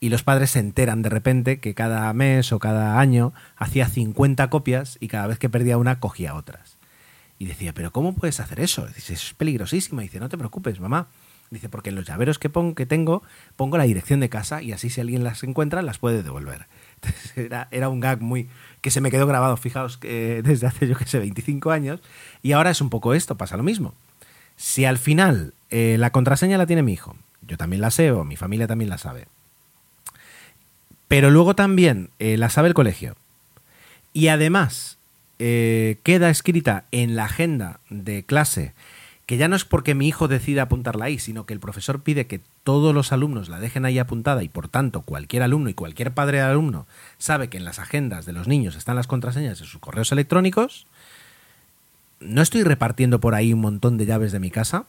Y 0.00 0.08
los 0.08 0.22
padres 0.22 0.50
se 0.52 0.58
enteran 0.60 1.02
de 1.02 1.10
repente 1.10 1.60
que 1.60 1.74
cada 1.74 2.10
mes 2.14 2.52
o 2.52 2.58
cada 2.58 2.98
año 2.98 3.32
hacía 3.56 3.86
50 3.86 4.48
copias 4.48 4.96
y 5.00 5.08
cada 5.08 5.26
vez 5.26 5.38
que 5.38 5.50
perdía 5.50 5.76
una 5.76 6.00
cogía 6.00 6.34
otras. 6.34 6.78
Y 7.38 7.44
decía, 7.46 7.72
pero 7.74 7.90
¿cómo 7.92 8.14
puedes 8.14 8.40
hacer 8.40 8.60
eso? 8.60 8.86
Dice, 8.86 9.12
es 9.14 9.34
peligrosísimo. 9.34 10.00
Y 10.00 10.04
dice, 10.04 10.20
no 10.20 10.28
te 10.28 10.38
preocupes, 10.38 10.80
mamá. 10.80 11.08
Dice, 11.50 11.68
porque 11.68 11.90
en 11.90 11.96
los 11.96 12.06
llaveros 12.06 12.38
que, 12.38 12.48
pon- 12.48 12.74
que 12.74 12.86
tengo 12.86 13.22
pongo 13.56 13.76
la 13.76 13.84
dirección 13.84 14.20
de 14.20 14.28
casa 14.28 14.62
y 14.62 14.72
así 14.72 14.88
si 14.88 15.00
alguien 15.00 15.24
las 15.24 15.42
encuentra 15.42 15.82
las 15.82 15.98
puede 15.98 16.22
devolver. 16.22 16.66
Entonces, 17.02 17.36
era, 17.36 17.68
era 17.70 17.88
un 17.88 17.98
gag 18.00 18.20
muy 18.20 18.48
que 18.82 18.90
se 18.90 19.00
me 19.00 19.10
quedó 19.10 19.26
grabado, 19.26 19.56
fijaos, 19.56 19.98
que 19.98 20.42
desde 20.44 20.66
hace 20.66 20.86
yo 20.86 20.96
que 20.96 21.06
sé 21.06 21.18
25 21.18 21.70
años. 21.72 22.00
Y 22.42 22.52
ahora 22.52 22.70
es 22.70 22.80
un 22.80 22.88
poco 22.88 23.14
esto, 23.14 23.36
pasa 23.36 23.56
lo 23.56 23.62
mismo. 23.64 23.94
Si 24.56 24.84
al 24.84 24.98
final 24.98 25.52
eh, 25.70 25.96
la 25.98 26.10
contraseña 26.12 26.56
la 26.58 26.66
tiene 26.66 26.82
mi 26.82 26.92
hijo, 26.92 27.16
yo 27.46 27.56
también 27.56 27.80
la 27.82 27.90
sé 27.90 28.12
o 28.12 28.24
mi 28.24 28.36
familia 28.36 28.66
también 28.66 28.90
la 28.90 28.98
sabe, 28.98 29.26
pero 31.10 31.32
luego 31.32 31.56
también 31.56 32.10
eh, 32.20 32.36
la 32.36 32.50
sabe 32.50 32.68
el 32.68 32.74
colegio 32.74 33.16
y 34.12 34.28
además 34.28 34.96
eh, 35.40 35.96
queda 36.04 36.30
escrita 36.30 36.84
en 36.92 37.16
la 37.16 37.24
agenda 37.24 37.80
de 37.90 38.22
clase 38.22 38.74
que 39.26 39.36
ya 39.36 39.48
no 39.48 39.56
es 39.56 39.64
porque 39.64 39.96
mi 39.96 40.06
hijo 40.06 40.28
decida 40.28 40.62
apuntarla 40.62 41.06
ahí, 41.06 41.18
sino 41.18 41.46
que 41.46 41.52
el 41.52 41.58
profesor 41.58 42.00
pide 42.04 42.28
que 42.28 42.40
todos 42.62 42.94
los 42.94 43.10
alumnos 43.10 43.48
la 43.48 43.58
dejen 43.58 43.86
ahí 43.86 43.98
apuntada 43.98 44.44
y 44.44 44.48
por 44.48 44.68
tanto 44.68 45.02
cualquier 45.02 45.42
alumno 45.42 45.68
y 45.68 45.74
cualquier 45.74 46.12
padre 46.12 46.38
de 46.38 46.44
alumno 46.44 46.86
sabe 47.18 47.48
que 47.48 47.56
en 47.56 47.64
las 47.64 47.80
agendas 47.80 48.24
de 48.24 48.32
los 48.32 48.46
niños 48.46 48.76
están 48.76 48.94
las 48.94 49.08
contraseñas 49.08 49.58
de 49.58 49.64
sus 49.64 49.80
correos 49.80 50.12
electrónicos, 50.12 50.86
no 52.20 52.40
estoy 52.40 52.62
repartiendo 52.62 53.18
por 53.18 53.34
ahí 53.34 53.52
un 53.52 53.62
montón 53.62 53.98
de 53.98 54.06
llaves 54.06 54.30
de 54.30 54.38
mi 54.38 54.52
casa. 54.52 54.84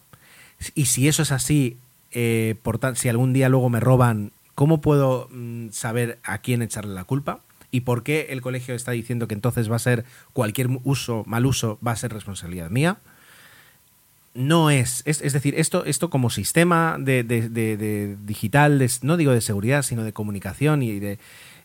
Y 0.76 0.84
si 0.84 1.08
eso 1.08 1.22
es 1.22 1.32
así, 1.32 1.78
eh, 2.12 2.54
por 2.62 2.78
si 2.94 3.08
algún 3.08 3.32
día 3.32 3.48
luego 3.48 3.70
me 3.70 3.80
roban, 3.80 4.30
¿cómo 4.54 4.80
puedo 4.80 5.28
mm, 5.30 5.70
saber 5.70 6.18
a 6.24 6.38
quién 6.38 6.62
echarle 6.62 6.94
la 6.94 7.04
culpa? 7.04 7.40
¿Y 7.70 7.80
por 7.80 8.02
qué 8.02 8.26
el 8.30 8.42
colegio 8.42 8.74
está 8.74 8.92
diciendo 8.92 9.26
que 9.28 9.34
entonces 9.34 9.70
va 9.70 9.76
a 9.76 9.80
ser 9.80 10.04
cualquier 10.32 10.68
uso, 10.84 11.24
mal 11.26 11.46
uso, 11.46 11.78
va 11.86 11.92
a 11.92 11.96
ser 11.96 12.12
responsabilidad 12.12 12.68
mía? 12.70 12.98
No 14.34 14.70
es, 14.70 15.02
es, 15.04 15.20
es 15.20 15.34
decir, 15.34 15.54
esto, 15.58 15.84
esto 15.84 16.08
como 16.08 16.30
sistema 16.30 16.96
de, 16.98 17.22
de- 17.22 17.50
de- 17.50 17.76
de 17.76 18.16
digital, 18.24 18.82
no 19.02 19.16
digo 19.18 19.32
de 19.32 19.42
seguridad, 19.42 19.82
sino 19.82 20.04
de 20.04 20.12
comunicación 20.14 20.82
y 20.82 20.98
de, 21.00 21.18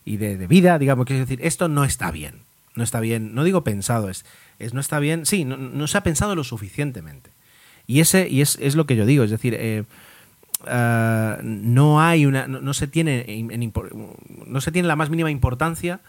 y 0.04 0.18
de 0.18 0.46
vida, 0.46 0.78
digamos, 0.78 1.06
quiero 1.06 1.20
decir, 1.20 1.40
esto 1.42 1.68
no 1.68 1.84
está 1.84 2.10
bien. 2.10 2.46
No 2.74 2.84
está 2.84 3.00
bien, 3.00 3.34
no 3.34 3.42
digo 3.42 3.64
pensado, 3.64 4.08
es, 4.08 4.24
es 4.58 4.72
no 4.72 4.80
está 4.80 4.98
bien, 5.00 5.26
sí, 5.26 5.44
no, 5.44 5.56
no 5.56 5.86
se 5.88 5.98
ha 5.98 6.02
pensado 6.02 6.34
lo 6.36 6.44
suficientemente. 6.44 7.30
Y 7.88 8.00
ese 8.00 8.28
y 8.28 8.40
es, 8.42 8.56
es 8.60 8.76
lo 8.76 8.86
que 8.86 8.94
yo 8.96 9.04
digo, 9.06 9.24
es 9.24 9.30
decir, 9.30 9.54
eh, 9.58 9.84
ah, 10.66 11.38
no 11.42 12.00
hay 12.00 12.26
una, 12.26 12.46
no, 12.48 12.60
no 12.60 12.74
se 12.74 12.86
tiene 12.86 13.24
en- 13.28 13.72
no 14.46 14.60
se 14.60 14.72
tiene 14.72 14.88
la 14.88 14.96
más 14.96 15.10
mínima 15.10 15.30
importancia 15.30 16.00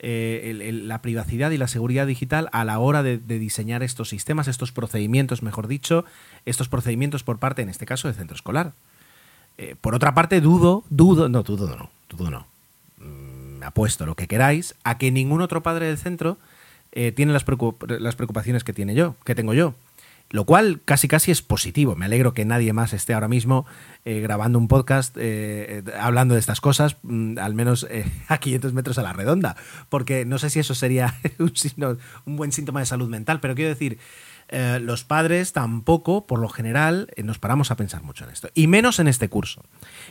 eh, 0.00 0.70
la 0.84 1.02
privacidad 1.02 1.50
y 1.50 1.58
la 1.58 1.66
seguridad 1.66 2.06
digital 2.06 2.48
a 2.52 2.64
la 2.64 2.78
hora 2.78 3.02
de, 3.02 3.18
diseñar 3.18 3.82
estos 3.82 4.08
sistemas, 4.08 4.46
estos 4.46 4.70
procedimientos, 4.70 5.42
mejor 5.42 5.66
dicho, 5.66 6.04
estos 6.46 6.68
procedimientos 6.68 7.24
por 7.24 7.38
parte, 7.38 7.62
en 7.62 7.68
este 7.68 7.84
caso, 7.86 8.06
del 8.06 8.16
centro 8.16 8.36
escolar. 8.36 8.72
Eh, 9.56 9.74
por 9.80 9.96
otra 9.96 10.14
parte, 10.14 10.40
dudo, 10.40 10.84
dudo, 10.88 11.28
no, 11.28 11.42
dudo 11.42 11.74
no, 11.76 11.90
dudo 12.08 12.30
no. 12.30 12.46
Mm, 12.98 13.64
apuesto 13.64 14.06
lo 14.06 14.14
que 14.14 14.28
queráis 14.28 14.76
a 14.84 14.98
que 14.98 15.10
ningún 15.10 15.40
otro 15.40 15.64
padre 15.64 15.86
del 15.86 15.98
centro 15.98 16.38
eh, 16.92 17.10
tiene 17.10 17.32
las, 17.32 17.44
las 17.98 18.14
preocupaciones 18.14 18.62
que 18.62 18.72
tiene 18.72 18.94
yo, 18.94 19.16
que 19.24 19.34
tengo 19.34 19.52
yo. 19.52 19.74
Lo 20.30 20.44
cual 20.44 20.80
casi 20.84 21.08
casi 21.08 21.30
es 21.30 21.40
positivo. 21.40 21.96
Me 21.96 22.04
alegro 22.04 22.34
que 22.34 22.44
nadie 22.44 22.74
más 22.74 22.92
esté 22.92 23.14
ahora 23.14 23.28
mismo 23.28 23.64
eh, 24.04 24.20
grabando 24.20 24.58
un 24.58 24.68
podcast 24.68 25.16
eh, 25.16 25.82
eh, 25.86 25.92
hablando 25.98 26.34
de 26.34 26.40
estas 26.40 26.60
cosas, 26.60 26.96
mm, 27.02 27.38
al 27.38 27.54
menos 27.54 27.86
a 28.28 28.38
500 28.38 28.74
metros 28.74 28.98
a 28.98 29.02
la 29.02 29.14
redonda. 29.14 29.56
Porque 29.88 30.26
no 30.26 30.38
sé 30.38 30.50
si 30.50 30.58
eso 30.58 30.74
sería 30.74 31.14
un, 31.38 31.52
un 32.26 32.36
buen 32.36 32.52
síntoma 32.52 32.80
de 32.80 32.86
salud 32.86 33.08
mental, 33.08 33.40
pero 33.40 33.54
quiero 33.54 33.70
decir, 33.70 33.98
los 34.80 35.04
padres 35.04 35.52
tampoco, 35.52 36.26
por 36.26 36.38
lo 36.38 36.48
general, 36.48 37.10
nos 37.22 37.38
paramos 37.38 37.70
a 37.70 37.76
pensar 37.76 38.02
mucho 38.02 38.24
en 38.24 38.30
esto. 38.30 38.48
Y 38.54 38.66
menos 38.66 38.98
en 38.98 39.06
este 39.06 39.28
curso. 39.28 39.62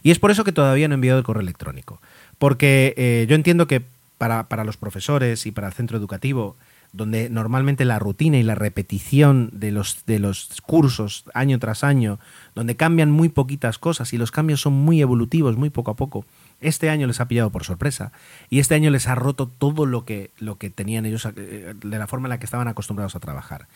Y 0.04 0.12
es 0.12 0.20
por 0.20 0.30
eso 0.30 0.44
que 0.44 0.52
todavía 0.52 0.88
no 0.88 0.94
he 0.94 0.98
enviado 0.98 1.18
el 1.18 1.26
correo 1.26 1.42
electrónico. 1.42 2.00
Porque 2.38 3.26
yo 3.28 3.36
entiendo 3.36 3.66
que 3.66 3.82
para, 4.20 4.48
para 4.48 4.64
los 4.64 4.78
profesores 4.78 5.48
y 5.48 5.52
para 5.52 5.66
el 5.66 5.74
centro 5.74 5.98
educativo, 5.98 6.56
donde 6.94 7.30
normalmente 7.30 7.86
la 7.86 8.00
rutina 8.00 8.38
y 8.38 8.44
la 8.44 8.56
repetición 8.56 9.50
de 9.54 9.72
los, 9.72 10.06
de 10.06 10.20
los 10.20 10.50
cursos 10.66 11.26
año 11.34 11.60
tras 11.60 11.84
año, 11.84 12.20
donde 12.56 12.76
cambian 12.76 13.12
muy 13.12 13.30
poquitas 13.30 13.78
cosas 13.78 14.14
y 14.14 14.18
los 14.18 14.32
cambios 14.32 14.62
son 14.62 14.74
muy 14.74 15.02
evolutivos, 15.02 15.58
muy 15.58 15.70
poco 15.70 15.92
a 15.92 15.96
poco, 15.96 16.26
este 16.60 16.90
año 16.90 17.08
les 17.08 17.20
ha 17.20 17.28
pillado 17.28 17.52
por 17.52 17.64
sorpresa 17.64 18.12
y 18.50 18.60
este 18.60 18.76
año 18.76 18.90
les 18.90 19.08
ha 19.08 19.16
roto 19.16 19.48
todo 19.48 19.86
lo 19.86 20.06
que, 20.06 20.32
lo 20.40 20.58
que 20.58 20.70
tenían 20.70 21.06
ellos 21.06 21.28
eh, 21.36 21.74
de 21.76 22.00
la 22.00 22.08
forma 22.08 22.28
en 22.28 22.32
la 22.32 22.40
que 22.40 22.46
estaban 22.46 22.68
acostumbrados 22.68 23.16
a 23.16 23.20
trabajar. 23.20 23.68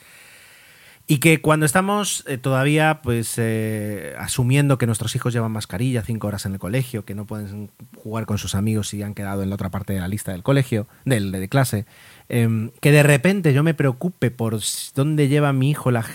Y 1.12 1.17
que 1.17 1.41
cuando 1.41 1.65
estamos 1.65 2.24
eh, 2.26 2.38
todavía 2.38 3.02
pues 3.04 3.34
eh, 3.36 4.15
asumiendo 4.17 4.78
que 4.78 4.86
nuestros 4.86 5.13
hijos 5.13 5.34
llevan 5.34 5.52
mascarilla 5.52 6.04
cinco 6.04 6.28
horas 6.28 6.45
en 6.45 6.54
el 6.54 6.60
colegio, 6.60 7.04
que 7.04 7.15
no 7.15 7.26
pueden 7.26 7.69
jugar 7.97 8.26
con 8.26 8.38
sus 8.38 8.56
amigos 8.56 8.88
si 8.88 9.04
han 9.04 9.13
quedado 9.13 9.43
en 9.43 9.50
la 9.50 9.56
otra 9.56 9.67
parte 9.67 9.91
de 9.91 10.00
la 10.00 10.08
lista 10.08 10.32
del 10.32 10.41
colegio, 10.41 10.88
del, 11.04 11.34
de 11.34 11.50
clase, 11.50 11.86
eh, 12.30 12.69
que 12.80 12.93
de 12.93 13.04
repente 13.04 13.52
yo 13.52 13.62
me 13.62 13.74
preocupe 13.74 14.32
por 14.32 14.58
dónde 14.95 15.28
lleva 15.28 15.52
mi 15.52 15.71
hijo 15.71 15.91
la, 15.91 16.06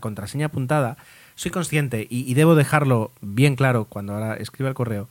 contraseña 0.00 0.46
apuntada, 0.46 0.96
soy 1.34 1.50
consciente 1.50 2.06
y, 2.08 2.20
y 2.20 2.32
debo 2.32 2.54
dejarlo 2.54 3.12
bien 3.20 3.56
claro 3.56 3.84
cuando 3.84 4.14
ahora 4.14 4.36
escriba 4.36 4.70
el 4.70 4.74
correo, 4.74 5.10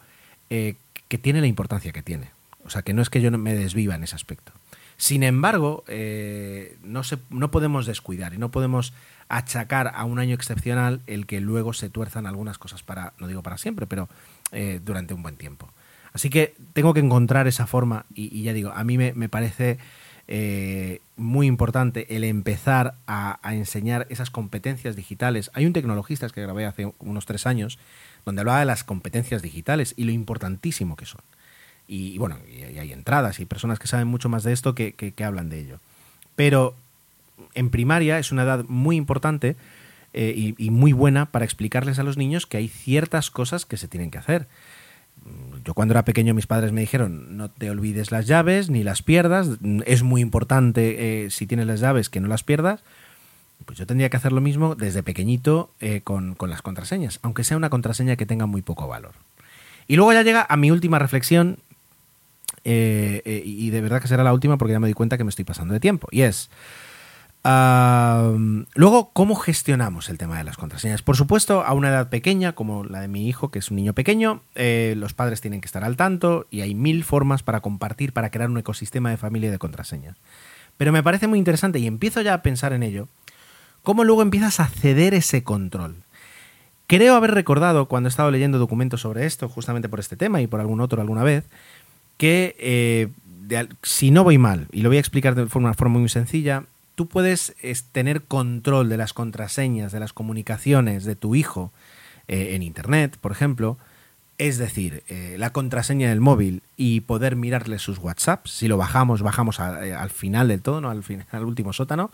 eh, 0.50 0.74
que 1.08 1.20
tiene 1.20 1.42
la 1.42 1.46
importancia 1.46 1.92
que 1.92 2.02
tiene. 2.02 2.32
O 2.66 2.72
sea, 2.72 2.82
que 2.82 2.96
no 2.96 3.04
es 3.04 3.12
que 3.12 3.22
yo 3.22 3.30
me 3.30 3.54
desviva 3.54 3.94
en 3.94 4.04
ese 4.04 4.16
aspecto. 4.16 4.54
Sin 4.98 5.24
embargo, 5.24 5.84
eh, 5.88 6.78
no, 6.84 7.52
podemos 7.52 7.86
descuidar 7.86 8.34
y 8.34 8.38
no 8.38 8.50
podemos 8.50 8.94
achacar 9.28 9.92
a 9.94 10.06
un 10.06 10.20
año 10.20 10.36
excepcional 10.36 11.02
el 11.08 11.26
que 11.26 11.42
luego 11.42 11.74
se 11.74 11.90
tuerzan 11.90 12.28
algunas 12.28 12.58
cosas 12.58 12.84
para, 12.84 13.14
no 13.20 13.28
digo 13.28 13.44
para 13.44 13.58
siempre, 13.58 13.88
pero 13.88 14.08
eh, 14.52 14.80
durante 14.84 15.14
un 15.14 15.24
buen 15.24 15.36
tiempo. 15.36 15.70
Así 16.14 16.30
que 16.30 16.56
tengo 16.74 16.94
que 16.94 17.02
encontrar 17.02 17.48
esa 17.48 17.68
forma 17.68 18.06
y, 18.14 18.44
ya 18.44 18.54
digo, 18.54 18.72
a 18.72 18.84
mí 18.86 18.98
me, 18.98 19.12
me 19.14 19.28
parece 19.28 19.78
eh, 20.28 21.02
muy 21.18 21.46
importante 21.46 22.16
el 22.16 22.24
empezar 22.24 22.96
a, 23.06 23.40
a 23.48 23.54
enseñar 23.54 24.08
esas 24.10 24.30
competencias 24.30 24.96
digitales. 24.96 25.52
Hay 25.54 25.66
un 25.66 25.74
tecnologista 25.74 26.30
que 26.30 26.42
grabé 26.42 26.66
hace 26.66 26.94
unos 27.00 27.26
tres 27.26 27.46
años 27.46 27.80
donde 28.24 28.42
hablaba 28.42 28.60
de 28.60 28.66
las 28.66 28.86
competencias 28.86 29.42
digitales 29.42 29.94
y 29.98 30.06
lo 30.06 30.12
importantísimo 30.12 30.96
que 30.96 31.06
son. 31.06 31.22
Y, 31.88 32.18
bueno, 32.18 32.38
y, 32.52 32.78
hay 32.78 32.92
entradas 32.92 33.40
y 33.40 33.46
personas 33.46 33.80
que 33.80 33.88
saben 33.88 34.08
mucho 34.08 34.30
más 34.30 34.44
de 34.44 34.54
esto 34.54 34.76
que, 34.76 34.94
que- 34.94 35.24
hablan 35.24 35.50
de 35.50 35.60
ello. 35.60 35.80
Pero 36.36 36.76
en 37.54 37.70
primaria 37.70 38.20
es 38.20 38.32
una 38.32 38.44
edad 38.44 38.66
muy 38.68 38.96
importante 38.96 39.56
eh, 40.14 40.54
y, 40.58 40.70
muy 40.70 40.94
buena 40.94 41.26
para 41.28 41.46
explicarles 41.46 42.00
a 42.00 42.04
los 42.04 42.18
niños 42.18 42.48
que 42.48 42.58
hay 42.58 42.68
ciertas 42.68 43.30
cosas 43.30 43.66
que 43.66 43.78
se 43.78 43.88
tienen 43.88 44.12
que 44.12 44.18
hacer. 44.18 44.48
Yo 45.64 45.74
cuando 45.74 45.94
era 45.94 46.06
pequeño 46.06 46.34
mis 46.34 46.46
padres 46.48 46.72
me 46.72 46.82
dijeron 46.82 47.38
no 47.38 47.50
te 47.50 47.70
olvides 47.70 48.12
las 48.12 48.28
llaves 48.28 48.70
ni 48.70 48.84
las 48.84 49.02
pierdas, 49.02 49.50
es 49.86 50.04
muy 50.04 50.22
importante 50.22 51.26
eh, 51.26 51.32
si 51.32 51.48
tienes 51.48 51.66
las 51.66 51.80
llaves 51.80 52.10
que 52.10 52.20
no 52.20 52.28
las 52.28 52.44
pierdas. 52.44 52.82
Pues 53.66 53.78
yo 53.78 53.88
tendría 53.88 54.10
que 54.10 54.18
hacer 54.18 54.32
lo 54.32 54.42
mismo 54.42 54.76
desde 54.76 55.02
pequeñito 55.02 55.72
eh, 55.80 56.02
con, 56.04 56.36
con 56.36 56.50
las 56.50 56.62
contraseñas, 56.62 57.20
aunque 57.24 57.44
sea 57.44 57.58
una 57.58 57.70
contraseña 57.70 58.16
que 58.18 58.26
tenga 58.26 58.46
muy 58.46 58.62
poco 58.62 58.88
valor. 58.88 59.14
Y 59.88 59.96
luego 59.96 60.14
ya 60.14 60.24
llega 60.24 60.46
a 60.48 60.58
mi 60.58 60.72
última 60.72 61.00
reflexión, 61.00 61.58
eh, 62.66 63.22
eh, 63.24 63.42
y 63.46 63.70
de 63.70 63.82
verdad 63.82 64.02
que 64.02 64.08
será 64.08 64.24
la 64.24 64.34
última 64.34 64.58
porque 64.58 64.74
ya 64.74 64.80
me 64.80 64.88
doy 64.88 64.94
cuenta 64.94 65.18
que 65.18 65.24
me 65.24 65.30
estoy 65.30 65.46
pasando 65.46 65.74
de 65.74 65.80
tiempo, 65.80 66.08
y 66.12 66.22
es, 66.22 66.50
luego, 68.76 69.12
¿cómo 69.14 69.36
gestionamos 69.36 70.10
el 70.10 70.18
tema 70.18 70.38
de 70.38 70.44
las 70.44 70.58
contraseñas? 70.58 71.04
Por 71.04 71.16
supuesto, 71.16 71.64
a 71.64 71.74
una 71.74 71.90
edad 71.90 72.10
pequeña, 72.10 72.54
como 72.54 72.84
la 72.84 73.02
de 73.02 73.08
mi 73.08 73.28
hijo, 73.28 73.52
que 73.52 73.60
es 73.60 73.70
un 73.70 73.78
niño 73.78 73.94
pequeño, 73.94 74.42
eh, 74.56 74.96
los 74.98 75.14
padres 75.14 75.42
tienen 75.42 75.62
que 75.62 75.68
estar 75.68 75.84
al 75.84 75.96
tanto 75.96 76.48
y 76.50 76.62
hay 76.62 76.74
mil 76.74 77.04
formas 77.04 77.44
para 77.44 77.62
compartir, 77.62 78.14
para 78.14 78.32
crear 78.32 78.50
un 78.50 78.58
ecosistema 78.58 79.12
de 79.12 79.18
familia 79.18 79.50
y 79.50 79.52
de 79.52 79.60
contraseñas. 79.60 80.18
Pero 80.78 80.92
me 80.92 81.04
parece 81.04 81.28
muy 81.28 81.38
interesante 81.38 81.80
y 81.80 81.88
empiezo 81.88 82.22
ya 82.22 82.34
a 82.34 82.42
pensar 82.42 82.74
en 82.74 82.82
ello, 82.82 83.08
cómo 83.84 84.04
luego 84.04 84.24
empiezas 84.24 84.60
a 84.60 84.66
ceder 84.66 85.14
ese 85.14 85.44
control. 85.44 85.98
Creo 86.88 87.16
haber 87.16 87.32
recordado 87.32 87.88
cuando 87.88 88.08
he 88.08 88.12
estado 88.12 88.30
leyendo 88.30 88.60
documentos 88.60 89.02
sobre 89.02 89.26
esto, 89.26 89.50
justamente 89.50 89.90
por 89.90 90.00
este 90.00 90.18
tema 90.18 90.42
y 90.42 90.48
por 90.48 90.60
algún 90.60 90.82
otro 90.82 91.02
alguna 91.02 91.24
vez, 91.24 91.46
que 92.18 92.56
eh, 92.60 93.08
si 93.84 94.12
no 94.12 94.24
voy 94.24 94.38
mal, 94.38 94.68
y 94.72 94.82
lo 94.82 94.90
voy 94.90 94.98
a 94.98 95.00
explicar 95.00 95.36
de 95.36 95.48
forma, 95.48 95.74
forma 95.74 96.00
muy 96.00 96.10
sencilla, 96.10 96.64
tú 96.96 97.08
puedes 97.08 97.56
es, 97.62 97.84
tener 97.84 98.24
control 98.24 98.90
de 98.90 98.98
las 98.98 99.14
contraseñas, 99.14 99.92
de 99.92 100.00
las 100.00 100.14
comunicaciones 100.14 101.06
de 101.06 101.16
tu 101.16 101.36
hijo 101.36 101.72
eh, 102.28 102.56
en 102.56 102.64
Internet, 102.64 103.18
por 103.20 103.32
ejemplo, 103.32 103.78
es 104.38 104.58
decir, 104.58 105.04
eh, 105.08 105.36
la 105.38 105.52
contraseña 105.52 106.10
del 106.10 106.20
móvil 106.20 106.62
y 106.76 107.02
poder 107.02 107.36
mirarle 107.36 107.80
sus 107.80 108.00
WhatsApps, 108.00 108.52
si 108.52 108.68
lo 108.68 108.78
bajamos, 108.78 109.22
bajamos 109.22 109.60
al 109.60 110.10
final 110.10 110.50
del 110.50 110.62
todo, 110.62 110.82
¿no? 110.82 110.90
al, 110.90 111.04
final, 111.04 111.26
al 111.32 111.46
último 111.46 111.72
sótano, 111.72 112.12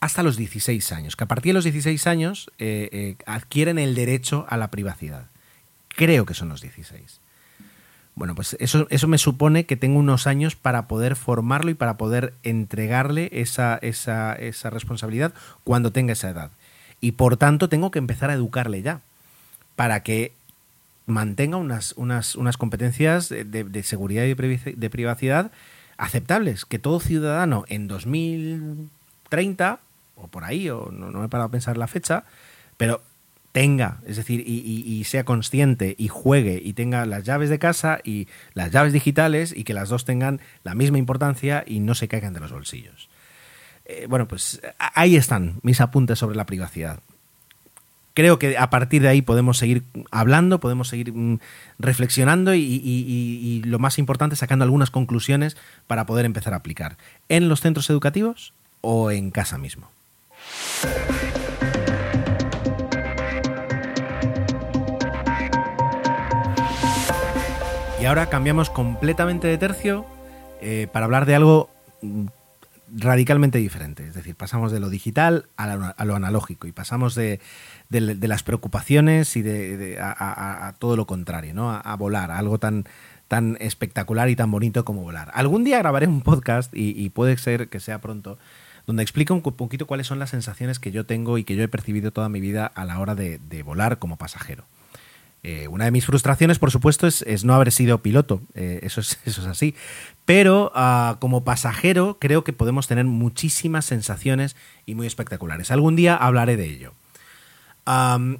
hasta 0.00 0.22
los 0.22 0.36
16 0.36 0.92
años, 0.92 1.16
que 1.16 1.24
a 1.24 1.28
partir 1.28 1.50
de 1.50 1.54
los 1.54 1.64
16 1.64 2.06
años 2.06 2.52
adquieren 3.26 3.80
el 3.80 3.96
derecho 3.96 4.46
a 4.48 4.56
la 4.56 4.70
privacidad. 4.70 5.26
Creo 5.88 6.24
que 6.24 6.34
son 6.34 6.48
los 6.48 6.60
16. 6.60 7.20
Bueno, 8.18 8.34
pues 8.34 8.56
eso, 8.58 8.88
eso 8.90 9.06
me 9.06 9.16
supone 9.16 9.64
que 9.64 9.76
tengo 9.76 10.00
unos 10.00 10.26
años 10.26 10.56
para 10.56 10.88
poder 10.88 11.14
formarlo 11.14 11.70
y 11.70 11.74
para 11.74 11.96
poder 11.96 12.34
entregarle 12.42 13.30
esa, 13.32 13.78
esa, 13.80 14.34
esa 14.34 14.70
responsabilidad 14.70 15.32
cuando 15.62 15.92
tenga 15.92 16.14
esa 16.14 16.30
edad. 16.30 16.50
Y 17.00 17.12
por 17.12 17.36
tanto 17.36 17.68
tengo 17.68 17.92
que 17.92 18.00
empezar 18.00 18.30
a 18.30 18.34
educarle 18.34 18.82
ya, 18.82 19.00
para 19.76 20.02
que 20.02 20.32
mantenga 21.06 21.56
unas, 21.56 21.94
unas, 21.96 22.34
unas 22.34 22.56
competencias 22.56 23.28
de, 23.28 23.82
seguridad 23.84 24.24
y 24.24 24.34
de 24.34 24.90
privacidad 24.90 25.52
aceptables, 25.96 26.64
que 26.64 26.80
todo 26.80 26.98
ciudadano 27.00 27.64
en 27.68 27.86
2030, 27.86 29.80
o 30.16 30.26
por 30.28 30.44
ahí, 30.44 30.70
o 30.70 30.90
no, 30.90 31.10
me 31.10 31.26
he 31.26 31.28
parado 31.28 31.48
a 31.48 31.52
pensar 31.52 31.76
la 31.76 31.86
fecha, 31.86 32.24
pero 32.76 33.00
tenga, 33.58 33.98
es 34.06 34.16
decir, 34.16 34.44
y, 34.46 35.02
sea 35.02 35.24
consciente 35.24 35.96
y 35.98 36.06
juegue 36.06 36.62
y 36.64 36.74
tenga 36.74 37.04
las 37.06 37.24
llaves 37.24 37.50
de 37.50 37.58
casa 37.58 37.98
y 38.04 38.28
las 38.54 38.70
llaves 38.70 38.92
digitales 38.92 39.52
y 39.52 39.64
que 39.64 39.74
las 39.74 39.88
dos 39.88 40.04
tengan 40.04 40.40
la 40.62 40.76
misma 40.76 40.98
importancia 40.98 41.64
y 41.66 41.80
no 41.80 41.96
se 41.96 42.06
caigan 42.06 42.34
de 42.34 42.38
los 42.38 42.52
bolsillos. 42.52 43.08
Eh, 43.84 44.06
bueno, 44.08 44.28
pues 44.28 44.62
ahí 44.78 45.16
están 45.16 45.58
mis 45.62 45.80
apuntes 45.80 46.20
sobre 46.20 46.36
la 46.36 46.46
privacidad 46.46 47.00
creo 48.14 48.38
que 48.38 48.58
a 48.58 48.70
partir 48.70 49.02
de 49.02 49.08
ahí 49.08 49.22
podemos 49.22 49.58
seguir 49.58 49.82
hablando, 50.12 50.60
podemos 50.60 50.86
seguir 50.86 51.12
mm, 51.12 51.38
reflexionando 51.80 52.54
y, 52.54 53.62
lo 53.64 53.80
más 53.80 53.98
importante, 53.98 54.36
sacando 54.36 54.64
algunas 54.64 54.90
conclusiones 54.90 55.56
para 55.88 56.06
poder 56.06 56.26
empezar 56.26 56.52
a 56.52 56.58
aplicar 56.58 56.96
en 57.28 57.48
los 57.48 57.60
centros 57.60 57.90
educativos 57.90 58.52
o 58.82 59.10
en 59.10 59.32
casa 59.32 59.58
mismo. 59.58 59.88
Ahora 68.08 68.28
cambiamos 68.28 68.70
completamente 68.70 69.46
de 69.46 69.58
tercio 69.58 70.06
eh, 70.60 70.88
para 70.92 71.04
hablar 71.04 71.26
de 71.26 71.34
algo 71.34 71.70
mm, 72.02 72.26
radicalmente 72.96 73.58
diferente. 73.58 74.06
Es 74.06 74.14
decir, 74.14 74.34
pasamos 74.34 74.72
de 74.72 74.80
lo 74.80 74.90
digital 74.90 75.46
a 75.56 76.04
lo 76.04 76.16
analógico 76.16 76.66
y 76.66 76.72
pasamos 76.72 77.14
de, 77.14 77.40
las 77.90 78.42
preocupaciones 78.42 79.36
y 79.36 79.42
de, 79.42 79.98
a, 80.00 80.74
todo 80.78 80.96
lo 80.96 81.06
contrario, 81.06 81.54
¿no? 81.54 81.70
A, 81.70 81.96
volar, 81.96 82.30
algo 82.30 82.58
tan, 82.58 82.84
tan 83.28 83.56
espectacular 83.60 84.28
y 84.30 84.36
tan 84.36 84.50
bonito 84.50 84.84
como 84.84 85.02
volar. 85.02 85.30
Algún 85.34 85.64
día 85.64 85.78
grabaré 85.78 86.06
un 86.06 86.22
podcast 86.22 86.72
y, 86.74 87.08
puede 87.10 87.36
ser 87.36 87.68
que 87.68 87.80
sea 87.80 88.00
pronto 88.00 88.38
donde 88.86 89.02
explico 89.02 89.34
un 89.34 89.42
poquito 89.42 89.86
cuáles 89.86 90.06
son 90.06 90.18
las 90.18 90.30
sensaciones 90.30 90.78
que 90.78 90.92
yo 90.92 91.04
tengo 91.04 91.36
y 91.36 91.44
que 91.44 91.56
yo 91.56 91.62
he 91.62 91.68
percibido 91.68 92.10
toda 92.10 92.30
mi 92.30 92.40
vida 92.40 92.66
a 92.66 92.86
la 92.86 92.98
hora 93.00 93.14
de, 93.14 93.62
volar 93.62 93.98
como 93.98 94.16
pasajero. 94.16 94.64
Eh, 95.48 95.66
una 95.68 95.86
de 95.86 95.90
mis 95.90 96.04
frustraciones, 96.04 96.58
por 96.58 96.70
supuesto, 96.70 97.06
es, 97.06 97.44
no 97.44 97.54
haber 97.54 97.72
sido 97.72 98.02
piloto, 98.02 98.42
eh, 98.54 98.80
eso, 98.82 99.00
es, 99.00 99.18
eso 99.24 99.40
es 99.40 99.46
así. 99.46 99.74
Pero 100.26 100.72
ah, 100.74 101.16
como 101.20 101.44
pasajero 101.44 102.18
creo 102.20 102.44
que 102.44 102.52
podemos 102.52 102.86
tener 102.86 103.06
muchísimas 103.06 103.86
sensaciones 103.86 104.56
y 104.84 104.94
muy 104.94 105.06
espectaculares. 105.06 105.70
Algún 105.70 105.96
día 105.96 106.16
hablaré 106.16 106.56
de 106.56 106.66
ello 106.66 106.92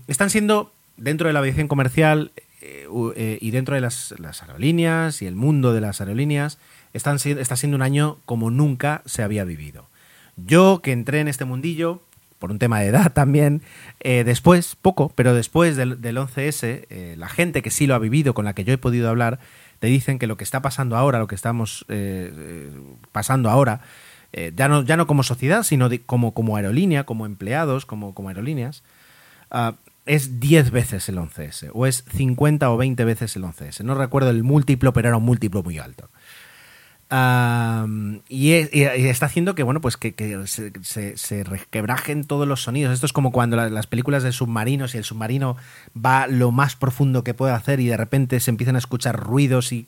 están 0.07 0.31
siendo, 0.31 0.73
dentro 0.97 1.27
de 1.27 1.33
la 1.33 1.39
aviación 1.39 1.69
comercial 1.69 2.33
eh, 2.61 3.39
y 3.41 3.51
dentro 3.51 3.75
de 3.75 3.81
las, 3.81 4.13
aerolíneas 4.43 5.23
y 5.23 5.27
el 5.27 5.37
mundo 5.37 5.73
de 5.73 5.81
las 5.81 6.01
aerolíneas, 6.01 6.59
están, 6.93 7.17
está 7.17 7.57
siendo 7.57 7.77
un 7.77 7.83
año 7.83 8.19
como 8.27 8.51
nunca 8.51 9.03
se 9.07 9.23
había 9.23 9.45
vivido. 9.45 9.87
Yo 10.37 10.81
que 10.83 10.93
entré 10.93 11.21
en 11.21 11.29
este 11.29 11.45
mundillo, 11.45 12.03
por 12.39 12.51
un 12.51 12.59
tema 12.59 12.81
de 12.81 12.87
edad 12.87 13.13
también, 13.13 13.63
eh, 14.01 14.25
después, 14.25 14.77
poco, 14.77 15.13
pero 15.15 15.35
después 15.35 15.77
del, 15.77 16.01
11S, 16.01 17.17
la 17.17 17.29
gente 17.29 17.63
que 17.63 17.71
sí 17.71 17.87
lo 17.87 17.95
ha 17.95 17.99
vivido, 17.99 18.35
con 18.35 18.45
la 18.45 18.55
que 18.55 18.65
yo 18.65 18.73
he 18.73 18.79
podido 18.79 19.09
hablar, 19.09 19.39
te 19.81 19.87
dicen 19.87 20.19
que 20.19 20.27
lo 20.27 20.37
que 20.37 20.45
está 20.45 20.63
pasando 20.63 20.97
ahora, 20.97 21.19
lo 21.19 21.27
que 21.27 21.35
estamos 21.35 21.87
pasando 23.13 23.51
ahora, 23.51 23.81
ya, 24.33 24.69
no, 24.69 24.83
ya 24.83 24.97
no 24.97 25.07
como 25.07 25.23
sociedad, 25.23 25.63
sino 25.63 25.89
como, 26.07 26.35
como 26.35 26.57
aerolínea, 26.57 27.05
como 27.05 27.27
empleados, 27.27 27.87
como, 27.87 28.15
como 28.15 28.29
aerolíneas, 28.29 28.83
Ah, 29.51 29.75
es 30.07 30.41
10 30.41 30.71
veces 30.71 31.09
el 31.09 31.19
11S 31.19 31.71
o 31.75 31.87
es 31.87 32.05
50 32.17 32.71
o 32.71 32.77
20 32.77 33.05
veces 33.05 33.37
el 33.37 33.45
11S. 33.45 33.85
No 33.85 33.95
recuerdo 33.95 34.31
el 34.31 34.43
múltiplo, 34.43 34.93
pero 34.93 35.09
era 35.09 35.17
un 35.17 35.25
múltiplo 35.25 35.63
muy 35.63 35.79
alto. 35.79 36.09
Y, 37.11 38.53
está 38.53 39.27
haciendo 39.27 39.55
que 39.55 39.63
bueno 39.63 39.81
pues 39.81 39.97
que, 39.97 40.45
se, 40.83 41.45
requebrajen 41.45 42.25
todos 42.25 42.47
los 42.47 42.63
sonidos. 42.63 42.93
Esto 42.93 43.07
es 43.07 43.13
como 43.13 43.33
cuando 43.33 43.57
las 43.57 43.87
películas 43.87 44.23
de 44.23 44.33
submarinos 44.33 44.95
y 44.95 44.99
el 44.99 45.05
submarino 45.05 45.57
va 45.97 46.27
lo 46.27 46.53
más 46.53 46.77
profundo 46.77 47.25
que 47.25 47.35
puede 47.35 47.53
hacer 47.53 47.81
y 47.81 47.87
de 47.87 47.97
repente 47.97 48.41
se 48.41 48.51
empiezan 48.51 48.77
a 48.77 48.79
escuchar 48.79 49.19
ruidos 49.19 49.73
y, 49.73 49.85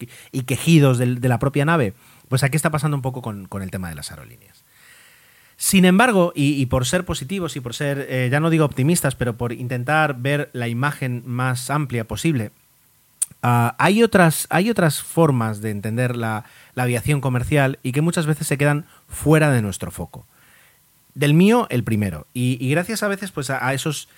quejidos 0.46 0.98
de, 0.98 1.28
la 1.28 1.38
propia 1.38 1.64
nave. 1.64 1.94
Pues 2.28 2.42
aquí 2.42 2.56
está 2.56 2.70
pasando 2.70 2.96
un 2.96 3.02
poco 3.02 3.22
con 3.22 3.62
el 3.62 3.70
tema 3.70 3.88
de 3.88 3.94
las 3.94 4.10
aerolíneas. 4.10 4.64
Sin 5.60 5.84
embargo, 5.84 6.32
y, 6.34 6.64
por 6.66 6.86
ser 6.86 7.04
positivos 7.04 7.54
y 7.54 7.60
por 7.60 7.74
ser, 7.74 8.06
eh, 8.08 8.30
ya 8.32 8.40
no 8.40 8.48
digo 8.48 8.64
optimistas, 8.64 9.14
pero 9.14 9.36
por 9.36 9.52
intentar 9.52 10.16
ver 10.18 10.48
la 10.54 10.68
imagen 10.68 11.22
más 11.26 11.68
amplia 11.68 12.08
posible, 12.08 12.50
ah, 13.42 13.74
hay, 13.78 14.02
otras, 14.02 14.46
hay 14.50 14.70
otras 14.70 15.02
formas 15.02 15.60
de 15.60 15.70
entender 15.70 16.16
la, 16.16 16.44
aviación 16.76 17.20
comercial 17.20 17.78
y 17.82 17.92
que 17.92 18.00
muchas 18.00 18.24
veces 18.24 18.46
se 18.46 18.56
quedan 18.56 18.86
fuera 19.06 19.50
de 19.50 19.60
nuestro 19.60 19.90
foco. 19.90 20.26
Del 21.14 21.34
mío, 21.34 21.66
el 21.68 21.84
primero. 21.84 22.26
Y, 22.32 22.70
gracias 22.70 23.02
a 23.02 23.08
veces 23.08 23.30
pues, 23.32 23.50
a 23.50 23.74
esos 23.74 24.08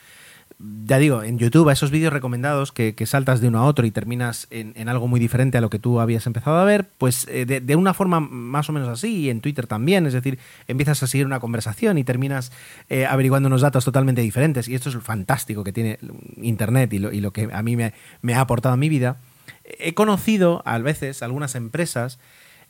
ya 0.58 0.98
digo, 0.98 1.22
en 1.22 1.38
YouTube, 1.38 1.68
a 1.68 1.72
esos 1.72 1.90
vídeos 1.90 2.12
recomendados 2.12 2.72
que, 2.72 2.94
saltas 3.06 3.40
de 3.40 3.48
uno 3.48 3.58
a 3.58 3.64
otro 3.64 3.86
y 3.86 3.90
terminas 3.90 4.46
en, 4.50 4.88
algo 4.88 5.08
muy 5.08 5.20
diferente 5.20 5.58
a 5.58 5.60
lo 5.60 5.70
que 5.70 5.78
tú 5.78 6.00
habías 6.00 6.26
empezado 6.26 6.58
a 6.58 6.64
ver, 6.64 6.88
pues 6.98 7.26
eh, 7.28 7.44
de, 7.44 7.76
una 7.76 7.94
forma 7.94 8.20
más 8.20 8.68
o 8.68 8.72
menos 8.72 8.88
así, 8.88 9.20
y 9.20 9.30
en 9.30 9.40
Twitter 9.40 9.66
también, 9.66 10.06
es 10.06 10.12
decir, 10.12 10.38
empiezas 10.68 11.02
a 11.02 11.06
seguir 11.06 11.26
una 11.26 11.40
conversación 11.40 11.98
y 11.98 12.04
terminas 12.04 12.52
eh, 12.88 13.06
averiguando 13.06 13.48
unos 13.48 13.60
datos 13.60 13.84
totalmente 13.84 14.20
diferentes, 14.20 14.68
y 14.68 14.74
esto 14.74 14.88
es 14.88 14.94
lo 14.94 15.00
fantástico 15.00 15.64
que 15.64 15.72
tiene 15.72 15.98
Internet 16.36 16.92
y 16.92 16.98
lo, 16.98 17.32
que 17.32 17.48
a 17.52 17.62
mí 17.62 17.76
me, 17.76 18.34
ha 18.34 18.40
aportado 18.40 18.74
a 18.74 18.78
mi 18.78 18.88
vida. 18.88 19.18
He 19.64 19.94
conocido 19.94 20.62
a 20.64 20.78
veces 20.78 21.22
algunas 21.22 21.54
empresas 21.54 22.18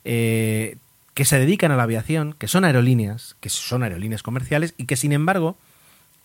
eh, 0.03 0.77
que 1.13 1.25
se 1.25 1.39
dedican 1.39 1.71
a 1.71 1.75
la 1.75 1.83
aviación, 1.83 2.33
que 2.33 2.47
son 2.47 2.65
aerolíneas, 2.65 3.35
que 3.39 3.49
son 3.49 3.83
aerolíneas 3.83 4.23
comerciales, 4.23 4.73
y 4.77 4.85
que 4.85 4.95
sin 4.95 5.11
embargo 5.11 5.57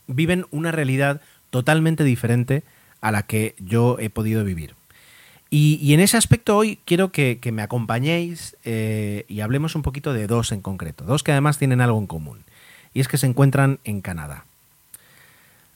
viven 0.08 0.46
una 0.50 0.72
realidad 0.72 1.20
totalmente 1.50 2.04
diferente 2.04 2.62
a 3.00 3.12
la 3.12 3.22
que 3.22 3.54
yo 3.58 3.98
he 3.98 4.10
podido 4.10 4.44
vivir. 4.44 4.74
Y, 5.50 5.94
en 5.94 6.00
ese 6.00 6.18
aspecto 6.18 6.56
hoy 6.58 6.78
quiero 6.84 7.10
que, 7.10 7.40
me 7.52 7.62
acompañéis 7.62 8.56
eh, 8.64 9.24
y 9.28 9.40
hablemos 9.40 9.74
un 9.74 9.82
poquito 9.82 10.12
de 10.12 10.26
dos 10.26 10.52
en 10.52 10.60
concreto, 10.60 11.04
dos 11.04 11.22
que 11.22 11.32
además 11.32 11.56
tienen 11.56 11.80
algo 11.80 11.98
en 11.98 12.06
común, 12.06 12.40
y 12.92 13.00
es 13.00 13.08
que 13.08 13.16
se 13.16 13.26
encuentran 13.26 13.78
en 13.84 14.02
Canadá. 14.02 14.44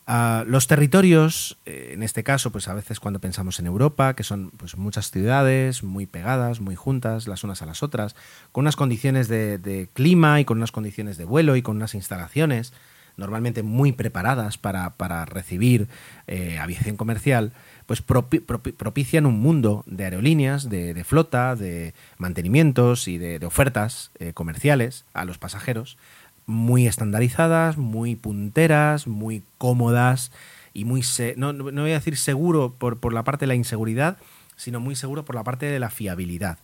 Ah, 0.07 0.45
los 0.47 0.67
territorios, 0.67 1.57
eh, 1.65 1.93
en 1.95 2.03
este 2.03 2.23
caso, 2.23 2.51
pues 2.51 2.69
a 2.69 2.75
veces 2.75 3.01
cuando 3.01 3.21
pensamos 3.21 3.61
en 3.61 3.67
Europa, 3.67 4.15
que 4.15 4.25
son 4.25 4.51
pues, 4.51 4.77
muchas 4.77 5.11
ciudades 5.11 5.83
muy 5.83 6.05
pegadas, 6.05 6.61
muy 6.61 6.75
juntas 6.75 7.27
las 7.27 7.45
unas 7.45 7.63
a 7.63 7.67
las 7.67 7.83
otras, 7.83 8.15
con 8.51 8.65
unas 8.65 8.77
condiciones 8.77 9.29
de 9.29 9.89
clima 9.95 10.39
y 10.39 10.45
con 10.45 10.59
unas 10.59 10.73
condiciones 10.73 11.17
de 11.17 11.25
vuelo 11.25 11.57
y 11.57 11.63
con 11.63 11.77
unas 11.77 11.95
instalaciones 11.95 12.75
normalmente 13.17 13.63
muy 13.63 13.93
preparadas 13.93 14.59
para, 14.59 15.25
recibir 15.25 15.89
eh, 16.27 16.59
aviación 16.59 16.97
comercial, 16.97 17.53
pues 17.87 18.03
propician 18.03 19.27
un 19.27 19.41
mundo 19.41 19.85
de 19.87 20.05
aerolíneas, 20.05 20.69
de, 20.69 21.05
flota, 21.05 21.57
de 21.57 21.95
mantenimientos 22.19 23.09
y 23.09 23.19
de, 23.19 23.45
ofertas 23.45 24.11
eh, 24.19 24.33
comerciales 24.33 25.05
a 25.15 25.25
los 25.25 25.39
pasajeros 25.39 25.99
muy 26.47 26.87
estandarizadas, 26.87 27.77
muy 27.79 28.17
punteras, 28.17 29.07
muy 29.07 29.43
cómodas 29.59 30.33
y 30.75 30.85
muy, 30.85 31.03
no, 31.37 31.53
no, 31.53 31.83
voy 31.83 31.91
a 31.91 31.95
decir 31.95 32.17
seguro 32.17 32.75
por, 32.77 32.99
por 32.99 33.13
la 33.13 33.25
parte 33.25 33.45
de 33.45 33.49
la 33.49 33.55
inseguridad, 33.55 34.17
sino 34.57 34.81
muy 34.81 34.97
seguro 34.97 35.25
por 35.25 35.35
la 35.35 35.45
parte 35.45 35.67
de 35.67 35.79
la 35.79 35.91
fiabilidad, 35.91 36.59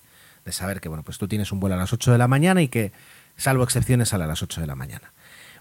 de 0.44 0.52
saber 0.52 0.80
que 0.80 0.88
bueno, 0.88 1.02
pues 1.02 1.18
tú 1.18 1.28
tienes 1.28 1.52
un 1.52 1.60
vuelo 1.60 1.76
a 1.76 1.78
las 1.78 1.92
8 1.92 2.12
de 2.12 2.18
la 2.18 2.28
mañana 2.28 2.62
y 2.62 2.68
que, 2.68 2.92
salvo 3.36 3.64
excepciones, 3.64 4.10
sale 4.10 4.24
a 4.24 4.26
las 4.26 4.42
8 4.42 4.60
de 4.60 4.66
la 4.66 4.74
mañana. 4.74 5.12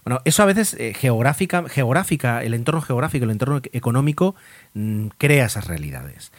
Bueno, 0.08 0.22
eso 0.24 0.42
a 0.42 0.46
veces 0.46 0.72
eh, 0.72 0.94
geográfica, 0.94 1.68
geográfica, 1.68 2.42
el 2.42 2.54
entorno 2.54 2.80
geográfico, 2.80 3.26
el 3.26 3.30
entorno 3.30 3.60
económico 3.74 4.34
mm, 4.72 5.08
crea 5.18 5.44
esas 5.44 5.66
realidades. 5.66 6.32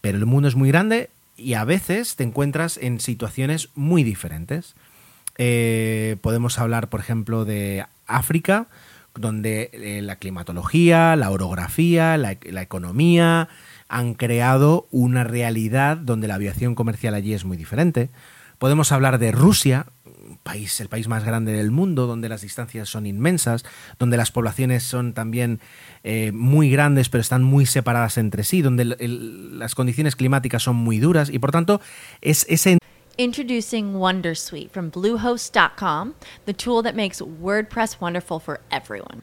Pero 0.00 0.16
el 0.16 0.24
mundo 0.24 0.48
es 0.48 0.56
muy 0.56 0.70
grande 0.70 1.10
y 1.36 1.52
a 1.52 1.64
veces 1.64 2.16
te 2.16 2.24
encuentras 2.24 2.78
en 2.78 3.00
situaciones 3.00 3.68
muy 3.74 4.04
diferentes. 4.04 4.74
Eh, 5.36 6.16
podemos 6.22 6.58
hablar, 6.58 6.88
por 6.88 7.00
ejemplo, 7.00 7.44
de 7.44 7.84
África, 8.06 8.68
donde 9.14 9.68
eh, 9.74 10.00
la 10.00 10.16
climatología, 10.16 11.14
la 11.14 11.30
orografía, 11.30 12.16
la, 12.16 12.32
economía, 12.32 13.50
han 13.90 14.14
creado 14.14 14.86
una 14.90 15.24
realidad 15.24 15.98
donde 15.98 16.26
la 16.26 16.36
aviación 16.36 16.74
comercial 16.74 17.12
allí 17.12 17.34
es 17.34 17.44
muy 17.44 17.58
diferente. 17.58 18.08
Podemos 18.58 18.92
hablar 18.92 19.18
de 19.18 19.30
Rusia, 19.30 19.84
país, 20.42 20.80
el 20.80 20.88
país 20.88 21.08
más 21.08 21.24
grande 21.24 21.52
del 21.52 21.70
mundo, 21.70 22.06
donde 22.06 22.28
las 22.28 22.42
distancias 22.42 22.88
son 22.88 23.06
inmensas, 23.06 23.64
donde 23.98 24.16
las 24.16 24.30
poblaciones 24.30 24.82
son 24.82 25.12
también 25.12 25.60
eh, 26.02 26.32
muy 26.32 26.70
grandes, 26.70 27.08
pero 27.08 27.20
están 27.22 27.42
muy 27.42 27.66
separadas 27.66 28.18
entre 28.18 28.44
sí, 28.44 28.62
donde 28.62 28.84
las 28.84 29.74
condiciones 29.74 30.16
climáticas 30.16 30.62
son 30.62 30.76
muy 30.76 30.98
duras 30.98 31.30
y 31.30 31.38
por 31.38 31.50
tanto 31.50 31.80
es 32.20 32.46
ese 32.48 32.78
Introducing 33.16 33.94
Wondersuite 33.94 34.72
from 34.72 34.90
Bluehost.com, 34.90 36.14
the 36.46 36.52
tool 36.52 36.82
that 36.82 36.96
makes 36.96 37.20
WordPress 37.20 38.00
wonderful 38.00 38.40
for 38.40 38.58
everyone. 38.72 39.22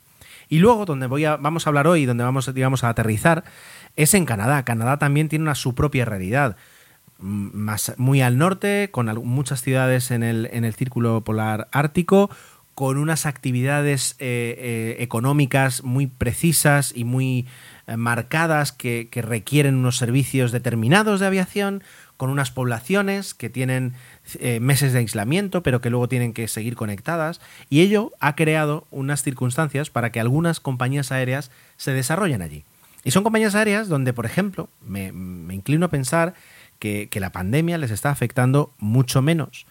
Y 0.51 0.59
luego, 0.59 0.83
donde 0.83 1.07
voy 1.07 1.23
a, 1.23 1.37
vamos 1.37 1.65
a 1.65 1.69
hablar 1.69 1.87
hoy, 1.87 2.05
donde 2.05 2.25
vamos 2.25 2.53
digamos, 2.53 2.83
a 2.83 2.89
aterrizar, 2.89 3.45
es 3.95 4.13
en 4.13 4.25
Canadá. 4.25 4.65
Canadá 4.65 4.97
también 4.97 5.29
tiene 5.29 5.43
una, 5.43 5.55
su 5.55 5.75
propia 5.75 6.03
realidad. 6.03 6.57
Más, 7.19 7.93
muy 7.95 8.21
al 8.21 8.37
norte, 8.37 8.89
con 8.91 9.07
muchas 9.25 9.61
ciudades 9.61 10.11
en 10.11 10.23
el, 10.23 10.49
en 10.51 10.65
el 10.65 10.73
círculo 10.73 11.23
polar 11.23 11.69
ártico, 11.71 12.29
con 12.75 12.97
unas 12.97 13.25
actividades 13.25 14.17
eh, 14.19 14.55
eh, 14.59 14.95
económicas 14.99 15.85
muy 15.85 16.07
precisas 16.07 16.91
y 16.93 17.05
muy 17.05 17.47
eh, 17.87 17.95
marcadas 17.95 18.73
que, 18.73 19.07
que, 19.09 19.21
requieren 19.21 19.75
unos 19.75 19.95
servicios 19.95 20.51
determinados 20.51 21.21
de 21.21 21.27
aviación, 21.27 21.81
con 22.17 22.29
unas 22.29 22.51
poblaciones 22.51 23.33
que 23.33 23.49
tienen 23.49 23.93
eh, 24.39 24.59
meses 24.59 24.93
de 24.93 24.99
aislamiento, 24.99 25.63
pero 25.63 25.81
que 25.81 25.89
luego 25.89 26.07
tienen 26.07 26.33
que 26.33 26.47
seguir 26.47 26.75
conectadas, 26.75 27.41
y 27.69 27.81
ello 27.81 28.11
ha 28.19 28.35
creado 28.35 28.87
unas 28.91 29.23
circunstancias 29.23 29.89
para 29.89 30.11
que 30.11 30.19
algunas 30.19 30.59
compañías 30.59 31.11
aéreas 31.11 31.51
se 31.77 31.93
desarrollen 31.93 32.41
allí. 32.41 32.63
Y 33.03 33.11
son 33.11 33.23
compañías 33.23 33.55
aéreas 33.55 33.87
donde, 33.87 34.13
por 34.13 34.25
ejemplo, 34.25 34.69
me, 34.85 35.07
inclino 35.53 35.87
a 35.87 35.89
pensar 35.89 36.33
que, 36.79 37.09
la 37.15 37.31
pandemia 37.31 37.77
les 37.77 37.91
está 37.91 38.09
afectando 38.09 38.73
mucho 38.77 39.21
menos, 39.21 39.65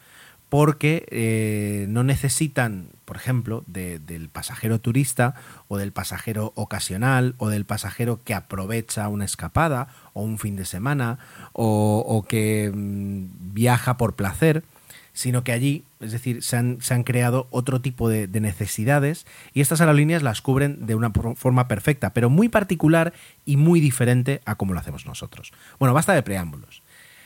porque 0.51 1.07
eh, 1.11 1.87
no 1.89 2.03
necesitan, 2.03 2.89
por 3.05 3.17
ejemplo, 3.17 3.63
de, 3.69 4.01
del 4.01 4.29
pasajero 4.29 4.81
turista 4.81 5.35
o 5.69 5.79
del 5.79 5.93
pasajero 5.93 6.53
ocasional 6.57 7.35
o 7.39 7.49
del 7.49 7.65
pasajero 7.65 8.21
que 8.25 8.35
aprovecha 8.35 9.09
una 9.09 9.25
escapada 9.25 9.89
o 10.13 10.23
un 10.23 10.39
fin 10.39 10.57
de 10.57 10.65
semana 10.65 11.21
o, 11.53 12.27
que 12.29 12.71
mmm, 12.75 13.27
viaja 13.55 13.97
por 13.97 14.17
placer, 14.17 14.65
sino 15.13 15.45
que 15.45 15.53
allí, 15.53 15.85
es 16.01 16.11
decir, 16.11 16.43
se 16.43 16.57
han, 16.57 16.79
se 16.81 16.95
han 16.95 17.05
creado 17.05 17.47
otro 17.51 17.81
tipo 17.81 18.09
de, 18.09 18.27
de, 18.27 18.41
necesidades 18.41 19.27
y 19.55 19.61
estas 19.61 19.81
aerolíneas 19.81 20.25
las 20.25 20.43
cubren 20.43 20.85
de 20.85 20.97
una 20.97 21.13
forma 21.37 21.69
perfecta, 21.69 22.13
pero 22.13 22.29
muy 22.29 22.49
particular 22.49 23.13
y 23.45 23.57
muy 23.57 23.81
diferente 23.81 24.41
a 24.47 24.57
como 24.57 24.75
lo 24.75 24.81
hacemos 24.81 25.07
nosotros. 25.07 25.53
Bueno, 25.79 25.95
basta 25.95 26.13
de 26.13 26.25
preámbulos. 26.25 26.83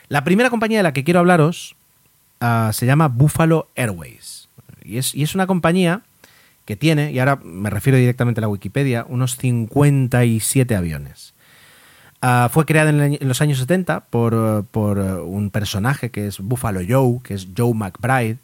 La 0.08 0.24
primera 0.24 0.50
compañía 0.50 0.80
de 0.80 0.82
la 0.82 0.92
que 0.92 1.04
quiero 1.04 1.20
hablaros 1.20 1.76
uh, 2.44 2.72
se 2.72 2.86
llama 2.86 3.08
Buffalo 3.08 3.68
Airways. 3.74 4.48
Y 4.82 4.98
es, 4.98 5.14
y 5.14 5.22
es, 5.22 5.34
una 5.34 5.46
compañía 5.46 6.02
que 6.64 6.76
tiene, 6.76 7.12
y 7.12 7.18
ahora 7.18 7.36
me 7.42 7.70
refiero 7.70 7.98
directamente 7.98 8.40
a 8.40 8.42
la 8.42 8.48
Wikipedia, 8.48 9.06
unos 9.08 9.36
57 9.36 10.74
aviones. 10.74 11.34
Uh, 12.22 12.48
fue 12.48 12.64
creada 12.64 12.90
en, 12.90 13.18
los 13.20 13.42
años 13.42 13.58
70 13.58 14.00
por, 14.06 14.64
por 14.70 14.98
un 14.98 15.50
personaje 15.50 16.10
que 16.10 16.26
es 16.26 16.40
Buffalo 16.40 16.80
Joe, 16.86 17.20
que 17.22 17.34
es 17.34 17.48
Joe 17.56 17.74
McBride, 17.74 18.38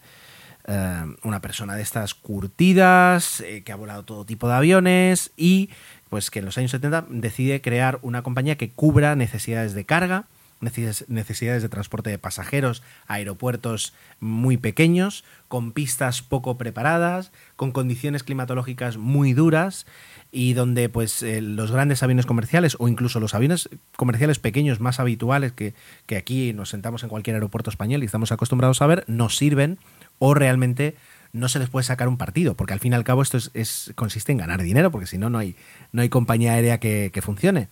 uh, 0.68 1.26
una 1.26 1.40
persona 1.40 1.76
de 1.76 1.82
estas 1.82 2.14
curtidas, 2.14 3.40
eh, 3.40 3.62
que 3.62 3.72
ha 3.72 3.76
volado 3.76 4.04
todo 4.04 4.24
tipo 4.24 4.48
de 4.48 4.54
aviones 4.54 5.30
y 5.36 5.70
pues 6.10 6.30
que 6.30 6.40
en 6.40 6.44
los 6.44 6.58
años 6.58 6.72
70 6.72 7.06
decide 7.08 7.62
crear 7.62 7.98
una 8.02 8.22
compañía 8.22 8.56
que 8.56 8.70
cubra 8.70 9.14
necesidades 9.16 9.72
de 9.74 9.84
carga, 9.84 10.24
necesidades 10.61 11.62
de 11.62 11.68
transporte 11.68 12.11
de 12.11 12.18
pasajeros 12.18 12.83
aeropuertos 13.07 13.94
muy 14.20 14.59
pequeños, 14.59 15.25
con 15.49 15.73
pistas 15.73 16.23
poco 16.23 16.59
preparadas, 16.59 17.33
con 17.57 17.73
condiciones 17.73 18.23
climatológicas 18.23 18.99
muy 18.99 19.33
duras 19.33 19.87
y 20.31 20.53
donde 20.53 20.88
pues 20.88 21.23
eh, 21.23 21.40
los 21.40 21.73
grandes 21.73 22.03
aviones 22.03 22.27
comerciales 22.27 22.77
o 22.79 22.88
incluso 22.88 23.20
los 23.20 23.35
aviones 23.35 23.70
comerciales 23.96 24.38
pequeños 24.38 24.81
más 24.81 25.01
habituales 25.01 25.53
que, 25.53 25.75
que 26.07 26.16
aquí 26.16 26.53
nos 26.53 26.68
sentamos 26.68 27.03
en 27.03 27.09
cualquier 27.09 27.37
aeropuerto 27.37 27.70
español 27.70 28.03
y 28.03 28.07
estamos 28.07 28.31
acostumbrados 28.31 28.83
a 28.83 28.87
ver, 28.87 29.05
nos 29.07 29.37
sirven 29.37 29.79
o 30.18 30.35
realmente 30.35 30.94
no 31.33 31.49
se 31.49 31.59
les 31.59 31.70
puede 31.70 31.85
sacar 31.85 32.09
un 32.09 32.18
partido, 32.18 32.55
porque 32.55 32.73
al 32.73 32.81
fin 32.81 32.92
y 32.92 32.96
al 32.96 33.05
cabo 33.05 33.23
esto 33.23 33.37
es, 33.37 33.51
es 33.55 33.92
consiste 33.94 34.33
en 34.33 34.38
ganar 34.38 34.61
dinero, 34.62 34.90
porque 34.90 35.07
si 35.07 35.16
no, 35.16 35.31
no 35.31 35.38
hay, 35.38 35.57
no 35.92 36.03
hay 36.03 36.09
compañía 36.09 36.53
aérea 36.53 36.79
que 36.79 37.23
funcione 37.23 37.68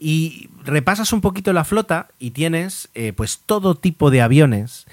y 0.00 0.48
repasas 0.64 1.12
un 1.12 1.20
poquito 1.20 1.52
la 1.52 1.64
flota 1.64 2.08
y 2.18 2.30
tienes 2.30 2.88
eh, 2.94 3.12
pues 3.12 3.38
todo 3.44 3.74
tipo 3.74 4.10
de 4.10 4.22
aviones 4.22 4.86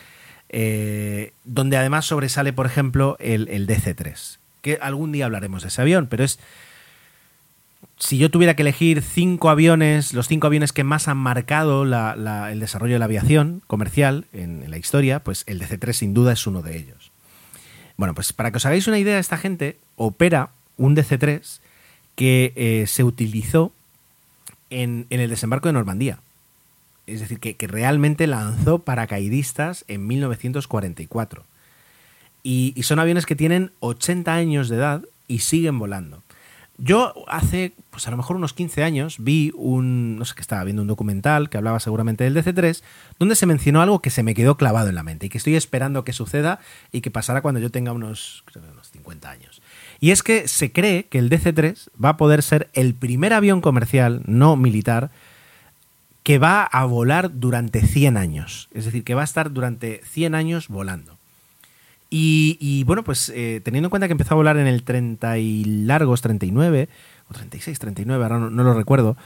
eh, 0.50 1.32
donde 1.46 1.78
además 1.78 2.06
sobresale 2.06 2.52
por 2.52 2.66
ejemplo 2.66 3.16
el, 3.22 3.48
el, 3.48 3.68
DC-3 3.68 4.38
que 4.62 4.78
algún 4.82 5.14
día 5.14 5.26
hablaremos 5.26 5.62
de 5.62 5.70
ese 5.70 5.82
avión 5.82 6.08
pero 6.08 6.26
es 6.26 6.40
si 7.98 8.18
yo 8.18 8.30
tuviera 8.30 8.56
que 8.56 8.64
elegir 8.64 9.02
cinco 9.02 9.50
aviones 9.50 10.14
los 10.14 10.28
cinco 10.28 10.48
aviones 10.48 10.74
que 10.74 10.84
más 10.84 11.08
han 11.08 11.18
marcado 11.18 11.84
el 11.84 12.60
desarrollo 12.60 12.96
de 12.96 13.00
la 13.00 13.06
aviación 13.06 13.62
comercial 13.66 14.26
en, 14.34 14.62
en 14.62 14.72
la 14.72 14.78
historia 14.78 15.22
pues 15.22 15.46
el 15.48 15.62
DC-3 15.62 15.94
sin 15.94 16.14
duda 16.14 16.34
es 16.34 16.46
uno 16.46 16.62
de 16.62 16.78
ellos. 16.78 17.12
Bueno 17.96 18.14
pues 18.14 18.34
para 18.34 18.52
que 18.52 18.58
os 18.58 18.66
hagáis 18.66 18.88
una 18.88 19.00
idea 19.00 19.20
esta 19.20 19.38
gente 19.38 19.78
opera 19.96 20.50
un 20.76 20.96
DC-3 20.98 21.60
que 22.16 22.52
eh, 22.56 22.88
se 22.88 23.04
utilizó 23.04 23.72
en, 24.70 25.08
el 25.10 25.30
desembarco 25.30 25.68
de 25.68 25.74
Normandía. 25.74 26.20
Es 27.06 27.22
decir, 27.22 27.40
que, 27.40 27.56
que, 27.56 27.68
realmente 27.68 28.28
lanzó 28.28 28.80
paracaidistas 28.80 29.86
en 29.88 30.08
1944. 30.08 31.46
Y, 32.44 32.82
son 32.84 33.00
aviones 33.00 33.26
que 33.26 33.36
tienen 33.36 33.72
80 33.82 34.34
años 34.34 34.70
de 34.70 34.78
edad 34.78 35.04
y 35.28 35.40
siguen 35.40 35.80
volando. 35.80 36.24
Yo 36.78 37.14
hace, 37.28 37.74
pues 37.90 38.08
a 38.08 38.12
lo 38.12 38.18
mejor 38.18 38.36
unos 38.36 38.54
15 38.54 38.84
años, 38.84 39.18
vi 39.20 39.52
un, 39.56 40.18
no 40.18 40.24
sé 40.24 40.36
qué 40.36 40.42
estaba 40.42 40.64
viendo 40.64 40.84
un 40.84 40.88
documental 40.88 41.50
que 41.50 41.58
hablaba 41.58 41.80
seguramente 41.80 42.24
del 42.24 42.36
DC-3, 42.36 42.84
donde 43.20 43.36
se 43.36 43.48
mencionó 43.48 43.82
algo 43.82 44.02
que 44.02 44.12
se 44.12 44.24
me 44.24 44.36
quedó 44.36 44.56
clavado 44.56 44.88
en 44.88 44.96
la 44.96 45.04
mente 45.04 45.26
y 45.26 45.30
que 45.30 45.40
estoy 45.40 45.56
esperando 45.56 46.06
que 46.06 46.14
suceda 46.14 46.60
y 46.92 47.02
que 47.02 47.12
pasará 47.12 47.42
cuando 47.42 47.60
yo 47.60 47.72
tenga 47.72 47.92
unos, 47.92 48.46
unos 48.56 48.92
50 48.92 49.30
años. 49.30 49.62
Y 50.00 50.12
es 50.12 50.24
que 50.24 50.48
se 50.48 50.72
cree 50.72 51.06
que 51.06 51.20
el 51.20 51.30
DC-3 51.30 51.90
va 52.04 52.10
a 52.10 52.18
poder 52.18 52.44
ser 52.44 52.70
el 52.74 52.94
primer 52.94 53.34
avión 53.34 53.62
comercial, 53.62 54.22
no 54.26 54.56
militar, 54.56 55.10
que 56.24 56.40
va 56.40 56.64
a 56.64 56.86
volar 56.86 57.40
durante 57.40 57.82
100 57.82 58.18
años. 58.18 58.70
Es 58.74 58.86
decir, 58.86 59.04
que 59.04 59.16
va 59.16 59.22
a 59.22 59.24
estar 59.24 59.52
durante 59.52 60.02
100 60.04 60.36
años 60.36 60.68
volando. 60.68 61.18
Y, 62.10 62.84
bueno, 62.86 63.04
pues 63.04 63.32
eh, 63.36 63.62
teniendo 63.64 63.88
en 63.88 63.90
cuenta 63.90 64.08
que 64.08 64.14
empezó 64.14 64.34
a 64.34 64.38
volar 64.38 64.58
en 64.58 64.68
el 64.68 64.84
30 64.84 65.38
y 65.40 65.64
largos, 65.66 66.22
39, 66.22 66.88
o 67.30 67.34
36, 67.34 67.80
39, 67.80 68.24
ahora 68.24 68.40
no, 68.40 68.64
lo 68.64 68.74
recuerdo, 68.74 69.18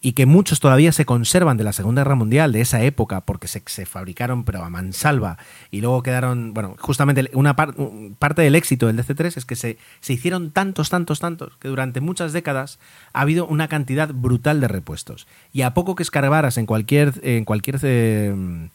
y 0.00 0.12
que 0.12 0.26
muchos 0.26 0.60
todavía 0.60 0.92
se 0.92 1.04
conservan 1.04 1.56
de 1.56 1.64
la 1.64 1.72
Segunda 1.72 2.02
Guerra 2.02 2.14
Mundial, 2.14 2.52
de 2.52 2.62
esa 2.62 2.82
época, 2.82 3.20
porque 3.22 3.48
se, 3.48 3.62
se 3.66 3.84
fabricaron 3.84 4.44
pero 4.44 4.64
a 4.64 4.70
mansalva, 4.70 5.38
y 5.70 5.80
luego 5.80 6.02
quedaron, 6.02 6.54
bueno, 6.54 6.76
justamente 6.78 7.30
una 7.34 7.54
parte 7.54 8.42
del 8.42 8.54
éxito 8.54 8.86
del 8.86 8.96
DC-3 8.96 9.36
es 9.36 9.44
que 9.44 9.56
se, 9.56 9.78
se, 10.00 10.12
hicieron 10.12 10.50
tantos, 10.50 10.88
tantos, 10.88 11.20
tantos, 11.20 11.56
que 11.58 11.68
durante 11.68 12.00
muchas 12.00 12.32
décadas 12.32 12.78
ha 13.12 13.20
habido 13.20 13.46
una 13.46 13.68
cantidad 13.68 14.10
brutal 14.12 14.60
de 14.60 14.68
repuestos. 14.68 15.26
Y 15.52 15.62
a 15.62 15.74
poco 15.74 15.94
que 15.94 16.02
escarbaras 16.02 16.56
en 16.56 16.66
cualquier... 16.66 17.12
En 17.22 17.44
cualquier 17.44 17.78
eh, 17.82 18.68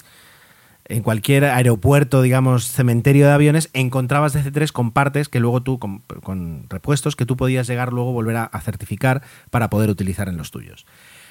en 0.88 1.02
cualquier 1.02 1.46
aeropuerto, 1.46 2.22
digamos, 2.22 2.68
cementerio 2.68 3.26
de 3.26 3.34
aviones, 3.34 3.70
encontrabas 3.74 4.36
DC-3 4.36 4.72
con 4.72 4.92
partes 4.92 5.30
que 5.30 5.40
luego 5.40 5.62
tú, 5.62 5.80
con, 5.80 6.66
repuestos 6.70 7.16
que 7.16 7.26
tú 7.26 7.36
podías 7.36 7.68
llegar 7.68 7.92
luego 7.92 8.14
volver 8.14 8.38
a, 8.38 8.62
certificar 8.62 9.24
para 9.50 9.70
poder 9.70 9.90
utilizar 9.90 10.30
en 10.30 10.38
los 10.38 10.52
tuyos. 10.52 10.86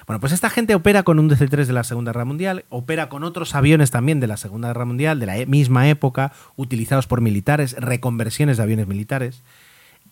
Bueno, 0.07 0.21
pues 0.21 0.33
esta 0.33 0.51
gente 0.51 0.75
opera 0.75 1.03
con 1.03 1.19
un 1.19 1.31
DC-3 1.31 1.67
de 1.67 1.73
la 1.73 1.85
Segunda 1.85 2.13
Guerra 2.13 2.25
Mundial, 2.25 2.65
opera 2.69 3.09
con 3.09 3.23
otros 3.25 3.55
aviones 3.55 3.91
también 3.91 4.21
de 4.21 4.27
la 4.27 4.37
Segunda 4.37 4.69
Guerra 4.69 4.85
Mundial, 4.85 5.21
de 5.21 5.27
la 5.27 5.39
e, 5.39 5.47
misma 5.47 5.89
época, 5.89 6.33
utilizados 6.57 7.07
por 7.07 7.21
militares, 7.21 7.77
reconversiones 7.79 8.57
de 8.57 8.63
aviones 8.63 8.87
militares. 8.87 9.43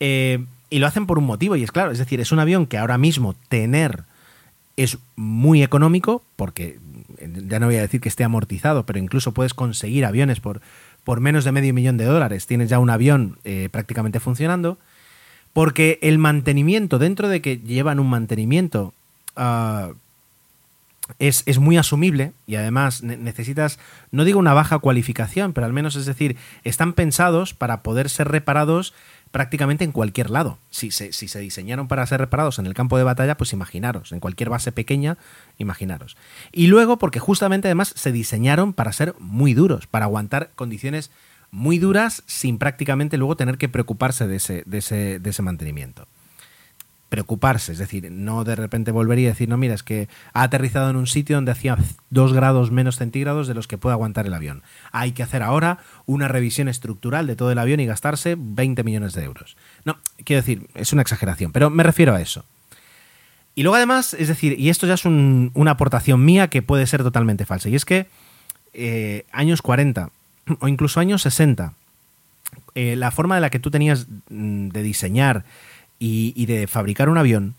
Eh, 0.01 0.45
y 0.71 0.79
lo 0.79 0.87
hacen 0.87 1.07
por 1.07 1.19
un 1.19 1.27
motivo, 1.27 1.57
y 1.57 1.63
es 1.63 1.73
claro, 1.73 1.91
es 1.91 1.99
decir, 1.99 2.21
es 2.21 2.33
un 2.33 2.39
avión 2.39 2.67
que 2.67 2.79
ahora 2.79 2.97
mismo 2.97 3.35
tener 3.49 4.05
es 4.77 4.99
muy 5.17 5.63
económico, 5.63 6.23
porque 6.37 6.79
ya 7.21 7.61
no 7.61 7.67
voy 7.67 7.77
a 7.77 7.83
decir 7.83 8.01
que 8.01 8.09
esté 8.09 8.25
amortizado, 8.25 8.85
pero 8.87 8.99
incluso 8.99 9.33
puedes 9.33 9.55
conseguir 9.55 10.05
aviones 10.05 10.41
por, 10.41 10.61
por 11.05 11.21
menos 11.21 11.45
de 11.45 11.53
medio 11.53 11.75
millón 11.75 11.97
de 11.97 12.05
dólares. 12.05 12.47
Tienes 12.47 12.69
ya 12.69 12.79
un 12.79 12.91
avión 12.91 13.39
eh, 13.45 13.69
prácticamente 13.71 14.21
funcionando. 14.21 14.79
Porque 15.53 15.99
el 16.01 16.19
mantenimiento, 16.19 16.99
dentro 16.99 17.29
de 17.29 17.43
que 17.43 17.59
llevan 17.59 18.01
un 18.01 18.09
mantenimiento, 18.09 18.95
ah, 19.37 19.93
es, 21.19 21.43
es, 21.45 21.59
muy 21.59 21.77
asumible 21.77 22.33
y 22.47 22.55
además 22.55 23.03
necesitas, 23.03 23.79
no 24.13 24.25
digo 24.25 24.39
una 24.39 24.55
baja 24.55 24.79
cualificación, 24.79 25.53
pero 25.53 25.67
al 25.67 25.75
menos 25.75 25.95
es 25.97 26.07
decir, 26.07 26.37
están 26.65 26.95
pensados 26.95 27.53
para 27.53 27.83
poder 27.83 28.09
ser 28.09 28.29
reparados 28.29 28.95
prácticamente 29.33 29.83
en 29.83 29.93
cualquier 29.93 30.31
lado. 30.31 30.59
Si 30.71 30.91
se, 30.91 31.13
si 31.13 31.27
se 31.27 31.41
diseñaron 31.41 31.89
para 31.89 32.07
ser 32.07 32.21
reparados 32.21 32.59
en 32.59 32.67
el 32.67 32.75
campo 32.75 32.97
de 32.99 33.05
batalla, 33.05 33.37
pues 33.37 33.53
imaginaros, 33.53 34.13
en 34.13 34.21
cualquier 34.21 34.51
base 34.51 34.71
pequeña, 34.71 35.19
imaginaros. 35.59 36.17
Y 36.53 36.69
luego 36.69 36.99
porque 36.99 37.19
justamente 37.19 37.69
además 37.69 37.93
se 37.97 38.13
diseñaron 38.13 38.73
para 38.73 38.93
ser 38.93 39.15
muy 39.19 39.55
duros, 39.55 39.87
para 39.87 40.05
aguantar 40.05 40.51
condiciones 40.55 41.11
muy 41.51 41.79
duras 41.79 42.23
sin 42.27 42.59
prácticamente 42.59 43.19
luego 43.19 43.37
tener 43.37 43.59
que 43.59 43.69
preocuparse 43.69 44.27
de 44.27 44.37
ese, 44.37 44.63
de 44.67 44.79
ese, 44.79 45.19
de 45.19 45.31
ese 45.31 45.43
mantenimiento 45.43 46.07
preocuparse, 47.13 47.73
es 47.73 47.79
decir, 47.79 48.11
no 48.11 48.43
de 48.43 48.57
repente 48.57 48.91
volvería 48.91 49.29
a 49.29 49.33
decir, 49.33 49.47
no, 49.47 49.59
mira, 49.59 49.75
es 49.75 49.83
que 49.83 50.09
ha 50.33 50.45
aterrizado 50.45 50.89
en 50.89 50.97
un 50.97 51.07
sitio 51.07 51.37
donde 51.37 51.53
hacía 51.53 51.77
dos 52.09 52.33
grados 52.33 52.71
menos 52.71 52.97
centígrados 52.97 53.47
de 53.47 53.53
los 53.53 53.69
que 53.69 53.77
puede 53.77 53.93
aguantar 53.93 54.27
el 54.27 54.33
avión. 54.33 54.63
Hay 54.93 55.13
que 55.13 55.23
hacer 55.23 55.43
ahora 55.43 55.77
una 56.07 56.27
revisión 56.27 56.69
estructural 56.69 57.27
de 57.27 57.37
todo 57.37 57.53
el 57.53 57.59
avión 57.59 57.81
y 57.81 57.85
gastarse 57.85 58.35
20 58.39 58.83
millones 58.83 59.13
de 59.13 59.25
euros. 59.25 59.59
No, 59.85 59.99
quiero 60.25 60.41
decir, 60.41 60.69
es 60.75 60.95
una 60.95 61.03
exageración, 61.03 61.53
pero 61.53 61.69
me 61.69 61.83
refiero 61.83 62.15
a 62.15 62.21
eso. 62.23 62.47
Y 63.55 63.63
luego 63.63 63.77
además, 63.77 64.15
es 64.15 64.29
decir, 64.29 64.59
y 64.59 64.71
esto 64.71 64.87
ya 64.87 64.95
es 64.95 65.05
una 65.05 65.71
aportación 65.73 66.25
mía 66.25 66.49
que 66.49 66.63
puede 66.63 66.87
ser 66.87 67.03
totalmente 67.03 67.45
falsa, 67.45 67.69
y 67.69 67.75
es 67.75 67.85
que 67.85 68.07
eh, 68.73 69.27
años 69.33 69.61
40 69.61 70.09
o 70.61 70.67
incluso 70.67 70.99
años 70.99 71.21
60, 71.21 71.75
eh, 72.75 72.97
la 72.97 73.11
forma 73.11 73.35
de 73.35 73.43
la 73.43 73.51
que 73.51 73.59
tú 73.59 73.71
tenías 73.71 74.07
mm, 74.31 74.69
de 74.69 74.83
diseñar, 74.83 75.45
y, 76.05 76.47
de 76.47 76.67
fabricar 76.67 77.09
un 77.09 77.17
avión, 77.17 77.55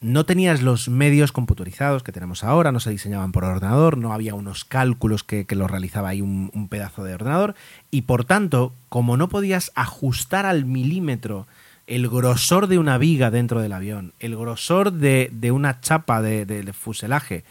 no 0.00 0.24
tenías 0.24 0.62
los 0.62 0.88
medios 0.88 1.32
computarizados 1.32 2.04
que 2.04 2.12
tenemos 2.12 2.44
ahora, 2.44 2.70
no 2.70 2.78
se 2.78 2.90
diseñaban 2.90 3.32
por 3.32 3.44
ordenador, 3.44 3.98
no 3.98 4.12
había 4.12 4.34
unos 4.34 4.64
cálculos 4.64 5.24
que, 5.24 5.46
que 5.46 5.56
los 5.56 5.68
realizaba 5.68 6.10
ahí 6.10 6.20
un, 6.20 6.68
pedazo 6.70 7.02
de 7.02 7.14
ordenador, 7.14 7.56
y 7.90 8.02
por 8.02 8.24
tanto, 8.24 8.72
como 8.88 9.16
no 9.16 9.28
podías 9.28 9.72
ajustar 9.74 10.46
al 10.46 10.64
milímetro 10.64 11.48
el 11.88 12.08
grosor 12.08 12.68
de 12.68 12.78
una 12.78 12.98
viga 12.98 13.32
dentro 13.32 13.60
del 13.60 13.72
avión, 13.72 14.12
el 14.20 14.36
grosor 14.36 14.92
de, 14.92 15.50
una 15.52 15.80
chapa 15.80 16.22
de, 16.22 16.72
fuselaje, 16.72 17.42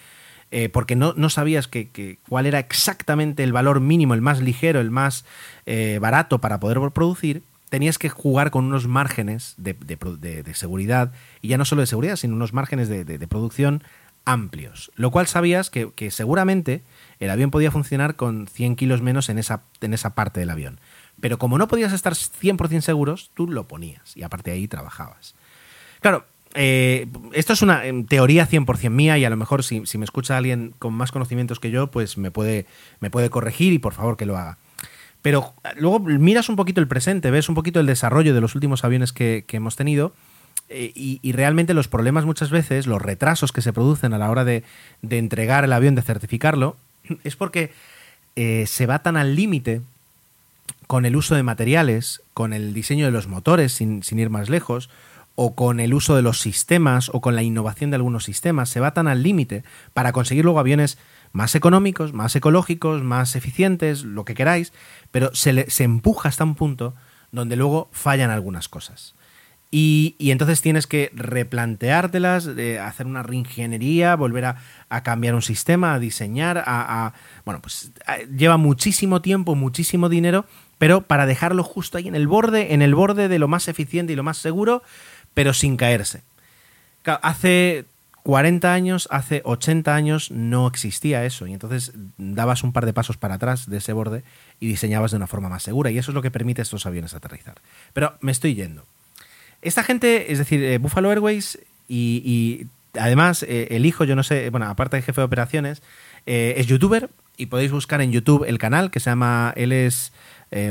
eh, 0.52 0.70
porque 0.70 0.96
no, 0.96 1.14
no 1.18 1.30
sabías 1.30 1.68
que, 1.68 2.20
cuál 2.30 2.46
era 2.46 2.60
exactamente 2.60 3.44
el 3.44 3.52
valor 3.52 3.82
mínimo, 3.82 4.14
el 4.14 4.22
más 4.22 4.40
ligero, 4.40 4.80
el 4.80 4.92
más 4.92 5.26
eh, 5.66 6.00
barato 6.02 6.40
para 6.40 6.62
poder 6.62 6.80
producir, 6.92 7.44
tenías 7.70 7.98
que 7.98 8.10
jugar 8.10 8.52
con 8.52 8.66
unos 8.66 8.88
márgenes 8.88 9.54
de, 9.58 9.76
seguridad, 10.54 11.12
y 11.42 11.50
ya 11.50 11.58
no 11.58 11.66
solo 11.66 11.82
de 11.82 11.88
seguridad, 11.88 12.16
sino 12.16 12.36
unos 12.36 12.54
márgenes 12.54 12.90
de, 12.90 13.28
producción 13.28 13.84
amplios. 14.26 14.92
Lo 14.96 15.12
cual 15.12 15.28
sabías 15.28 15.70
que, 15.70 16.12
seguramente 16.12 16.84
el 17.20 17.30
avión 17.30 17.52
podía 17.52 17.72
funcionar 17.72 18.16
con 18.16 18.48
100 18.48 18.76
kilos 18.76 19.02
menos 19.02 19.30
en 19.30 19.40
esa, 19.40 19.62
en 19.82 19.94
esa 19.94 20.16
parte 20.16 20.40
del 20.40 20.50
avión. 20.50 20.80
Pero 21.22 21.38
como 21.38 21.58
no 21.58 21.68
podías 21.68 21.94
estar 21.94 22.14
100% 22.14 22.82
seguros, 22.82 23.32
tú 23.34 23.48
lo 23.48 23.68
ponías 23.68 24.16
y 24.16 24.24
aparte 24.24 24.52
de 24.52 24.58
ahí 24.58 24.68
trabajabas. 24.68 25.36
Claro, 26.00 26.26
eh, 26.56 27.08
esto 27.34 27.54
es 27.54 27.62
una 27.62 27.82
teoría 28.08 28.48
100% 28.48 28.90
mía 28.90 29.18
y 29.18 29.26
a 29.26 29.30
lo 29.30 29.38
mejor 29.38 29.64
si, 29.64 29.86
si, 29.86 29.98
me 29.98 30.06
escucha 30.06 30.38
alguien 30.38 30.74
con 30.80 30.94
más 30.94 31.12
conocimientos 31.12 31.60
que 31.60 31.72
yo, 31.72 31.92
pues 31.92 32.18
me 32.18 32.32
puede, 32.32 32.66
me 33.02 33.10
puede 33.10 33.30
corregir 33.30 33.74
y 33.74 33.80
por 33.80 33.94
favor 33.94 34.18
que 34.18 34.26
lo 34.26 34.38
haga. 34.38 34.58
Pero 35.22 35.54
ah, 35.64 35.74
luego 35.76 36.00
miras 36.00 36.50
un 36.50 36.56
poquito 36.56 36.82
el 36.82 36.88
presente, 36.88 37.32
ves 37.32 37.50
un 37.50 37.56
poquito 37.56 37.80
el 37.80 37.86
desarrollo 37.86 38.34
de 38.34 38.42
los 38.42 38.56
últimos 38.56 38.84
aviones 38.84 39.14
que, 39.14 39.46
hemos 39.52 39.76
tenido 39.76 40.14
eh, 40.70 40.92
y, 40.96 41.32
realmente 41.32 41.74
los 41.74 41.88
problemas 41.88 42.26
muchas 42.26 42.52
veces, 42.52 42.88
los 42.88 43.02
retrasos 43.02 43.52
que 43.52 43.62
se 43.62 43.74
producen 43.74 44.14
a 44.14 44.18
la 44.18 44.30
hora 44.30 44.46
de, 44.46 44.64
entregar 45.10 45.64
el 45.64 45.74
avión, 45.74 45.96
de 45.96 46.02
certificarlo, 46.02 46.78
es 47.24 47.36
porque 47.36 47.72
eh, 48.36 48.66
se 48.68 48.86
va 48.86 49.00
tan 49.00 49.18
al 49.18 49.36
límite 49.36 49.82
con 50.88 51.06
el 51.06 51.16
uso 51.16 51.36
de 51.36 51.44
materiales, 51.44 52.22
con 52.34 52.54
el 52.54 52.74
diseño 52.74 53.06
de 53.06 53.12
los 53.12 53.28
motores, 53.28 53.74
sin, 53.74 54.02
sin, 54.04 54.20
ir 54.20 54.30
más 54.30 54.50
lejos, 54.50 54.90
o 55.36 55.54
con 55.54 55.80
el 55.80 55.94
uso 55.94 56.16
de 56.16 56.22
los 56.22 56.40
sistemas, 56.42 57.10
o 57.14 57.22
con 57.22 57.36
la 57.36 57.44
innovación 57.44 57.92
de 57.92 57.96
algunos 57.96 58.24
sistemas, 58.24 58.70
se 58.70 58.80
va 58.80 58.94
tan 58.94 59.08
al 59.08 59.22
límite 59.22 59.64
para 59.94 60.12
conseguir 60.12 60.46
luego 60.46 60.60
aviones 60.60 60.98
más 61.32 61.56
económicos, 61.56 62.14
más 62.14 62.36
ecológicos, 62.36 63.04
más 63.04 63.36
eficientes, 63.36 64.04
lo 64.04 64.26
que 64.26 64.36
queráis, 64.36 64.74
pero 65.12 65.34
se, 65.34 65.70
se 65.70 65.84
empuja 65.84 66.30
hasta 66.30 66.44
un 66.44 66.56
punto 66.56 66.96
donde 67.32 67.56
luego 67.56 67.90
fallan 67.92 68.32
algunas 68.32 68.70
cosas. 68.70 69.16
Y, 69.72 70.16
entonces 70.20 70.62
tienes 70.62 70.88
que 70.88 71.12
replanteártelas, 71.14 72.48
hacer 72.82 73.06
una 73.06 73.22
reingeniería, 73.22 74.16
volver 74.16 74.46
a, 74.46 75.04
cambiar 75.04 75.36
un 75.36 75.44
sistema, 75.44 75.94
a 75.94 76.00
diseñar, 76.00 76.64
a, 76.66 77.14
bueno, 77.46 77.62
pues 77.62 77.92
lleva 78.36 78.58
muchísimo 78.58 79.22
tiempo, 79.22 79.54
muchísimo 79.54 80.10
dinero, 80.10 80.46
pero 80.80 81.02
para 81.02 81.28
dejarlo 81.28 81.64
justo 81.64 82.00
ahí 82.00 82.08
en 82.08 82.16
el 82.16 82.28
borde, 82.28 82.74
en 82.74 82.82
el 82.82 82.96
borde 82.96 83.28
de 83.28 83.38
lo 83.38 83.48
más 83.48 83.68
eficiente 83.68 84.14
y 84.14 84.16
lo 84.16 84.24
más 84.24 84.38
seguro, 84.38 84.82
pero 85.36 85.54
sin 85.54 85.78
caerse. 85.78 86.24
Hace 87.06 87.86
40 88.30 88.72
años, 88.72 89.08
hace 89.10 89.42
80 89.44 89.96
años 89.96 90.30
no 90.30 90.68
existía 90.68 91.26
eso 91.26 91.48
y 91.48 91.54
entonces 91.54 91.94
dabas 92.20 92.64
un 92.64 92.74
par 92.74 92.86
de 92.86 92.94
pasos 92.94 93.18
para 93.18 93.34
atrás 93.34 93.68
de 93.68 93.78
ese 93.78 93.92
borde 93.92 94.22
y 94.60 94.68
diseñabas 94.68 95.10
de 95.10 95.18
una 95.18 95.26
forma 95.26 95.50
más 95.50 95.64
segura 95.64 95.90
y 95.90 95.98
eso 95.98 96.12
es 96.12 96.16
lo 96.16 96.22
que 96.22 96.30
permite 96.30 96.62
estos 96.62 96.86
aviones 96.86 97.16
aterrizar. 97.16 97.56
Pero 97.92 98.14
me 98.22 98.32
estoy 98.32 98.54
yendo. 98.54 98.84
Esta 99.64 99.82
gente, 99.82 100.32
es 100.32 100.38
decir, 100.38 100.64
eh, 100.64 100.78
Buffalo 100.78 101.10
Airways 101.10 101.58
y, 101.88 102.68
además 102.94 103.42
eh, 103.42 103.70
el 103.72 103.88
hijo, 103.88 104.04
yo 104.04 104.16
no 104.16 104.22
sé, 104.22 104.52
bueno, 104.52 104.68
aparte 104.68 104.98
de 104.98 105.02
jefe 105.02 105.22
de 105.22 105.26
operaciones, 105.26 105.82
eh, 106.28 106.54
es 106.58 106.68
youtuber 106.68 107.10
y 107.36 107.48
podéis 107.48 107.72
buscar 107.72 108.00
en 108.00 108.12
YouTube 108.12 108.46
el 108.48 108.60
canal 108.60 108.92
que 108.92 109.00
se 109.00 109.10
llama, 109.10 109.54
él 109.56 109.72
es 109.72 110.14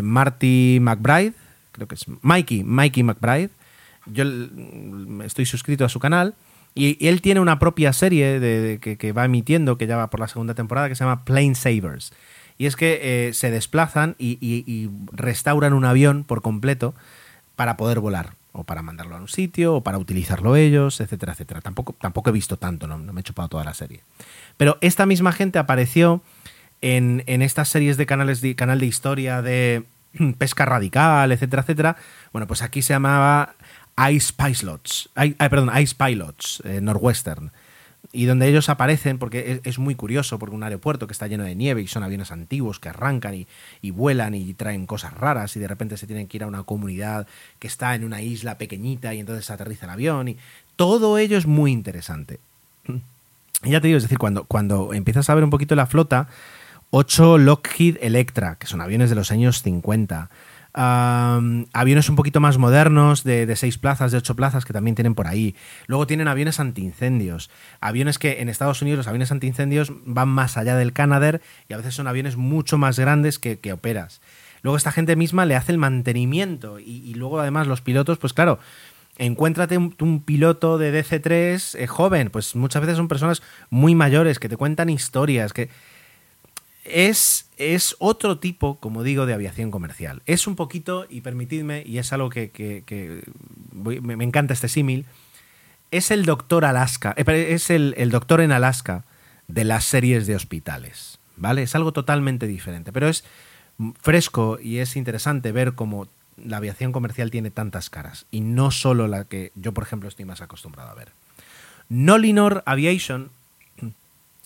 Marty 0.00 0.78
McBride, 0.80 1.32
creo 1.72 1.88
que 1.88 1.96
es 1.96 2.04
Mikey, 2.22 2.62
Mikey 2.62 3.02
McBride. 3.02 3.50
Yo 4.06 4.22
estoy 5.24 5.44
suscrito 5.44 5.84
a 5.84 5.88
su 5.88 5.98
canal 5.98 6.36
y, 6.74 7.06
él 7.06 7.20
tiene 7.20 7.40
una 7.40 7.58
propia 7.58 7.92
serie 7.92 8.40
de, 8.40 8.78
que, 8.78 9.12
va 9.12 9.24
emitiendo, 9.24 9.78
que 9.78 9.86
ya 9.86 9.96
va 9.96 10.10
por 10.10 10.20
la 10.20 10.28
segunda 10.28 10.54
temporada, 10.54 10.88
que 10.88 10.94
se 10.94 11.04
llama 11.04 11.24
Plane 11.24 11.54
Savers. 11.54 12.12
Y 12.56 12.66
es 12.66 12.76
que 12.76 13.28
eh, 13.28 13.34
se 13.34 13.50
desplazan 13.50 14.16
y, 14.18 14.90
restauran 15.12 15.72
un 15.72 15.84
avión 15.84 16.24
por 16.24 16.42
completo 16.42 16.94
para 17.56 17.76
poder 17.76 18.00
volar, 18.00 18.34
o 18.52 18.64
para 18.64 18.82
mandarlo 18.82 19.16
a 19.16 19.20
un 19.20 19.28
sitio, 19.28 19.76
o 19.76 19.82
para 19.82 19.98
utilizarlo 19.98 20.56
ellos, 20.56 21.00
etcétera, 21.00 21.32
etcétera. 21.32 21.60
Tampoco, 21.60 21.94
tampoco 22.00 22.30
he 22.30 22.32
visto 22.32 22.56
tanto, 22.56 22.86
no, 22.86 22.98
me 22.98 23.20
he 23.20 23.24
chupado 23.24 23.48
toda 23.48 23.64
la 23.64 23.74
serie. 23.74 24.02
Pero 24.56 24.78
esta 24.80 25.06
misma 25.06 25.32
gente 25.32 25.58
apareció 25.58 26.22
en, 26.80 27.22
estas 27.26 27.68
series 27.68 27.96
de 27.96 28.06
canales 28.06 28.40
de, 28.40 28.54
canal 28.54 28.80
de 28.80 28.86
historia 28.86 29.42
de, 29.42 29.84
pesca 30.38 30.64
radical, 30.64 31.32
etcétera, 31.32 31.62
etcétera. 31.62 31.96
Bueno, 32.32 32.46
pues 32.46 32.62
aquí 32.62 32.82
se 32.82 32.92
llamaba 32.92 33.54
Ice 34.10 34.32
Pilots, 34.36 35.10
ay, 35.14 35.34
perdón, 35.34 35.70
Ice 35.78 35.94
Pilots, 35.94 36.62
eh, 36.64 36.80
Northwestern. 36.80 37.50
Y 38.12 38.24
donde 38.24 38.48
ellos 38.48 38.68
aparecen, 38.68 39.18
porque 39.18 39.60
es, 39.64 39.78
muy 39.78 39.94
curioso, 39.94 40.38
porque 40.38 40.54
un 40.54 40.62
aeropuerto 40.62 41.06
que 41.06 41.12
está 41.12 41.26
lleno 41.26 41.44
de 41.44 41.54
nieve 41.54 41.82
y 41.82 41.88
son 41.88 42.02
aviones 42.02 42.30
antiguos 42.30 42.80
que 42.80 42.88
arrancan 42.88 43.34
y, 43.34 43.46
y, 43.82 43.90
vuelan 43.90 44.34
y 44.34 44.54
traen 44.54 44.86
cosas 44.86 45.12
raras 45.12 45.56
y 45.56 45.60
de 45.60 45.68
repente 45.68 45.96
se 45.96 46.06
tienen 46.06 46.26
que 46.26 46.38
ir 46.38 46.44
a 46.44 46.46
una 46.46 46.62
comunidad 46.62 47.26
que 47.58 47.66
está 47.66 47.94
en 47.94 48.04
una 48.04 48.22
isla 48.22 48.56
pequeñita 48.56 49.12
y 49.14 49.20
entonces 49.20 49.50
aterriza 49.50 49.86
el 49.86 49.90
avión 49.90 50.28
y 50.28 50.36
todo 50.76 51.18
ello 51.18 51.36
es 51.36 51.46
muy 51.46 51.72
interesante. 51.72 52.40
Y 53.64 53.70
ya 53.70 53.80
te 53.80 53.88
digo, 53.88 53.96
es 53.96 54.04
decir, 54.04 54.18
cuando, 54.18 54.44
cuando 54.44 54.94
empiezas 54.94 55.28
a 55.28 55.34
ver 55.34 55.42
un 55.42 55.50
poquito 55.50 55.74
la 55.74 55.88
flota, 55.88 56.28
8 56.90 57.38
Lockheed 57.38 57.98
Electra, 58.00 58.54
que 58.54 58.68
son 58.68 58.80
aviones 58.80 59.10
de 59.10 59.16
los 59.16 59.32
años 59.32 59.62
50. 59.62 60.30
Aviones 60.78 62.08
un 62.08 62.16
poquito 62.16 62.40
más 62.40 62.58
modernos, 62.58 63.24
de, 63.24 63.54
6 63.54 63.78
plazas, 63.78 64.12
de 64.12 64.18
8 64.18 64.36
plazas, 64.36 64.64
que 64.64 64.72
también 64.72 64.94
tienen 64.94 65.14
por 65.14 65.26
ahí. 65.26 65.56
Luego 65.86 66.06
tienen 66.06 66.28
aviones 66.28 66.60
antiincendios. 66.60 67.50
Aviones 67.80 68.18
que 68.18 68.40
en 68.40 68.48
Estados 68.48 68.80
Unidos, 68.82 68.98
los 68.98 69.08
aviones 69.08 69.32
antiincendios 69.32 69.92
van 70.04 70.28
más 70.28 70.56
allá 70.56 70.76
del 70.76 70.92
Canadair 70.92 71.40
y 71.68 71.74
a 71.74 71.76
veces 71.76 71.94
son 71.94 72.06
aviones 72.06 72.36
mucho 72.36 72.78
más 72.78 72.98
grandes 72.98 73.38
que, 73.38 73.58
operas. 73.72 74.20
Luego 74.62 74.76
esta 74.76 74.92
gente 74.92 75.14
misma 75.14 75.46
le 75.46 75.56
hace 75.56 75.72
el 75.72 75.78
mantenimiento 75.78 76.78
y, 76.78 77.02
y 77.04 77.14
luego 77.14 77.38
además 77.38 77.66
los 77.66 77.80
pilotos, 77.80 78.18
pues 78.18 78.32
claro, 78.32 78.58
encuéntrate 79.18 79.76
un, 79.76 80.22
piloto 80.24 80.78
de 80.78 81.02
DC3 81.02 81.78
eh, 81.78 81.86
joven, 81.86 82.30
pues 82.30 82.56
muchas 82.56 82.80
veces 82.80 82.96
son 82.96 83.08
personas 83.08 83.42
muy 83.68 83.94
mayores 83.94 84.38
que 84.38 84.48
te 84.48 84.56
cuentan 84.56 84.88
historias, 84.88 85.52
que 85.52 85.68
es, 86.90 87.48
es 87.56 87.96
otro 87.98 88.38
tipo, 88.38 88.78
como 88.78 89.02
digo, 89.02 89.26
de 89.26 89.34
aviación 89.34 89.70
comercial. 89.70 90.22
Es 90.26 90.46
un 90.46 90.56
poquito, 90.56 91.06
y 91.08 91.20
permitidme, 91.20 91.82
y 91.86 91.98
es 91.98 92.12
algo 92.12 92.30
que, 92.30 93.24
me, 93.72 94.24
encanta 94.24 94.54
este 94.54 94.68
símil, 94.68 95.06
es 95.90 96.10
el 96.10 96.24
doctor 96.24 96.64
Alaska, 96.64 97.14
eh, 97.16 97.46
es 97.50 97.70
el, 97.70 97.94
el 97.96 98.10
doctor 98.10 98.40
en 98.40 98.52
Alaska 98.52 99.04
de 99.46 99.64
las 99.64 99.84
series 99.84 100.26
de 100.26 100.36
hospitales, 100.36 101.18
¿vale? 101.36 101.62
Es 101.62 101.74
algo 101.74 101.92
totalmente 101.92 102.46
diferente, 102.46 102.92
pero 102.92 103.08
es 103.08 103.24
fresco 104.00 104.58
y 104.60 104.78
es 104.78 104.96
interesante 104.96 105.52
ver 105.52 105.74
cómo 105.74 106.08
la 106.36 106.58
aviación 106.58 106.92
comercial 106.92 107.30
tiene 107.30 107.50
tantas 107.50 107.90
caras 107.90 108.26
y 108.30 108.40
no 108.40 108.70
solo 108.70 109.08
la 109.08 109.24
que 109.24 109.52
yo, 109.54 109.72
por 109.72 109.84
ejemplo, 109.84 110.08
estoy 110.08 110.24
más 110.24 110.40
acostumbrado 110.40 110.90
a 110.90 110.94
ver. 110.94 111.12
Nolinor 111.88 112.62
Aviation 112.66 113.30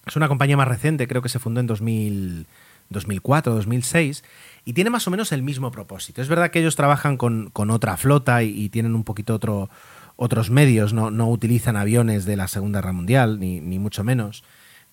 es 0.06 0.16
una 0.16 0.28
compañía 0.28 0.56
más 0.56 0.68
reciente, 0.68 1.08
creo 1.08 1.22
que 1.22 1.28
se 1.28 1.38
fundó 1.38 1.60
en 1.60 1.66
2000, 1.66 2.46
2004, 2.90 3.54
2006, 3.54 4.24
y 4.64 4.72
tiene 4.72 4.90
más 4.90 5.06
o 5.06 5.10
menos 5.10 5.32
el 5.32 5.42
mismo 5.42 5.70
propósito. 5.70 6.22
Es 6.22 6.28
verdad 6.28 6.50
que 6.50 6.60
ellos 6.60 6.76
trabajan 6.76 7.16
con, 7.16 7.52
otra 7.54 7.96
flota 7.96 8.42
y, 8.42 8.68
tienen 8.68 8.94
un 8.94 9.04
poquito 9.04 9.34
otro, 9.34 9.70
otros 10.16 10.50
medios, 10.50 10.92
no, 10.92 11.10
no, 11.10 11.28
utilizan 11.28 11.76
aviones 11.76 12.24
de 12.24 12.36
la 12.36 12.48
Segunda 12.48 12.80
Guerra 12.80 12.92
Mundial, 12.92 13.40
ni, 13.40 13.60
ni 13.60 13.78
mucho 13.78 14.04
menos, 14.04 14.44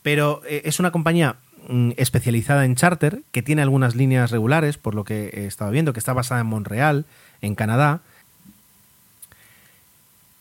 pero 0.01 0.41
eh, 0.45 0.61
es 0.65 0.79
una 0.79 0.91
compañía 0.91 1.37
Mm, 1.67 1.91
especializada 1.97 2.65
en 2.65 2.75
charter, 2.75 3.21
que 3.31 3.43
tiene 3.43 3.61
algunas 3.61 3.95
líneas 3.95 4.31
regulares, 4.31 4.77
por 4.77 4.95
lo 4.95 5.03
que 5.03 5.29
he 5.33 5.45
estado 5.45 5.71
viendo, 5.71 5.93
que 5.93 5.99
está 5.99 6.13
basada 6.13 6.41
en 6.41 6.47
Montreal, 6.47 7.05
en 7.41 7.55
Canadá, 7.55 8.01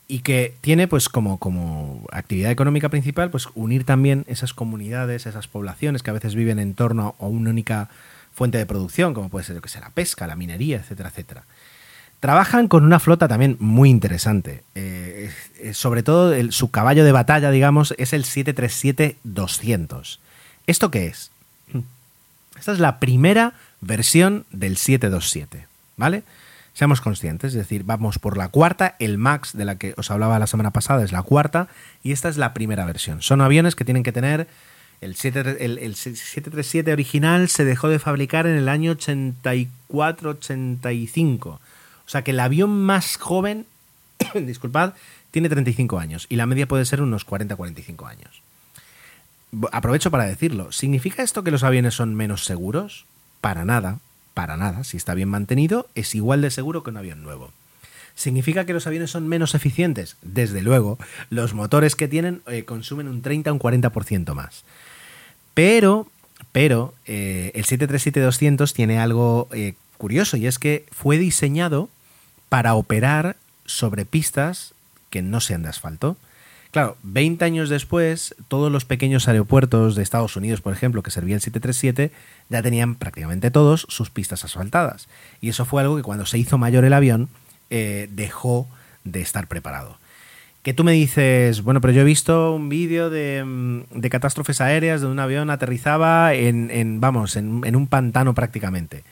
y 0.08 0.20
que 0.20 0.54
tiene 0.62 0.88
pues 0.88 1.10
como, 1.10 1.38
como 1.38 2.06
actividad 2.10 2.50
económica 2.50 2.88
principal 2.88 3.30
pues 3.30 3.48
unir 3.54 3.84
también 3.84 4.24
esas 4.26 4.54
comunidades, 4.54 5.26
esas 5.26 5.46
poblaciones 5.48 6.02
que 6.02 6.08
a 6.10 6.14
veces 6.14 6.34
viven 6.34 6.58
en 6.58 6.72
torno 6.74 7.14
a 7.20 7.26
una 7.26 7.50
única 7.50 7.90
fuente 8.34 8.56
de 8.56 8.64
producción, 8.64 9.12
como 9.12 9.28
puede 9.28 9.44
ser 9.44 9.60
que 9.60 9.68
sea 9.68 9.82
la 9.82 9.90
pesca, 9.90 10.26
la 10.26 10.36
minería, 10.36 10.78
etcétera, 10.78 11.10
etcétera. 11.10 11.44
Trabajan 12.20 12.68
con 12.68 12.84
una 12.84 12.98
flota 12.98 13.28
también 13.28 13.56
muy 13.60 13.90
interesante. 13.90 14.64
Eh, 14.74 15.30
sobre 15.72 16.02
todo 16.02 16.34
su 16.50 16.70
caballo 16.70 17.04
de 17.04 17.12
batalla, 17.12 17.50
digamos, 17.50 17.94
es 17.98 18.12
el 18.12 18.24
737-200. 18.24 20.18
¿Esto 20.66 20.90
qué 20.90 21.06
es? 21.06 21.30
Esta 22.58 22.72
es 22.72 22.80
la 22.80 22.98
primera 22.98 23.52
versión 23.80 24.46
del 24.50 24.78
727, 24.78 25.66
¿vale? 25.96 26.24
Seamos 26.78 27.00
conscientes, 27.00 27.54
es 27.54 27.58
decir, 27.58 27.82
vamos 27.82 28.20
por 28.20 28.36
la 28.36 28.50
cuarta, 28.50 28.94
el 29.00 29.18
MAX 29.18 29.52
de 29.52 29.64
la 29.64 29.78
que 29.78 29.94
os 29.96 30.12
hablaba 30.12 30.38
la 30.38 30.46
semana 30.46 30.70
pasada 30.70 31.02
es 31.02 31.10
la 31.10 31.24
cuarta 31.24 31.66
y 32.04 32.12
esta 32.12 32.28
es 32.28 32.36
la 32.36 32.54
primera 32.54 32.84
versión. 32.84 33.20
Son 33.20 33.40
aviones 33.40 33.74
que 33.74 33.84
tienen 33.84 34.04
que 34.04 34.12
tener 34.12 34.46
el, 35.00 35.16
737 35.16 36.92
original 36.92 37.48
se 37.48 37.64
dejó 37.64 37.88
de 37.88 37.98
fabricar 37.98 38.46
en 38.46 38.54
el 38.54 38.68
año 38.68 38.94
84-85. 38.94 41.46
O 41.46 41.60
sea 42.06 42.22
que 42.22 42.30
el 42.30 42.38
avión 42.38 42.70
más 42.70 43.16
joven, 43.16 43.66
disculpad, 44.34 44.92
tiene 45.32 45.48
35 45.48 45.98
años 45.98 46.26
y 46.28 46.36
la 46.36 46.46
media 46.46 46.68
puede 46.68 46.84
ser 46.84 47.02
unos 47.02 47.26
40-45 47.26 48.08
años 48.08 48.40
aprovecho 49.72 50.12
para 50.12 50.26
decirlo, 50.26 50.70
¿significa 50.70 51.24
esto 51.24 51.42
que 51.42 51.50
los 51.50 51.64
aviones 51.64 51.94
son 51.94 52.14
menos 52.14 52.44
seguros? 52.44 53.04
Para 53.40 53.64
nada, 53.64 53.98
para 54.38 54.56
nada. 54.56 54.84
Si 54.84 54.96
está 54.96 55.14
bien 55.14 55.28
mantenido, 55.28 55.88
es 55.96 56.14
igual 56.14 56.42
de 56.42 56.52
seguro 56.52 56.84
que 56.84 56.90
un 56.90 56.96
avión 56.96 57.24
nuevo. 57.24 57.50
¿Significa 58.14 58.64
que 58.64 58.72
los 58.72 58.86
aviones 58.86 59.10
son 59.10 59.26
menos 59.26 59.56
eficientes? 59.56 60.16
Desde 60.22 60.62
luego, 60.62 60.96
los 61.28 61.54
motores 61.54 61.96
que 61.96 62.06
tienen 62.06 62.40
eh, 62.46 62.64
consumen 62.64 63.08
un 63.08 63.20
30 63.20 63.50
o 63.50 63.54
un 63.54 63.58
40% 63.58 64.34
más. 64.34 64.62
Pero, 65.54 66.06
pero, 66.52 66.94
eh, 67.06 67.50
el 67.56 67.64
737-200 67.64 68.72
tiene 68.74 69.00
algo 69.00 69.48
eh, 69.50 69.74
curioso 69.96 70.36
y 70.36 70.46
es 70.46 70.60
que 70.60 70.86
fue 70.92 71.18
diseñado 71.18 71.88
para 72.48 72.74
operar 72.74 73.34
sobre 73.66 74.04
pistas 74.04 74.72
que 75.10 75.20
no 75.20 75.40
sean 75.40 75.64
de 75.64 75.70
asfalto. 75.70 76.16
Claro, 76.70 76.98
20 77.02 77.44
años 77.44 77.70
después, 77.70 78.34
todos 78.48 78.70
los 78.70 78.84
pequeños 78.84 79.26
aeropuertos 79.26 79.94
de 79.94 80.02
Estados 80.02 80.36
Unidos, 80.36 80.60
por 80.60 80.74
ejemplo, 80.74 81.02
que 81.02 81.10
servía 81.10 81.34
el 81.34 81.40
737, 81.40 82.12
ya 82.50 82.62
tenían 82.62 82.94
prácticamente 82.94 83.50
todos 83.50 83.86
sus 83.88 84.10
pistas 84.10 84.44
asfaltadas. 84.44 85.08
Y 85.40 85.48
eso 85.48 85.64
fue 85.64 85.80
algo 85.80 85.96
que 85.96 86.02
cuando 86.02 86.26
se 86.26 86.38
hizo 86.38 86.58
mayor 86.58 86.84
el 86.84 86.92
avión, 86.92 87.30
eh, 87.70 88.08
dejó 88.12 88.68
de 89.04 89.22
estar 89.22 89.46
preparado. 89.46 89.98
Que 90.62 90.74
tú 90.74 90.84
me 90.84 90.92
dices, 90.92 91.62
bueno, 91.62 91.80
pero 91.80 91.94
yo 91.94 92.02
he 92.02 92.04
visto 92.04 92.54
un 92.54 92.68
vídeo 92.68 93.08
de, 93.08 93.42
mm, 93.44 94.00
catástrofes 94.10 94.60
aéreas 94.60 95.00
donde 95.00 95.14
un 95.14 95.20
avión 95.20 95.48
aterrizaba 95.48 96.34
en, 96.34 97.00
vamos, 97.00 97.36
en, 97.36 97.62
en 97.64 97.76
un 97.76 97.86
pantano 97.86 98.34
prácticamente. 98.34 99.04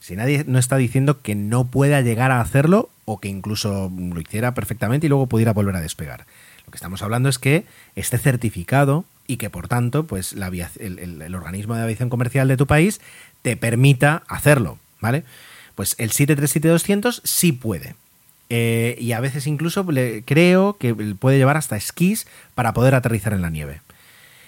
Si 0.00 0.16
nadie 0.16 0.44
no 0.48 0.58
está 0.58 0.76
diciendo 0.76 1.22
que 1.22 1.36
no 1.36 1.66
pueda 1.66 2.00
llegar 2.00 2.32
a 2.32 2.40
hacerlo 2.40 2.90
o 3.04 3.20
que 3.20 3.28
incluso 3.28 3.92
lo 3.96 4.20
hiciera 4.20 4.52
perfectamente 4.54 5.06
y 5.06 5.08
luego 5.08 5.28
pudiera 5.28 5.52
volver 5.52 5.76
a 5.76 5.80
despegar. 5.80 6.26
Que 6.74 6.78
estamos 6.78 7.02
hablando 7.02 7.28
es 7.28 7.38
que 7.38 7.66
esté 7.94 8.18
certificado 8.18 9.04
y 9.28 9.36
que 9.36 9.48
por 9.48 9.68
tanto 9.68 10.08
pues 10.08 10.32
la 10.32 10.48
el, 10.48 11.32
organismo 11.36 11.76
de 11.76 11.82
aviación 11.82 12.10
comercial 12.10 12.48
de 12.48 12.56
tu 12.56 12.66
país 12.66 13.00
te 13.42 13.56
permita 13.56 14.24
hacerlo, 14.26 14.80
¿vale? 15.00 15.22
Pues 15.76 15.94
el 15.98 16.10
737-200 16.10 17.20
sí 17.22 17.52
puede. 17.52 17.94
Eh, 18.50 18.96
y 18.98 19.12
a 19.12 19.20
veces 19.20 19.46
incluso 19.46 19.86
creo 20.24 20.76
que 20.78 20.92
puede 21.14 21.38
llevar 21.38 21.56
hasta 21.56 21.76
esquís 21.76 22.26
para 22.56 22.74
poder 22.74 22.96
aterrizar 22.96 23.34
en 23.34 23.42
la 23.42 23.50
nieve. 23.50 23.80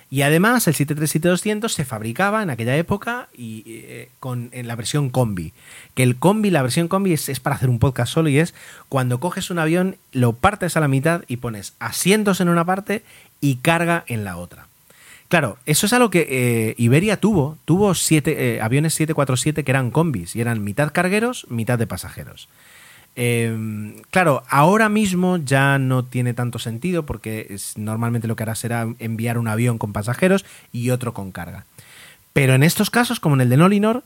Y 0.08 0.22
además 0.22 0.68
el 0.68 0.74
737-200 0.74 1.68
se 1.68 1.84
fabricaba 1.84 2.42
en 2.42 2.50
aquella 2.50 2.76
época 2.76 3.28
y, 3.36 3.64
eh, 3.66 4.08
con, 4.20 4.50
en 4.52 4.68
la 4.68 4.76
versión 4.76 5.10
combi. 5.10 5.52
Que 5.94 6.04
el 6.04 6.16
combi, 6.16 6.50
la 6.50 6.62
versión 6.62 6.86
combi 6.86 7.12
es, 7.12 7.40
para 7.40 7.56
hacer 7.56 7.68
un 7.68 7.80
podcast 7.80 8.12
solo 8.12 8.28
y 8.28 8.38
es 8.38 8.54
cuando 8.88 9.18
coges 9.18 9.50
un 9.50 9.58
avión, 9.58 9.96
lo 10.12 10.32
partes 10.32 10.76
a 10.76 10.80
la 10.80 10.88
mitad 10.88 11.22
y 11.26 11.38
pones 11.38 11.74
asientos 11.80 12.40
en 12.40 12.48
una 12.48 12.64
parte 12.64 13.02
y 13.40 13.56
carga 13.56 14.04
en 14.06 14.24
la 14.24 14.36
otra. 14.36 14.68
Claro, 15.28 15.58
eso 15.66 15.86
es 15.86 15.92
algo 15.92 16.08
que 16.08 16.26
eh, 16.30 16.74
Iberia 16.78 17.18
tuvo. 17.18 17.58
Tuvo 17.64 17.94
siete, 17.94 18.54
eh, 18.54 18.60
aviones 18.60 18.94
747 18.94 19.64
que 19.64 19.70
eran 19.72 19.90
combis 19.90 20.36
y 20.36 20.40
eran 20.40 20.62
mitad 20.62 20.92
cargueros, 20.92 21.46
mitad 21.50 21.80
de 21.80 21.88
pasajeros. 21.88 22.48
Em, 23.18 23.94
claro, 24.10 24.42
ahora 24.50 24.90
mismo 24.90 25.38
ya 25.38 25.78
no 25.78 26.04
tiene 26.04 26.34
tanto 26.34 26.58
sentido 26.58 27.06
porque 27.06 27.46
es, 27.48 27.78
normalmente 27.78 28.28
lo 28.28 28.36
que 28.36 28.42
hará 28.42 28.54
será 28.54 28.86
enviar 28.98 29.38
un 29.38 29.48
avión 29.48 29.78
con 29.78 29.94
pasajeros 29.94 30.44
y 30.70 30.90
otro 30.90 31.14
con 31.14 31.32
carga. 31.32 31.64
Pero 32.34 32.54
en 32.54 32.62
estos 32.62 32.90
casos, 32.90 33.18
como 33.18 33.34
en 33.34 33.40
el 33.40 33.48
de 33.48 33.56
Nolinor, 33.56 34.04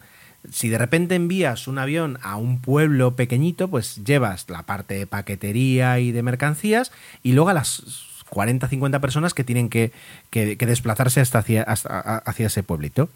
si 0.48 0.68
de 0.68 0.78
repente 0.78 1.16
envías 1.16 1.66
un 1.66 1.78
avión 1.78 2.18
a 2.22 2.36
un 2.36 2.60
pueblo 2.60 3.16
pequeñito, 3.16 3.68
pues 3.68 3.96
llevas 4.04 4.48
la 4.48 4.62
parte 4.62 4.94
de 4.94 5.08
paquetería 5.08 5.98
y 5.98 6.12
de 6.12 6.22
mercancías 6.22 6.92
y 7.24 7.32
luego 7.32 7.50
a 7.50 7.54
las 7.54 7.82
40-50 8.30 9.00
personas 9.00 9.34
que 9.34 9.42
tienen 9.42 9.68
que, 9.68 9.92
desplazarse 10.30 11.20
hasta 11.20 11.40
hacia 11.40 12.46
ese 12.46 12.62
pueblito. 12.62 13.10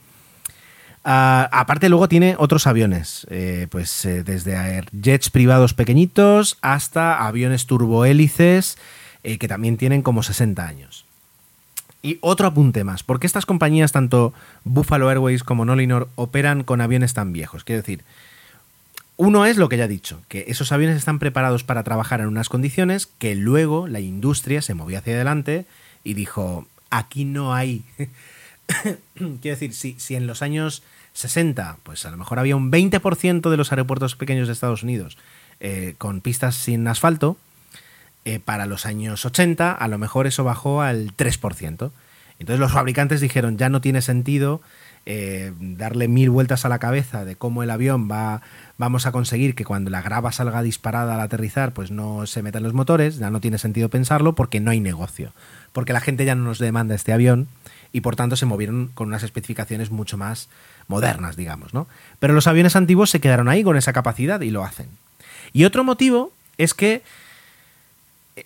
Ah, 1.07 1.51
aparte 1.53 1.91
luego 1.91 2.09
tiene 2.09 2.35
otros 2.39 2.67
aviones, 2.67 3.27
eh, 3.29 3.67
pues 3.71 4.07
eh, 4.07 4.25
desde 4.25 4.83
jets 5.03 5.29
privados 5.29 5.75
pequeñitos 5.75 6.57
hasta 6.63 7.27
aviones 7.27 7.67
turbohélices 7.67 8.79
eh, 9.23 9.37
que 9.37 9.47
también 9.47 9.77
tienen 9.77 10.01
como 10.01 10.23
60 10.23 10.67
años. 10.67 11.05
Y 12.03 12.17
otro 12.23 12.47
apunte 12.47 12.85
más, 12.85 13.03
¿por 13.03 13.21
qué 13.21 13.27
estas 13.27 13.45
compañías, 13.45 13.93
tanto 13.93 14.33
Buffalo 14.65 15.11
Airways 15.11 15.45
como 15.45 15.67
Nolinor, 15.67 16.09
operan 16.15 16.65
con 16.65 16.81
aviones 16.81 17.13
tan 17.13 17.35
viejos? 17.35 17.65
Quiero 17.65 17.83
decir, 17.83 18.03
Uno 19.17 19.45
es 19.45 19.59
lo 19.59 19.69
que 19.69 19.77
ya 19.77 19.85
he 19.85 19.89
dicho, 19.89 20.23
que 20.29 20.47
esos 20.49 20.73
aviones 20.73 20.97
están 20.97 21.19
preparados 21.19 21.65
para 21.65 21.83
trabajar 21.83 22.21
en 22.21 22.29
unas 22.29 22.49
condiciones 22.49 23.07
que 23.07 23.35
luego 23.35 23.89
la 23.89 24.01
industria 24.01 24.63
se 24.63 24.75
movió 24.75 24.99
hacia 24.99 25.15
adelante 25.15 25.67
y 26.03 26.15
dijo, 26.15 26.67
aquí 26.89 27.27
no 27.27 27.55
hay... 27.55 27.85
Quiero 29.15 29.39
decir, 29.43 29.75
si, 29.75 29.97
si 29.99 30.17
en 30.17 30.27
los 30.27 30.41
años 30.41 30.83
60, 31.15 31.79
pues 31.83 32.05
a 32.05 32.11
lo 32.11 32.17
mejor 32.17 32.39
había 32.39 32.57
un 32.57 32.71
20% 32.71 33.51
de 33.51 33.57
los 33.57 33.73
aeropuertos 33.73 34.17
pequeños 34.17 34.49
de 34.49 34.53
Estados 34.53 34.83
Unidos 34.83 35.17
eh, 35.61 35.95
con 35.97 36.21
pistas 36.21 36.57
sin 36.57 36.87
asfalto, 36.87 37.39
eh, 38.25 38.41
para 38.41 38.67
los 38.67 38.87
años 38.87 39.25
80 39.25 39.73
a 39.73 39.89
lo 39.89 39.99
mejor 39.99 40.27
eso 40.27 40.45
bajó 40.45 40.83
al 40.83 41.15
3%. 41.17 41.91
Entonces 42.39 42.61
los 42.61 42.73
fabricantes 42.73 43.21
dijeron, 43.21 43.59
ya 43.59 43.69
no 43.69 43.81
tiene 43.81 44.03
sentido 44.03 44.61
eh, 45.07 45.53
darle 45.61 46.09
mil 46.09 46.31
vueltas 46.31 46.65
a 46.65 46.71
la 46.71 46.79
cabeza 46.79 47.27
de 47.27 47.37
cómo 47.37 47.63
el 47.63 47.71
avión 47.71 48.11
va, 48.11 48.41
vamos 48.79 49.05
a 49.05 49.13
conseguir 49.13 49.55
que 49.55 49.65
cuando 49.65 49.91
la 49.91 50.01
grava 50.01 50.33
salga 50.33 50.63
disparada 50.63 51.15
al 51.15 51.21
aterrizar, 51.21 51.73
pues 51.75 51.91
no 51.91 52.27
se 52.27 52.43
metan 52.43 52.63
los 52.63 52.73
motores, 52.73 53.19
ya 53.19 53.29
no 53.29 53.41
tiene 53.41 53.59
sentido 53.59 53.91
pensarlo 53.91 54.35
porque 54.35 54.61
no 54.61 54.71
hay 54.71 54.81
negocio, 54.81 55.33
porque 55.73 55.93
la 55.93 56.01
gente 56.01 56.25
ya 56.25 56.35
no 56.35 56.45
nos 56.45 56.59
demanda 56.59 56.95
este 56.95 57.13
avión 57.13 57.49
y 57.93 58.01
por 58.01 58.17
tanto 58.17 58.37
se 58.37 58.47
movieron 58.47 58.91
con 58.95 59.09
unas 59.09 59.23
especificaciones 59.23 59.91
mucho 59.91 60.17
más 60.17 60.49
modernas, 60.89 61.37
digamos, 61.37 61.75
¿no? 61.75 61.87
Pero 62.19 62.35
los 62.35 62.47
aviones 62.47 62.77
antiguos 62.77 63.11
se 63.11 63.21
quedaron 63.21 63.49
ahí 63.49 63.63
con 63.63 63.77
esa 63.77 63.93
capacidad 63.93 64.41
y 64.41 64.51
lo 64.51 64.65
hacen. 64.65 64.89
Y 65.53 65.65
otro 65.65 65.85
motivo 65.85 66.33
es 66.59 66.75
que 66.75 67.03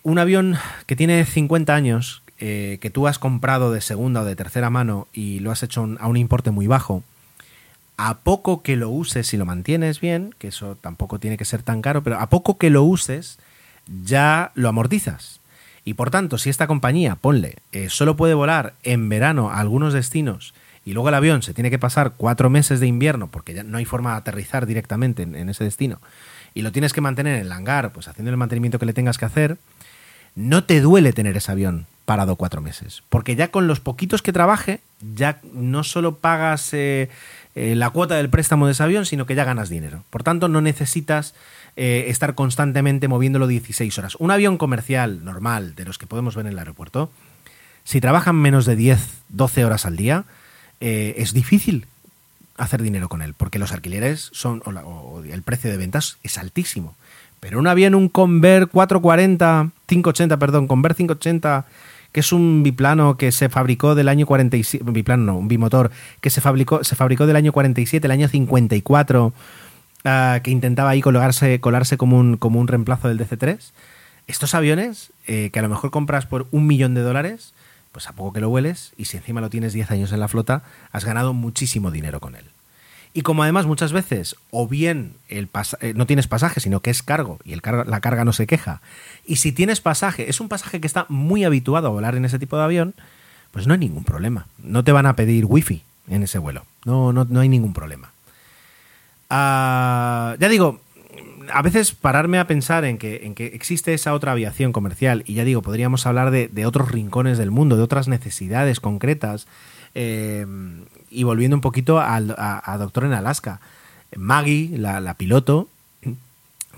un 0.03 0.19
avión 0.19 0.57
que 0.85 0.95
tiene 0.95 1.25
50 1.25 1.73
años, 1.73 2.21
eh, 2.37 2.77
que 2.81 2.89
tú 2.89 3.07
has 3.07 3.19
comprado 3.19 3.71
de 3.71 3.81
segunda 3.81 4.21
o 4.21 4.25
de 4.25 4.35
tercera 4.35 4.69
mano 4.69 5.07
y 5.13 5.39
lo 5.39 5.51
has 5.51 5.63
hecho 5.63 5.87
a 5.99 6.07
un 6.07 6.17
importe 6.17 6.51
muy 6.51 6.67
bajo, 6.67 7.03
a 7.97 8.19
poco 8.19 8.61
que 8.61 8.77
lo 8.77 8.89
uses 8.89 9.33
y 9.33 9.37
lo 9.37 9.45
mantienes 9.45 9.99
bien, 9.99 10.33
que 10.37 10.47
eso 10.47 10.77
tampoco 10.79 11.19
tiene 11.19 11.37
que 11.37 11.45
ser 11.45 11.63
tan 11.63 11.81
caro, 11.81 12.01
pero 12.01 12.19
a 12.19 12.29
poco 12.29 12.57
que 12.57 12.69
lo 12.69 12.83
uses, 12.83 13.39
ya 14.05 14.51
lo 14.55 14.69
amortizas. 14.69 15.39
Y 15.83 15.95
por 15.95 16.11
tanto, 16.11 16.37
si 16.37 16.49
esta 16.49 16.67
compañía, 16.67 17.15
ponle, 17.15 17.57
eh, 17.71 17.89
solo 17.89 18.15
puede 18.15 18.35
volar 18.35 18.73
en 18.83 19.09
verano 19.09 19.49
a 19.49 19.59
algunos 19.59 19.93
destinos 19.93 20.53
y 20.89 20.93
luego 20.93 21.09
el 21.09 21.15
avión 21.15 21.43
se 21.43 21.53
tiene 21.53 21.69
que 21.69 21.77
pasar 21.77 22.13
cuatro 22.17 22.49
meses 22.49 22.79
de 22.79 22.87
invierno 22.87 23.27
porque 23.27 23.53
ya 23.53 23.61
no 23.61 23.77
hay 23.77 23.85
forma 23.85 24.13
de 24.13 24.17
aterrizar 24.17 24.65
directamente 24.65 25.21
en, 25.21 25.47
ese 25.47 25.63
destino 25.63 26.01
y 26.55 26.63
lo 26.63 26.71
tienes 26.71 26.93
que 26.93 27.01
mantener 27.01 27.35
en 27.35 27.41
el 27.45 27.51
hangar, 27.51 27.91
pues 27.91 28.07
haciendo 28.07 28.31
el 28.31 28.37
mantenimiento 28.37 28.79
que 28.79 28.87
le 28.87 28.93
tengas 28.93 29.19
que 29.19 29.25
hacer, 29.25 29.57
no 30.33 30.63
te 30.63 30.81
duele 30.81 31.13
tener 31.13 31.37
ese 31.37 31.51
avión 31.51 31.85
parado 32.05 32.37
cuatro 32.37 32.61
meses. 32.61 33.03
Porque 33.09 33.35
ya 33.35 33.49
con 33.49 33.67
los 33.67 33.79
poquitos 33.79 34.23
que 34.23 34.33
trabaje, 34.33 34.79
ya 35.15 35.39
no 35.53 35.83
solo 35.83 36.15
pagas 36.15 36.73
eh, 36.73 37.09
eh, 37.53 37.75
la 37.75 37.91
cuota 37.91 38.15
del 38.15 38.31
préstamo 38.31 38.65
de 38.65 38.71
ese 38.71 38.81
avión, 38.81 39.05
sino 39.05 39.27
que 39.27 39.35
ya 39.35 39.43
ganas 39.43 39.69
dinero. 39.69 40.03
Por 40.09 40.23
tanto, 40.23 40.47
no 40.47 40.59
necesitas 40.59 41.35
eh, 41.75 42.05
estar 42.07 42.33
constantemente 42.33 43.07
moviéndolo 43.07 43.45
16 43.45 43.95
horas. 43.99 44.15
Un 44.15 44.31
avión 44.31 44.57
comercial 44.57 45.23
normal, 45.23 45.75
de 45.75 45.85
los 45.85 45.99
que 45.99 46.07
podemos 46.07 46.35
ver 46.35 46.47
en 46.47 46.53
el 46.53 46.57
aeropuerto, 46.57 47.11
si 47.83 48.01
trabajan 48.01 48.37
menos 48.37 48.65
de 48.65 48.75
10, 48.75 49.07
12 49.29 49.65
horas 49.65 49.85
al 49.85 49.95
día, 49.95 50.25
es 50.79 51.33
difícil 51.33 51.85
hacer 52.59 52.81
dinero 52.81 53.09
con 53.09 53.21
él, 53.21 53.33
porque 53.33 53.59
los 53.59 53.71
alquileres 53.71 54.29
son, 54.33 54.61
o, 54.65 55.23
el 55.23 55.41
precio 55.43 55.71
de 55.71 55.77
ventas 55.77 56.17
es 56.23 56.37
altísimo. 56.37 56.95
Pero 57.39 57.57
un 57.57 57.67
avión, 57.67 57.95
un 57.95 58.09
Conver 58.09 58.67
440, 58.67 59.71
580, 59.85 60.37
perdón, 60.37 60.67
Conver 60.67 60.93
580, 60.93 61.65
que 62.11 62.19
es 62.19 62.33
un 62.33 62.63
biplano 62.63 63.17
que 63.17 63.31
se 63.31 63.49
fabricó 63.49 63.95
del 63.95 64.09
año 64.09 64.25
47, 64.25 64.83
un 64.85 64.93
biplano 64.93 65.23
no, 65.23 65.37
un 65.37 65.47
bimotor, 65.47 65.91
que 66.21 66.29
se 66.29 66.41
fabricó, 66.41 66.83
se 66.83 66.95
fabricó 66.95 67.27
del 67.27 67.37
año 67.37 67.53
47, 67.53 68.05
el 68.05 68.11
año 68.11 68.27
54, 68.27 69.33
ah, 70.03 70.39
que 70.43 70.51
intentaba 70.51 70.89
ahí 70.89 71.01
colarse, 71.01 71.61
colarse 71.61 71.97
como, 71.97 72.19
un, 72.19 72.35
como 72.35 72.59
un 72.59 72.67
reemplazo 72.67 73.07
del 73.07 73.19
DC-3. 73.19 73.71
Estos 74.27 74.53
aviones, 74.53 75.11
eh, 75.27 75.49
que 75.51 75.59
a 75.59 75.61
lo 75.61 75.69
mejor 75.69 75.91
compras 75.91 76.25
por 76.25 76.47
un 76.51 76.67
millón 76.67 76.93
de 76.93 77.01
dólares, 77.01 77.53
pues 77.91 78.07
a 78.07 78.13
poco 78.13 78.33
que 78.33 78.41
lo 78.41 78.49
hueles, 78.49 78.93
y 78.97 79.05
si 79.05 79.17
encima 79.17 79.41
lo 79.41 79.49
tienes 79.49 79.73
10 79.73 79.91
años 79.91 80.11
en 80.11 80.19
la 80.19 80.27
flota, 80.27 80.63
has 80.91 81.05
ganado 81.05 81.33
muchísimo 81.33 81.91
dinero 81.91 82.19
con 82.19 82.35
él. 82.35 82.45
Y 83.13 83.23
como 83.23 83.43
además 83.43 83.65
muchas 83.65 83.91
veces 83.91 84.35
o 84.51 84.67
bien 84.67 85.15
eh, 85.29 85.47
no 85.95 86.05
tienes 86.05 86.27
pasaje, 86.27 86.59
sino 86.59 86.81
que 86.81 86.91
es 86.91 87.01
cargo 87.01 87.39
y 87.43 87.53
el 87.53 87.61
la 87.63 88.01
carga 88.01 88.23
no 88.23 88.33
se 88.33 88.45
queja, 88.45 88.81
y 89.25 89.37
si 89.37 89.51
tienes 89.51 89.81
pasaje, 89.81 90.29
es 90.29 90.39
un 90.39 90.49
pasaje 90.49 90.79
que 90.79 90.87
está 90.87 91.05
muy 91.09 91.43
habituado 91.43 91.87
a 91.87 91.91
volar 91.91 92.15
en 92.15 92.25
ese 92.25 92.39
tipo 92.39 92.57
de 92.57 92.63
avión, 92.63 92.93
pues 93.51 93.67
no 93.67 93.73
hay 93.73 93.79
ningún 93.79 94.03
problema. 94.03 94.47
No 94.59 94.83
te 94.83 94.91
van 94.91 95.05
a 95.05 95.15
pedir 95.15 95.45
wifi 95.45 95.83
en 96.07 96.23
ese 96.23 96.37
vuelo. 96.37 96.65
No, 96.85 97.13
no, 97.13 97.25
no 97.25 97.39
hay 97.39 97.49
ningún 97.49 97.73
problema. 97.73 98.11
Ah, 99.29 100.35
ya 100.39 100.49
digo, 100.49 100.81
a 101.51 101.61
veces 101.61 101.91
pararme 101.93 102.39
a 102.39 102.47
pensar 102.47 102.85
en 102.85 102.97
que, 102.97 103.25
en 103.25 103.35
que 103.35 103.47
existe 103.47 103.93
esa 103.93 104.13
otra 104.13 104.31
aviación 104.31 104.71
comercial, 104.71 105.23
y 105.25 105.35
ya 105.35 105.43
digo, 105.43 105.61
podríamos 105.61 106.05
hablar 106.05 106.31
de, 106.31 106.65
otros 106.65 106.91
rincones 106.91 107.37
del 107.37 107.51
mundo, 107.51 107.77
de 107.77 107.83
otras 107.83 108.07
necesidades 108.07 108.79
concretas, 108.79 109.47
eh, 109.95 110.45
y 111.09 111.23
volviendo 111.23 111.55
un 111.57 111.61
poquito 111.61 111.99
a, 111.99 112.77
Doctor 112.77 113.05
en 113.05 113.13
Alaska, 113.13 113.59
Maggie, 114.15 114.77
la, 114.77 115.13
piloto, 115.15 115.67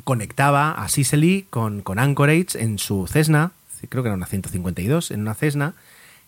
conectaba 0.04 0.72
a 0.72 0.88
Sicily 0.90 1.46
con, 1.50 1.82
con, 1.82 2.00
Anchorage 2.00 2.60
en 2.60 2.80
su 2.80 3.08
Cessna, 3.08 3.52
creo 3.90 4.04
que 4.04 4.10
era 4.10 4.16
una 4.16 4.26
152, 4.26 5.12
en 5.12 5.22
una 5.22 5.34
Cessna, 5.34 5.74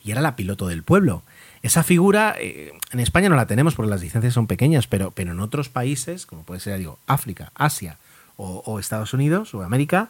y 0.03 0.11
era 0.11 0.21
la 0.21 0.35
piloto 0.35 0.67
del 0.67 0.83
pueblo. 0.83 1.23
Esa 1.61 1.83
figura 1.83 2.35
eh, 2.37 2.73
en 2.91 2.99
España 2.99 3.29
no 3.29 3.37
la 3.37 3.47
tenemos 3.47 3.75
porque 3.75 3.89
las 3.89 4.01
licencias 4.01 4.33
son 4.33 4.47
pequeñas, 4.47 4.85
pero, 4.87 5.11
pero 5.11 5.31
en 5.31 5.39
otros 5.39 5.69
países, 5.69 6.25
como 6.25 6.43
puede 6.43 6.59
ser, 6.59 6.77
digo, 6.77 6.99
África, 7.07 7.51
Asia 7.55 7.97
o, 8.37 8.79
Estados 8.79 9.13
Unidos 9.13 9.53
o 9.53 9.61
América, 9.61 10.09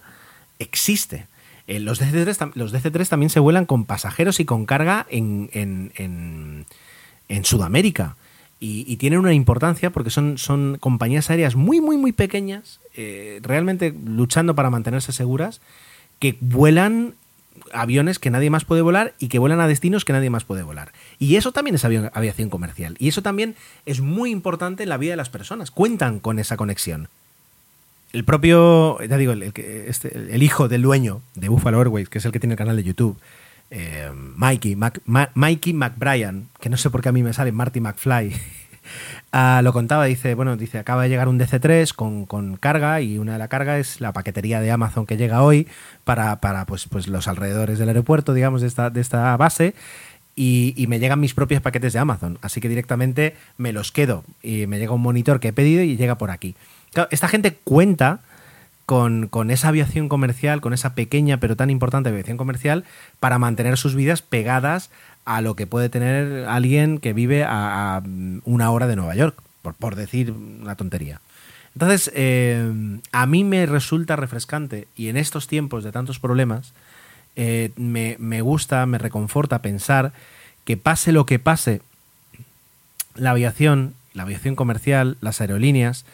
existe. 0.59 1.28
Eh, 1.67 1.80
los, 1.80 2.01
DC-3, 2.01 2.51
los 2.55 2.74
DC-3 2.74 3.07
también 3.07 3.30
se 3.30 3.39
vuelan 3.39 3.65
con 3.65 3.86
pasajeros 3.86 4.39
y 4.39 4.45
con 4.45 4.65
carga 4.65 5.05
en, 5.09 5.49
en 5.53 6.65
en 7.28 7.45
Sudamérica. 7.45 8.15
Y, 8.65 8.95
tienen 8.95 9.19
una 9.19 9.34
importancia 9.34 9.89
porque 9.89 10.09
son, 10.09 10.38
son 10.38 10.78
compañías 10.80 11.30
aéreas 11.30 11.53
muy, 11.53 11.82
muy, 11.82 11.97
muy 11.97 12.13
pequeñas, 12.13 12.80
eh, 12.95 13.41
realmente 13.43 13.93
luchando 14.05 14.55
para 14.55 14.69
mantenerse 14.69 15.11
seguras, 15.11 15.59
que 16.19 16.38
vuelan 16.39 17.15
aviones 17.74 18.19
que 18.19 18.30
nadie 18.30 18.49
más 18.49 18.63
puede 18.63 18.82
volar 18.82 19.15
y 19.19 19.28
que 19.28 19.38
vuelan 19.38 19.59
a 19.59 19.67
destinos 19.67 20.05
que 20.05 20.13
nadie 20.13 20.30
más 20.30 20.45
puede 20.45 20.63
volar. 20.63 20.93
Y 21.19 21.36
eso 21.36 21.51
también 21.51 21.76
es 21.76 21.84
aviación 21.84 22.49
comercial. 22.49 22.95
Y 22.99 23.09
eso 23.09 23.21
también 23.21 23.55
es 23.86 23.99
muy 23.99 24.32
importante 24.32 24.84
en 24.84 24.89
la 24.89 24.97
vida 24.97 25.11
de 25.11 25.17
las 25.17 25.30
personas. 25.30 25.69
Cuentan 25.69 26.21
con 26.21 26.39
esa 26.39 26.55
conexión. 26.55 27.09
El 28.14 28.24
propio, 28.24 29.01
ya 29.03 29.18
digo, 29.18 29.34
el, 29.34 29.41
este, 29.43 30.16
el 30.16 30.43
hijo 30.43 30.68
del 30.68 30.84
dueño 30.84 31.22
de 31.34 31.49
Buffalo 31.49 31.80
Airways, 31.80 32.09
que 32.09 32.20
es 32.20 32.26
el 32.26 32.32
que 32.32 32.39
tiene 32.39 32.53
el 32.53 32.57
canal 32.57 32.76
de 32.76 32.84
YouTube, 32.84 33.20
eh, 33.72 34.11
Mikey, 34.14 34.78
Mikey 35.34 35.74
McBrien, 35.74 36.47
que 36.59 36.70
no 36.70 36.78
sé 36.78 36.91
por 36.91 37.01
qué 37.01 37.09
a 37.09 37.11
mí 37.11 37.24
me 37.24 37.34
sale 37.34 37.51
Marty 37.51 37.80
McFly, 37.80 38.32
ah, 39.32 39.61
lo 39.64 39.74
contaba, 39.74 40.05
dice, 40.05 40.36
bueno, 40.36 40.55
dice, 40.57 40.78
acaba 40.78 41.01
de 41.01 41.09
llegar 41.09 41.28
un 41.28 41.39
DC3 41.39 41.91
con, 41.93 42.57
carga 42.57 43.01
y 43.01 43.18
una 43.18 43.34
de 43.34 43.39
la 43.39 43.47
carga 43.47 43.80
es 43.80 43.99
la 43.99 44.14
paquetería 44.14 44.61
de 44.61 44.70
Amazon 44.70 45.07
que 45.07 45.18
llega 45.18 45.41
hoy 45.41 45.68
para, 46.03 46.39
para 46.39 46.66
pues, 46.66 46.86
pues 46.88 47.07
los 47.07 47.28
alrededores 47.28 47.80
del 47.80 47.89
aeropuerto, 47.89 48.36
digamos, 48.36 48.61
de 48.61 48.68
esta, 48.68 48.91
de 48.91 49.01
esta 49.01 49.36
base. 49.38 49.74
Y, 50.36 50.86
me 50.88 50.99
llegan 50.99 51.20
mis 51.20 51.34
propios 51.34 51.61
paquetes 51.61 51.93
de 51.93 51.99
Amazon. 51.99 52.39
Así 52.41 52.59
que 52.59 52.68
directamente 52.68 53.36
me 53.57 53.72
los 53.72 53.91
quedo 53.91 54.24
y 54.41 54.66
me 54.66 54.80
llega 54.80 54.91
un 54.91 55.01
monitor 55.01 55.39
que 55.39 55.49
he 55.49 55.53
pedido 55.53 55.84
y 55.84 55.95
llega 55.95 56.18
por 56.18 56.32
aquí. 56.32 56.55
Esta 57.10 57.28
gente 57.28 57.58
cuenta 57.64 58.22
con, 58.86 59.30
esa 59.50 59.70
aviación 59.70 60.10
comercial, 60.10 60.62
con 60.62 60.74
esa 60.74 60.94
pequeña 60.94 61.39
pero 61.39 61.56
tan 61.56 61.70
importante 61.70 62.10
aviación 62.10 62.38
comercial, 62.38 62.84
para 63.20 63.39
mantener 63.39 63.78
sus 63.78 63.96
vidas 63.96 64.22
pegadas 64.22 64.89
a 65.26 65.41
lo 65.41 65.56
que 65.56 65.68
puede 65.68 65.89
tener 65.89 66.46
alguien 66.48 67.00
que 67.00 67.14
vive 67.14 67.46
a, 67.48 68.04
una 68.44 68.72
hora 68.72 68.88
de 68.88 68.96
Nueva 68.96 69.16
York, 69.16 69.41
por, 69.62 69.96
decir 69.96 70.32
una 70.32 70.76
tontería. 70.76 71.22
Entonces, 71.74 72.12
eh, 72.14 73.00
a 73.12 73.26
mí 73.26 73.44
me 73.44 73.66
resulta 73.66 74.16
refrescante 74.16 74.88
y 74.96 75.08
en 75.08 75.18
estos 75.18 75.48
tiempos 75.48 75.84
de 75.84 75.91
tantos 75.91 76.20
problemas, 76.20 76.74
eh, 77.36 77.72
me, 77.78 78.16
me 78.20 78.41
gusta, 78.41 78.86
me 78.86 79.00
reconforta 79.00 79.62
pensar 79.62 80.14
que 80.66 80.78
pase 80.78 81.12
lo 81.12 81.26
que 81.26 81.39
pase, 81.39 81.82
la 83.16 83.32
aviación, 83.32 83.96
la 84.14 84.24
aviación 84.24 84.56
comercial, 84.56 85.18
las 85.20 85.41
aerolíneas, 85.41 86.06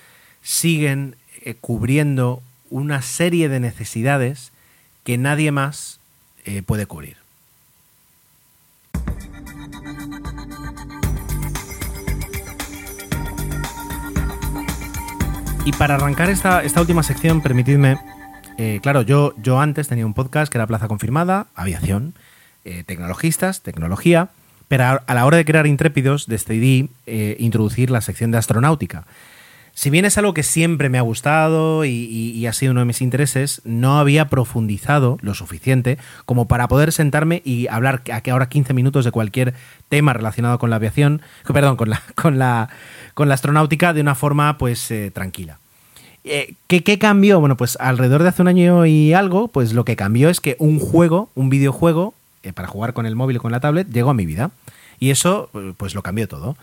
siguen 0.50 1.16
eh, 1.44 1.54
cubriendo 1.62 2.42
una 2.72 3.04
serie 3.04 3.50
de 3.50 3.60
necesidades 3.60 4.52
que 5.04 5.16
nadie 5.16 5.52
más 5.52 6.00
eh, 6.44 6.64
puede 6.64 6.88
cubrir. 6.88 7.18
Y 15.66 15.72
para 15.74 15.96
arrancar 15.96 16.32
esta, 16.32 16.64
esta 16.64 16.82
última 16.82 17.04
sección, 17.04 17.42
permitidme, 17.42 18.00
eh, 18.58 18.80
claro, 18.82 19.04
yo, 19.04 19.36
yo 19.38 19.60
antes 19.60 19.88
tenía 19.88 20.08
un 20.08 20.16
podcast 20.16 20.52
que 20.52 20.58
era 20.58 20.66
Plaza 20.66 20.88
Confirmada, 20.88 21.46
aviación, 21.54 22.16
tecnologistas, 22.86 23.62
tecnología, 23.62 24.30
pero 24.68 25.02
a, 25.06 25.14
la 25.14 25.26
hora 25.26 25.38
de 25.38 25.46
crear 25.46 25.66
Intrépidos 25.66 26.28
decidí 26.28 26.92
introducir 27.08 27.90
la 27.90 28.02
sección 28.02 28.30
de 28.30 28.38
astronáutica 28.38 29.08
Si 29.80 29.90
bien 29.90 30.04
es 30.04 30.18
algo 30.18 30.34
que 30.34 30.44
siempre 30.44 30.90
me 30.90 30.98
ha 30.98 31.04
gustado 31.04 31.86
y, 31.86 32.46
ha 32.46 32.52
sido 32.52 32.74
uno 32.74 32.82
de 32.82 32.86
mis 32.86 33.02
intereses, 33.02 33.62
no 33.64 33.98
había 33.98 34.28
profundizado 34.28 35.18
lo 35.22 35.34
suficiente 35.34 35.98
como 36.26 36.50
para 36.50 36.68
poder 36.68 36.92
sentarme 36.92 37.42
y 37.46 37.68
hablar 37.68 38.02
ahora 38.30 38.50
15 38.50 38.74
minutos 38.74 39.06
de 39.06 39.12
cualquier 39.12 39.54
tema 39.88 40.12
relacionado 40.12 40.60
con 40.60 40.70
la 40.70 40.76
aviación, 40.76 41.22
perdón, 41.54 41.78
con 41.78 41.92
la, 41.92 42.04
con 42.16 42.38
la, 42.38 42.68
con 43.14 43.30
la 43.30 43.36
astronáutica 43.36 43.94
de 43.94 44.02
una 44.02 44.16
forma 44.16 44.58
pues 44.58 44.92
eh, 44.92 45.12
tranquila. 45.12 45.60
Eh, 46.26 46.56
¿qué, 46.68 46.84
¿Qué 46.84 47.00
cambió? 47.00 47.40
Bueno, 47.40 47.56
pues 47.56 47.78
alrededor 47.80 48.24
de 48.24 48.28
hace 48.28 48.42
un 48.42 48.50
año 48.50 48.86
y 48.86 49.14
algo, 49.14 49.48
pues 49.48 49.72
lo 49.72 49.86
que 49.86 49.96
cambió 49.96 50.28
es 50.28 50.42
que 50.42 50.58
un 50.60 50.80
juego, 50.80 51.30
un 51.36 51.50
videojuego, 51.50 52.14
eh, 52.44 52.52
para 52.52 52.68
jugar 52.68 52.92
con 52.92 53.06
el 53.06 53.16
móvil 53.16 53.38
o 53.38 53.42
con 53.42 53.54
la 53.54 53.62
tablet, 53.62 53.88
llegó 53.90 54.10
a 54.10 54.14
mi 54.14 54.26
vida. 54.26 54.52
Y 55.00 55.12
eso, 55.12 55.50
pues 55.78 55.96
lo 55.96 56.04
cambió 56.04 56.28
todo. 56.28 56.58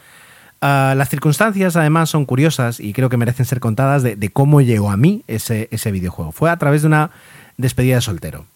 Ah, 0.61 0.95
las 0.97 1.11
circunstancias 1.11 1.77
además 1.77 2.09
son 2.09 2.25
curiosas 2.25 2.81
y 2.81 2.93
creo 2.93 3.09
que 3.11 3.17
merecen 3.19 3.45
ser 3.45 3.61
contadas 3.61 4.03
de, 4.03 4.31
cómo 4.33 4.63
llegó 4.63 4.91
a 4.91 4.97
mí 4.97 5.23
ese, 5.27 5.69
ese, 5.71 5.93
videojuego. 5.93 6.33
Fue 6.33 6.51
a 6.51 6.57
través 6.57 6.83
de 6.83 6.89
una 6.89 7.11
despedida 7.59 7.97
de 7.97 8.01
soltero. 8.01 8.47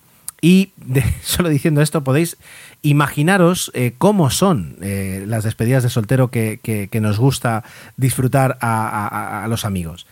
Y 0.41 0.71
solo 1.23 1.49
diciendo 1.49 1.83
esto 1.83 2.03
podéis 2.03 2.37
imaginaros 2.83 3.71
eh, 3.75 3.93
cómo 3.99 4.31
son 4.31 4.77
eh, 4.81 5.25
las 5.27 5.45
despedidas 5.45 5.83
de 5.83 5.91
soltero 5.91 6.29
que, 6.29 6.89
nos 7.01 7.19
gusta 7.19 7.65
disfrutar 7.97 8.57
a, 8.61 9.47
los 9.49 9.65
amigos. 9.65 10.07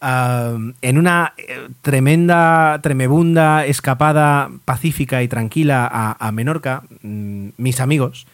Ah, 0.00 0.58
en 0.82 0.98
una 0.98 1.32
eh, 1.38 1.68
tremenda, 1.80 2.80
tremebunda 2.82 3.64
escapada 3.64 4.50
pacífica 4.64 5.22
y 5.22 5.28
tranquila 5.28 6.16
a, 6.18 6.32
Menorca, 6.32 6.82
mm, 7.02 7.50
mis 7.56 7.80
amigos 7.80 8.26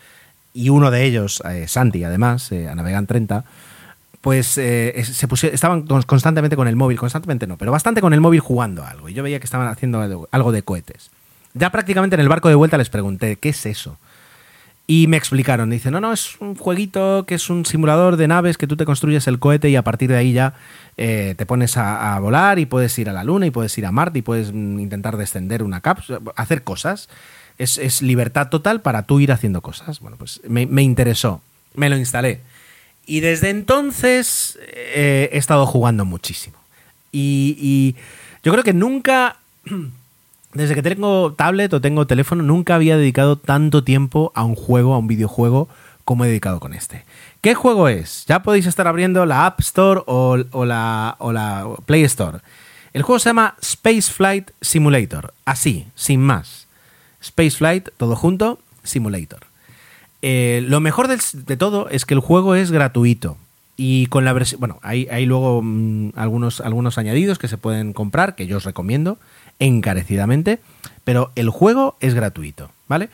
y 0.55 0.71
uno 0.71 0.91
de 0.91 1.05
ellos, 1.05 1.43
eh, 1.49 1.69
Santi, 1.69 2.05
además, 2.05 2.51
eh, 2.53 2.69
a 2.69 2.75
Navegan 2.75 3.07
30, 3.07 3.45
pues 4.21 4.59
eh, 4.59 5.05
se 5.05 5.29
pusieron, 5.29 5.55
estaban 5.55 5.83
constantemente 5.87 6.57
con 6.57 6.67
el 6.67 6.77
móvil, 6.77 6.99
constantemente 6.99 7.47
no, 7.47 7.57
pero 7.57 7.71
bastante 7.71 8.01
con 8.01 8.13
el 8.13 8.21
móvil 8.21 8.41
jugando 8.41 8.85
algo. 8.85 9.09
Y 9.09 9.15
yo 9.15 9.23
veía 9.23 9.39
que 9.39 9.45
estaban 9.45 9.69
haciendo 9.69 10.27
algo 10.31 10.53
de 10.53 10.63
cohetes. 10.63 11.11
Ya 11.55 11.71
prácticamente 11.71 12.15
en 12.15 12.21
el 12.21 12.29
barco 12.29 12.49
de 12.49 12.55
vuelta 12.55 12.77
les 12.77 12.91
pregunté, 12.91 13.37
¿qué 13.37 13.51
es 13.51 13.67
eso? 13.67 13.99
Y 14.87 15.07
me 15.07 15.19
explicaron, 15.19 15.71
dice, 15.71 15.91
no, 15.91 16.01
no, 16.01 16.13
es 16.13 16.41
un 16.41 16.55
jueguito 16.55 17.25
que 17.27 17.35
es 17.35 17.51
un 17.51 17.67
simulador 17.67 18.17
de 18.17 18.27
naves 18.27 18.57
que 18.57 18.67
tú 18.67 18.77
te 18.77 18.87
construyes 18.87 19.27
el 19.29 19.39
cohete 19.39 19.69
y 19.69 19.77
a 19.77 19.83
partir 19.83 20.09
de 20.09 20.17
ahí 20.17 20.33
ya 20.33 20.55
te 20.97 21.47
pones 21.47 21.77
a, 21.77 22.17
a, 22.17 22.21
volar 22.21 22.59
y 22.59 22.67
puedes 22.67 22.99
ir 22.99 23.09
a 23.11 23.13
la 23.13 23.23
Luna 23.23 23.47
y 23.47 23.51
puedes 23.51 23.77
ir 23.77 23.87
a 23.87 23.93
Marte 23.93 24.21
y 24.21 24.23
puedes 24.23 24.53
mm, 24.53 24.81
intentar 24.81 25.17
descender 25.19 25.63
una 25.63 25.81
cápsula, 25.83 26.21
hacer 26.37 26.65
cosas 26.65 27.09
es, 27.59 28.03
libertad 28.03 28.49
total 28.49 28.81
para 28.81 29.03
tú 29.03 29.21
ir 29.21 29.33
haciendo 29.33 29.61
cosas. 29.61 30.01
Bueno, 30.01 30.17
pues 30.17 30.41
me, 30.49 30.83
interesó, 30.83 31.43
me 31.75 31.91
lo 31.91 31.97
instalé. 31.97 32.41
Y 33.07 33.21
desde 33.21 33.51
entonces 33.51 34.59
eh, 34.63 35.29
he 35.33 35.39
estado 35.39 35.67
jugando 35.67 36.05
muchísimo. 36.05 36.57
Y, 37.11 37.97
yo 38.45 38.53
creo 38.53 38.65
que 38.65 38.73
nunca, 38.73 39.37
desde 40.55 40.75
que 40.75 40.83
tengo 40.83 41.33
tablet 41.33 41.73
o 41.73 41.81
tengo 41.81 42.07
teléfono, 42.07 42.43
nunca 42.43 42.77
había 42.77 42.97
dedicado 42.97 43.37
tanto 43.37 43.83
tiempo 43.83 44.33
a 44.35 44.45
un 44.45 44.55
juego, 44.55 44.95
a 44.95 44.99
un 44.99 45.09
videojuego, 45.09 45.69
como 46.05 46.25
he 46.25 46.29
dedicado 46.29 46.61
con 46.61 46.73
este. 46.73 47.05
¿Qué 47.41 47.55
juego 47.55 47.89
es? 47.89 48.25
Ya 48.27 48.43
podéis 48.43 48.67
estar 48.67 48.87
abriendo 48.87 49.27
la 49.27 49.47
App 49.47 49.61
Store 49.61 50.03
o, 50.07 50.37
la, 50.65 51.17
o 51.19 51.33
la 51.33 51.69
Play 51.87 52.05
Store. 52.05 52.39
El 52.93 53.03
juego 53.03 53.19
se 53.19 53.31
llama 53.31 53.57
Space 53.61 54.11
Flight 54.13 54.51
Simulator. 54.61 55.35
Así, 55.45 55.87
sin 55.95 56.21
más. 56.21 56.68
Spaceflight, 57.23 57.91
todo 57.97 58.17
junto, 58.17 58.59
Simulator. 58.83 59.41
Eh, 60.23 60.65
lo 60.67 60.81
mejor 60.81 61.09
de, 61.09 61.57
todo 61.57 61.89
es 61.89 62.05
que 62.05 62.15
el 62.15 62.21
juego 62.21 62.55
es 62.55 62.71
gratuito. 62.71 63.37
Y 63.77 64.07
con 64.07 64.25
la 64.25 64.33
versión. 64.33 64.59
Bueno, 64.59 64.81
hay, 64.83 65.07
luego 65.27 65.63
mm, 65.63 66.11
algunos, 66.17 66.61
algunos 66.61 66.99
añadidos 66.99 67.39
que 67.39 67.47
se 67.47 67.59
pueden 67.59 67.93
comprar, 67.93 68.35
que 68.35 68.47
yo 68.47 68.57
os 68.57 68.65
recomiendo 68.65 69.19
encarecidamente. 69.61 70.59
Pero 71.05 71.31
el 71.37 71.49
juego 71.49 71.97
es 72.01 72.15
gratuito, 72.15 72.71
¿vale? 72.89 73.09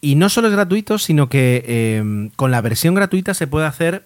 Y 0.00 0.16
no 0.16 0.28
solo 0.28 0.48
es 0.48 0.54
gratuito, 0.54 0.98
sino 0.98 1.28
que 1.28 1.96
em, 1.96 2.30
con 2.30 2.50
la 2.50 2.60
versión 2.60 2.94
gratuita 2.94 3.34
se 3.34 3.46
puede 3.46 3.66
hacer 3.66 4.04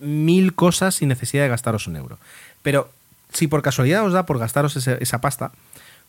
mil 0.00 0.54
cosas 0.54 0.96
sin 0.96 1.08
necesidad 1.08 1.44
de 1.44 1.50
gastaros 1.50 1.86
un 1.86 1.96
euro. 1.96 2.18
Pero 2.62 2.90
si 3.32 3.46
por 3.46 3.62
casualidad 3.62 4.04
os 4.04 4.12
da 4.12 4.26
por 4.26 4.38
gastaros 4.38 4.76
esa 4.76 5.20
pasta, 5.20 5.52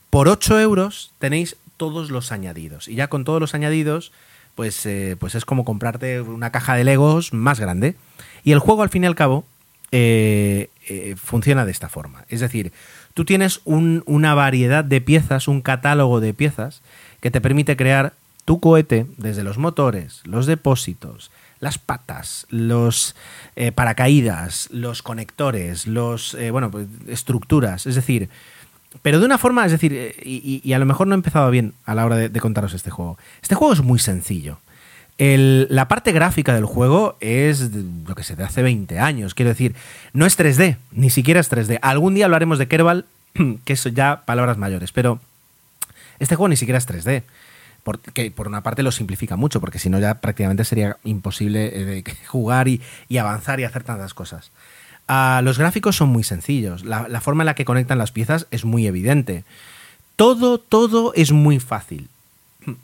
por 0.09 0.29
8 0.29 0.59
euros 0.61 1.11
tenéis 1.19 1.57
todos 1.78 2.09
los 2.11 2.32
añadidos. 2.32 2.88
Y 2.88 2.95
ya 2.95 3.07
con 3.07 3.23
todos 3.23 3.39
los 3.39 3.53
añadidos, 3.53 4.11
pues, 4.55 4.86
eh, 4.86 5.17
pues 5.19 5.36
es 5.36 5.45
como 5.45 5.65
comprarte 5.65 6.21
una 6.21 6.51
caja 6.51 6.76
de 6.76 6.84
Legos 6.84 7.34
más 7.34 7.59
grande. 7.59 7.95
Y 8.43 8.53
el 8.53 8.59
juego, 8.59 8.84
al 8.84 8.89
fin 8.89 9.03
y 9.03 9.07
al 9.07 9.15
cabo, 9.15 9.45
eh, 9.91 10.69
eh, 10.88 11.15
funciona 11.21 11.65
de 11.65 11.71
esta 11.71 11.89
forma. 11.89 12.26
Es 12.30 12.39
decir, 12.39 12.71
tú 13.13 13.26
tienes 13.26 13.61
una 13.65 14.34
variedad 14.34 14.84
de 14.84 15.01
piezas, 15.01 15.47
un 15.47 15.61
catálogo 15.61 16.21
de 16.21 16.34
piezas, 16.34 16.82
que 17.19 17.32
te 17.32 17.41
permite 17.41 17.76
crear 17.76 18.13
tu 18.45 18.59
cohete 18.59 19.07
desde 19.17 19.43
los 19.43 19.57
motores, 19.57 20.21
los 20.26 20.45
depósitos, 20.45 21.32
las 21.59 21.80
patas, 21.80 22.45
los 22.49 23.15
paracaídas, 23.73 24.69
los 24.69 25.01
conectores, 25.01 25.88
los 25.88 26.38
bueno, 26.51 26.69
pues, 26.69 26.88
estructuras. 27.07 27.88
Es 27.88 27.95
decir, 27.95 28.30
pero 29.01 29.19
de 29.19 29.25
una 29.25 29.37
forma, 29.37 29.65
es 29.65 29.71
decir, 29.71 29.93
eh, 29.93 30.15
y, 30.23 30.73
a 30.73 30.79
lo 30.79 30.85
mejor 30.85 31.07
no 31.07 31.13
he 31.13 31.17
empezado 31.17 31.49
bien 31.51 31.73
a 31.85 31.95
la 31.95 32.05
hora 32.05 32.15
de, 32.15 32.39
contaros 32.39 32.73
este 32.73 32.89
juego. 32.89 33.17
Este 33.41 33.55
juego 33.55 33.73
es 33.73 33.81
muy 33.81 33.99
sencillo. 33.99 34.59
la 35.17 35.87
parte 35.87 36.11
gráfica 36.11 36.53
del 36.53 36.65
juego 36.65 37.17
es 37.19 37.71
lo 38.07 38.15
que 38.15 38.23
se 38.23 38.35
de 38.35 38.43
hace 38.43 38.61
20 38.61 38.99
años. 38.99 39.33
Quiero 39.33 39.49
decir, 39.49 39.75
no 40.13 40.25
es 40.25 40.37
3D, 40.37 40.77
ni 40.91 41.09
siquiera 41.09 41.39
es 41.39 41.51
3D. 41.51 41.79
Algún 41.81 42.15
día 42.15 42.25
hablaremos 42.25 42.59
de 42.59 42.67
Kerbal, 42.67 43.05
que 43.65 43.73
es 43.73 43.83
ya 43.83 44.23
palabras 44.25 44.57
mayores, 44.57 44.91
pero 44.91 45.19
este 46.19 46.35
juego 46.35 46.49
ni 46.49 46.57
siquiera 46.57 46.77
es 46.77 46.87
3D. 46.87 47.23
Porque 47.83 48.31
por 48.31 48.47
una 48.47 48.63
parte 48.63 48.81
lo 48.81 48.91
simplifica 48.91 49.35
mucho, 49.35 49.61
porque 49.61 49.77
si 49.77 49.91
no 49.91 49.99
ya 49.99 50.15
prácticamente 50.15 50.65
sería 50.65 50.97
imposible 51.03 51.99
eh, 51.99 52.03
jugar 52.27 52.67
y 52.67 52.81
avanzar 53.19 53.59
y 53.59 53.63
hacer 53.63 53.83
tantas 53.83 54.13
cosas. 54.13 54.51
Ah, 55.07 55.41
los 55.43 55.59
gráficos 55.59 55.95
son 55.95 56.09
muy 56.09 56.23
sencillos, 56.23 56.83
la, 56.83 57.21
forma 57.21 57.43
en 57.43 57.47
la 57.47 57.55
que 57.55 57.65
conectan 57.65 57.99
las 57.99 58.11
piezas 58.11 58.47
es 58.51 58.65
muy 58.65 58.87
evidente. 58.87 59.43
Todo, 60.15 60.57
todo 60.57 61.13
es 61.13 61.31
muy 61.31 61.59
fácil. 61.59 62.09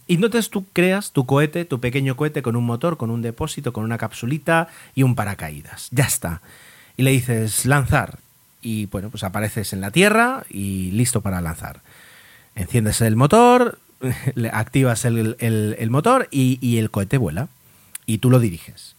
Y 0.05 0.15
entonces 0.15 0.51
tú 0.51 0.65
creas 0.73 1.11
tu 1.11 1.25
cohete, 1.25 1.65
tu 1.65 1.79
pequeño 1.79 2.15
cohete 2.15 2.43
con 2.43 2.55
un 2.55 2.65
motor, 2.65 2.97
con 2.97 3.09
un 3.09 3.23
depósito, 3.23 3.73
con 3.73 3.83
una 3.83 3.97
capsulita 3.97 4.67
y 4.93 5.01
un 5.01 5.15
paracaídas. 5.15 5.87
Ya 5.89 6.03
está. 6.03 6.41
Y 6.97 7.01
le 7.01 7.11
dices 7.11 7.65
lanzar. 7.65 8.19
Y 8.61 8.85
bueno, 8.87 9.09
pues 9.09 9.23
apareces 9.23 9.73
en 9.73 9.81
la 9.81 9.89
Tierra 9.89 10.43
y 10.49 10.91
listo 10.91 11.21
para 11.21 11.41
lanzar. 11.41 11.81
Enciendes 12.53 13.01
el 13.01 13.15
motor, 13.15 13.79
activas 14.51 15.05
el, 15.05 15.87
motor 15.89 16.27
y 16.29 16.77
el 16.77 16.91
cohete 16.91 17.17
vuela. 17.17 17.47
Y 18.05 18.19
tú 18.19 18.29
lo 18.29 18.39
diriges 18.39 18.95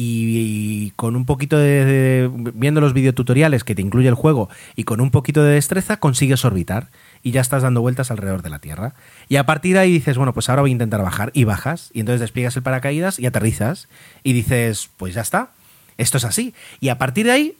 y, 0.00 0.92
con 0.94 1.16
un 1.16 1.24
poquito 1.24 1.58
de, 1.58 2.30
viendo 2.54 2.80
los 2.80 2.92
videotutoriales 2.92 3.64
que 3.64 3.74
te 3.74 3.82
incluye 3.82 4.06
el 4.06 4.14
juego 4.14 4.48
y 4.76 4.84
con 4.84 5.00
un 5.00 5.10
poquito 5.10 5.42
de 5.42 5.54
destreza 5.54 5.98
consigues 5.98 6.44
orbitar 6.44 6.86
y 7.24 7.32
ya 7.32 7.40
estás 7.40 7.64
dando 7.64 7.80
vueltas 7.80 8.12
alrededor 8.12 8.42
de 8.42 8.50
la 8.50 8.60
Tierra. 8.60 8.94
Y 9.28 9.36
a 9.36 9.46
partir 9.46 9.74
de 9.74 9.80
ahí 9.80 9.92
dices, 9.92 10.16
bueno, 10.16 10.32
pues 10.32 10.48
ahora 10.48 10.62
voy 10.62 10.70
a 10.70 10.72
intentar 10.72 11.02
bajar 11.02 11.32
y 11.34 11.42
bajas 11.42 11.90
y 11.92 12.00
entonces 12.00 12.20
despliegas 12.20 12.56
el 12.56 12.62
paracaídas 12.62 13.18
y 13.18 13.26
aterrizas 13.26 13.88
y 14.22 14.34
dices, 14.34 14.88
pues 14.98 15.14
ya 15.14 15.22
está, 15.22 15.50
esto 15.96 16.18
es 16.18 16.24
así. 16.24 16.54
Y 16.78 16.90
a 16.90 16.98
partir 16.98 17.26
de 17.26 17.32
ahí 17.32 17.54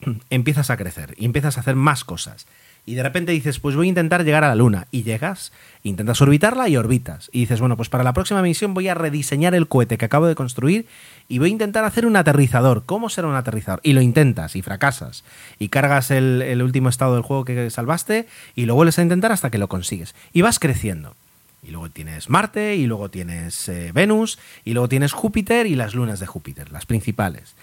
empiezas 0.30 0.70
a 0.70 0.76
crecer 0.76 1.14
y 1.16 1.26
empiezas 1.26 1.58
a 1.58 1.60
hacer 1.60 1.76
más 1.76 2.02
cosas 2.02 2.46
y 2.88 2.94
de 2.94 3.02
repente 3.02 3.32
dices, 3.32 3.58
pues 3.58 3.76
voy 3.76 3.86
a 3.86 3.90
intentar 3.90 4.24
llegar 4.24 4.44
a 4.44 4.48
la 4.48 4.54
Luna, 4.54 4.86
y 4.90 5.02
llegas, 5.02 5.52
intentas 5.82 6.22
orbitarla 6.22 6.70
y 6.70 6.78
orbitas, 6.78 7.28
y 7.34 7.40
dices, 7.40 7.60
bueno, 7.60 7.76
pues 7.76 7.90
para 7.90 8.02
la 8.02 8.14
próxima 8.14 8.40
misión 8.40 8.72
voy 8.72 8.88
a 8.88 8.94
rediseñar 8.94 9.54
el 9.54 9.68
cohete 9.68 9.98
que 9.98 10.06
acabo 10.06 10.26
de 10.26 10.34
construir 10.34 10.86
y 11.28 11.38
voy 11.38 11.50
a 11.50 11.52
intentar 11.52 11.84
hacer 11.84 12.06
un 12.06 12.16
aterrizador. 12.16 12.84
¿Cómo 12.86 13.10
será 13.10 13.28
un 13.28 13.34
aterrizador? 13.34 13.80
Y 13.82 13.92
lo 13.92 14.00
intentas 14.00 14.56
y 14.56 14.62
fracasas, 14.62 15.22
y 15.58 15.68
cargas 15.68 16.10
el, 16.10 16.62
último 16.62 16.88
estado 16.88 17.12
del 17.12 17.22
juego 17.22 17.44
que 17.44 17.68
salvaste 17.68 18.26
y 18.56 18.64
lo 18.64 18.74
vuelves 18.74 18.98
a 18.98 19.02
intentar 19.02 19.32
hasta 19.32 19.50
que 19.50 19.58
lo 19.58 19.68
consigues, 19.68 20.14
y 20.32 20.40
vas 20.40 20.58
creciendo. 20.58 21.14
Y 21.62 21.72
luego 21.72 21.90
tienes 21.90 22.30
Marte, 22.30 22.76
y 22.76 22.86
luego 22.86 23.10
tienes 23.10 23.68
eh, 23.68 23.90
Venus, 23.92 24.38
y 24.64 24.72
luego 24.72 24.88
tienes 24.88 25.12
Júpiter 25.12 25.66
y 25.66 25.74
las 25.74 25.94
lunas 25.94 26.20
de 26.20 26.26
Júpiter, 26.26 26.72
las 26.72 26.86
principales. 26.86 27.54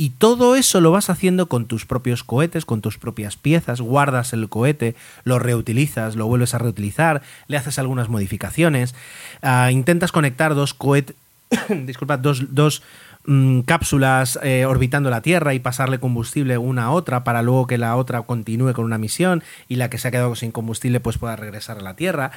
Y 0.00 0.08
todo 0.08 0.56
eso 0.56 0.80
lo 0.80 0.92
vas 0.92 1.10
haciendo 1.10 1.44
con 1.44 1.66
tus 1.66 1.84
propios 1.84 2.24
cohetes, 2.24 2.64
con 2.64 2.80
tus 2.80 2.96
propias 2.96 3.36
piezas, 3.36 3.82
guardas 3.82 4.32
el 4.32 4.48
cohete, 4.48 4.96
lo 5.24 5.38
reutilizas, 5.38 6.16
lo 6.16 6.26
vuelves 6.26 6.54
a 6.54 6.58
reutilizar, 6.58 7.20
le 7.48 7.58
haces 7.58 7.78
algunas 7.78 8.08
modificaciones, 8.08 8.94
ah, 9.42 9.70
intentas 9.70 10.10
conectar 10.10 10.54
dos 10.54 10.72
cohetes, 10.72 11.16
disculpa, 11.84 12.16
dos, 12.16 12.82
mm, 13.26 13.60
cápsulas 13.60 14.38
eh, 14.42 14.64
orbitando 14.64 15.10
la 15.10 15.20
Tierra 15.20 15.52
y 15.52 15.58
pasarle 15.58 16.00
combustible 16.00 16.56
una 16.56 16.84
a 16.84 16.92
otra 16.92 17.22
para 17.22 17.42
luego 17.42 17.66
que 17.66 17.76
la 17.76 17.94
otra 17.96 18.22
continúe 18.22 18.72
con 18.72 18.86
una 18.86 18.96
misión 18.96 19.42
y 19.68 19.76
la 19.76 19.90
que 19.90 19.98
se 19.98 20.08
ha 20.08 20.10
quedado 20.10 20.34
sin 20.34 20.50
combustible 20.50 21.00
pues 21.00 21.18
pueda 21.18 21.36
regresar 21.36 21.76
a 21.76 21.82
la 21.82 21.92
Tierra. 21.94 22.30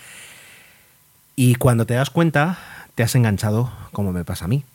Y 1.37 1.55
cuando 1.55 1.85
te 1.85 1.93
das 1.93 2.09
cuenta, 2.09 2.59
te 2.95 3.03
has 3.03 3.15
enganchado 3.15 3.71
como 3.93 4.11
me 4.11 4.25
pasa 4.25 4.43
a 4.43 4.49
mí 4.49 4.65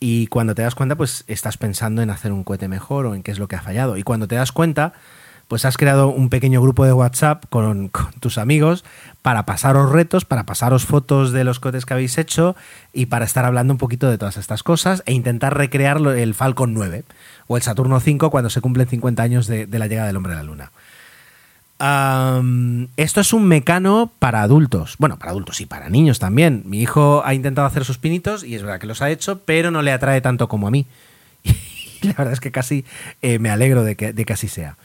y 0.00 0.26
cuando 0.28 0.54
te 0.54 0.62
das 0.62 0.74
cuenta, 0.74 0.96
pues 0.96 1.24
estás 1.26 1.58
pensando 1.58 2.00
en 2.00 2.08
hacer 2.08 2.32
un 2.32 2.42
cohete 2.42 2.68
mejor 2.68 3.04
o 3.04 3.14
en 3.14 3.22
qué 3.22 3.30
es 3.30 3.38
lo 3.38 3.48
que 3.48 3.56
ha 3.56 3.60
fallado. 3.60 3.98
Y 3.98 4.02
cuando 4.02 4.26
te 4.26 4.34
das 4.34 4.50
cuenta, 4.50 4.94
pues 5.46 5.66
has 5.66 5.76
creado 5.76 6.08
un 6.08 6.30
pequeño 6.30 6.62
grupo 6.62 6.86
de 6.86 6.94
WhatsApp 6.94 7.44
con, 7.50 7.90
tus 8.20 8.38
amigos 8.38 8.82
para 9.20 9.44
pasaros 9.44 9.92
retos, 9.92 10.24
para 10.24 10.46
pasaros 10.46 10.86
fotos 10.86 11.32
de 11.32 11.44
los 11.44 11.60
cohetes 11.60 11.84
que 11.84 11.92
habéis 11.92 12.16
hecho 12.16 12.56
y 12.94 13.06
para 13.06 13.26
estar 13.26 13.44
hablando 13.44 13.74
un 13.74 13.78
poquito 13.78 14.08
de 14.08 14.16
todas 14.16 14.38
estas 14.38 14.62
cosas 14.62 15.02
e 15.04 15.12
intentar 15.12 15.54
recrear 15.54 15.98
el 15.98 16.34
Falcon 16.34 16.72
9 16.72 17.04
o 17.46 17.58
el 17.58 17.62
Saturno 17.62 18.00
5 18.00 18.30
cuando 18.30 18.48
se 18.48 18.62
cumplen 18.62 18.88
50 18.88 19.22
años 19.22 19.46
de 19.46 19.66
la 19.66 19.86
llegada 19.86 20.06
del 20.06 20.16
hombre 20.16 20.32
a 20.32 20.36
la 20.36 20.44
Luna. 20.44 20.70
Esto 21.80 23.20
es 23.22 23.32
un 23.32 23.46
mecano 23.46 24.12
para 24.18 24.42
adultos. 24.42 24.96
Bueno, 24.98 25.18
para 25.18 25.30
adultos 25.30 25.60
y 25.62 25.66
para 25.66 25.88
niños 25.88 26.18
también. 26.18 26.62
Mi 26.66 26.82
hijo 26.82 27.22
ha 27.24 27.32
intentado 27.32 27.66
hacer 27.66 27.86
sus 27.86 27.96
pinitos 27.96 28.44
y 28.44 28.54
es 28.54 28.62
verdad 28.62 28.78
que 28.78 28.86
los 28.86 29.00
ha 29.00 29.10
hecho, 29.10 29.40
pero 29.40 29.70
no 29.70 29.80
le 29.80 29.92
atrae 29.92 30.20
tanto 30.20 30.48
como 30.48 30.68
a 30.68 30.70
mí. 30.70 30.86
Y 32.02 32.06
la 32.06 32.14
verdad 32.14 32.32
es 32.32 32.40
que 32.40 32.50
casi 32.50 32.86
eh, 33.20 33.38
me 33.38 33.50
alegro 33.50 33.84
de 33.84 33.94
que, 33.94 34.32
así 34.32 34.48
sea. 34.48 34.78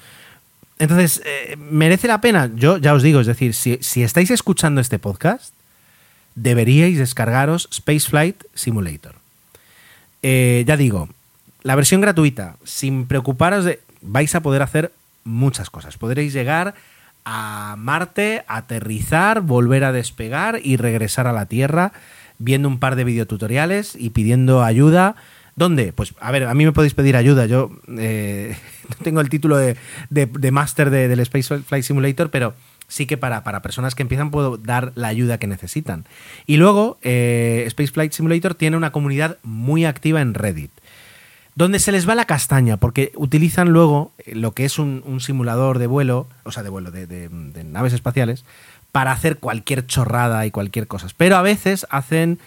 Entonces, 0.80 1.22
eh, 1.26 1.56
¿merece 1.58 2.10
la 2.10 2.20
pena? 2.20 2.52
Yo 2.54 2.76
ya 2.76 2.94
os 2.94 3.04
digo, 3.04 3.22
es 3.22 3.28
decir, 3.28 3.54
si, 3.54 3.78
si 3.80 4.04
estáis 4.04 4.32
escuchando 4.32 4.82
este 4.82 5.00
podcast, 5.00 5.54
deberíais 6.36 6.98
descargaros 6.98 7.70
Spaceflight 7.74 8.44
Simulator. 8.54 9.16
Eh, 10.24 10.66
ya 10.68 10.76
digo, 10.76 11.08
la 11.64 11.76
versión 11.76 12.02
gratuita, 12.02 12.58
sin 12.66 13.08
preocuparos 13.08 13.64
de... 13.64 13.80
vais 14.02 14.36
a 14.36 14.42
poder 14.42 14.62
hacer 14.62 14.92
muchas 15.26 15.70
cosas. 15.70 15.98
Podréis 15.98 16.32
llegar 16.32 16.76
a 17.26 17.76
Marte, 17.78 18.46
aterrizar, 18.48 19.42
volver 19.42 19.84
a 19.84 19.92
despegar 19.92 20.62
y 20.64 20.78
regresar 20.78 21.28
a 21.28 21.34
la 21.34 21.48
Tierra 21.48 21.92
viendo 22.38 22.68
un 22.68 22.80
par 22.80 22.96
de 22.96 23.04
videotutoriales 23.04 23.96
y 24.00 24.12
pidiendo 24.12 24.64
ayuda. 24.64 25.16
¿Dónde? 25.56 25.94
Pues 25.94 26.14
a 26.20 26.32
ver, 26.32 26.44
a 26.44 26.54
mí 26.54 26.66
me 26.66 26.72
podéis 26.72 26.94
pedir 26.94 27.16
ayuda. 27.16 27.46
Yo 27.46 27.72
eh, 27.98 28.56
no 28.90 28.96
tengo 29.04 29.22
el 29.22 29.30
título 29.30 29.58
de, 29.58 29.76
de, 30.10 30.26
de 30.28 30.52
máster 30.52 30.90
de, 30.90 31.08
del 31.08 31.20
Space 31.22 31.60
Flight 31.60 31.84
Simulator, 31.84 32.30
pero 32.30 32.54
sí 32.88 33.08
que 33.08 33.18
para, 33.18 33.44
para, 33.44 33.62
personas 33.62 33.96
que 33.96 34.04
empiezan 34.04 34.32
puedo 34.32 34.58
dar 34.58 34.92
la 34.96 35.08
ayuda 35.08 35.38
que 35.38 35.48
necesitan. 35.48 36.06
Y 36.46 36.58
luego, 36.58 37.00
eh, 37.02 37.64
Space 37.68 37.92
Flight 37.92 38.12
Simulator 38.12 38.54
tiene 38.54 38.78
una 38.78 38.92
comunidad 38.92 39.38
muy 39.44 39.86
activa 39.86 40.22
en 40.22 40.34
Reddit 40.34 40.72
donde 41.56 41.80
se 41.80 41.94
les 41.94 42.08
va 42.08 42.16
la 42.16 42.26
castaña, 42.26 42.78
porque 42.78 43.14
utilizan 43.16 43.70
luego 43.70 44.12
lo 44.28 44.52
que 44.52 44.66
es 44.66 44.78
un, 44.78 45.20
simulador 45.22 45.80
de 45.80 45.88
vuelo, 45.88 46.28
o 46.44 46.52
sea, 46.52 46.64
de 46.64 46.70
vuelo 46.70 46.92
de, 46.92 47.08
de, 47.08 47.64
naves 47.64 47.94
espaciales, 47.94 48.44
para 48.92 49.12
hacer 49.12 49.38
cualquier 49.38 49.88
chorrada 49.88 50.46
y 50.46 50.52
cualquier 50.52 50.88
cosa. 50.88 51.08
Pero 51.18 51.38
a 51.38 51.42
veces 51.42 51.88
hacen 51.90 52.40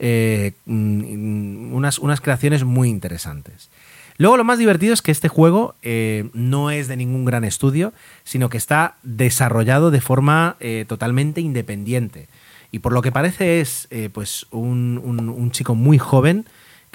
eh, 0.00 0.52
unas, 0.66 1.98
unas, 2.00 2.20
creaciones 2.20 2.64
muy 2.64 2.88
interesantes. 2.88 3.70
Luego 4.18 4.36
lo 4.36 4.44
más 4.44 4.58
divertido 4.58 4.94
es 4.94 5.02
que 5.02 5.12
este 5.12 5.28
juego 5.28 5.74
eh, 5.82 6.28
no 6.32 6.70
es 6.70 6.88
de 6.88 6.96
ningún 6.96 7.24
gran 7.24 7.44
estudio, 7.44 7.92
sino 8.24 8.48
que 8.48 8.56
está 8.56 8.96
desarrollado 9.02 9.90
de 9.90 10.00
forma 10.00 10.56
eh, 10.58 10.86
totalmente 10.88 11.40
independiente. 11.40 12.28
Y 12.72 12.80
por 12.80 12.92
lo 12.92 13.02
que 13.02 13.12
parece 13.12 13.60
es 13.60 13.86
eh, 13.90 14.08
pues 14.12 14.46
un, 14.50 15.00
un 15.04 15.50
chico 15.52 15.74
muy 15.74 15.98
joven, 15.98 16.46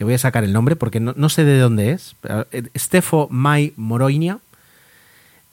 que 0.02 0.06
voy 0.06 0.16
a 0.16 0.18
sacar 0.18 0.44
el 0.44 0.52
nombre 0.52 0.76
porque 0.76 1.00
no, 1.00 1.14
no 1.16 1.30
sé 1.30 1.44
de 1.44 1.60
dónde 1.60 1.92
es, 1.92 2.16
Stefo 2.76 3.28
Mai 3.30 3.72
Moroinia. 3.76 4.40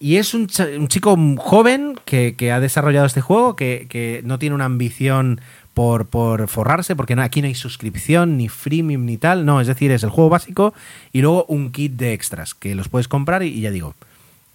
Y 0.01 0.17
es 0.17 0.33
un, 0.33 0.49
un 0.79 0.89
chico 0.89 1.19
joven 1.37 2.01
que, 2.07 2.35
que, 2.35 2.51
ha 2.51 2.59
desarrollado 2.59 3.05
este 3.05 3.21
juego, 3.21 3.57
que, 3.57 3.89
que 3.91 4.23
no 4.25 4.39
tiene 4.39 4.55
una 4.55 4.65
ambición 4.65 5.43
por, 5.75 6.07
por 6.07 6.49
forrarse, 6.49 6.97
porque 6.97 7.13
aquí 7.13 7.43
no 7.43 7.49
hay 7.49 7.55
suscripción, 7.55 8.39
ni 8.39 8.49
freemium, 8.49 9.05
ni 9.05 9.19
tal. 9.19 9.45
No, 9.45 9.61
es 9.61 9.67
decir, 9.67 9.91
es 9.91 10.03
el 10.03 10.09
juego 10.09 10.31
básico 10.31 10.73
y 11.13 11.21
luego 11.21 11.45
un 11.49 11.71
kit 11.71 11.93
de 11.97 12.15
extras 12.15 12.55
que 12.55 12.75
los 12.75 12.89
puedes 12.89 13.07
comprar 13.07 13.43
y, 13.43 13.61
ya 13.61 13.71
digo, 13.71 13.97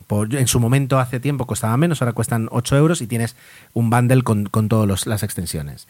en 0.10 0.48
su 0.48 0.60
momento 0.60 0.98
hace 0.98 1.20
tiempo 1.20 1.46
costaba 1.46 1.78
menos, 1.78 2.02
ahora 2.02 2.14
cuestan 2.14 2.48
8 2.50 2.78
euros 2.78 3.02
y 3.02 3.06
tienes 3.06 3.36
un 3.74 3.92
bundle 3.92 4.24
con, 4.24 4.46
con 4.46 4.70
todas 4.70 5.06
las 5.06 5.22
extensiones. 5.22 5.88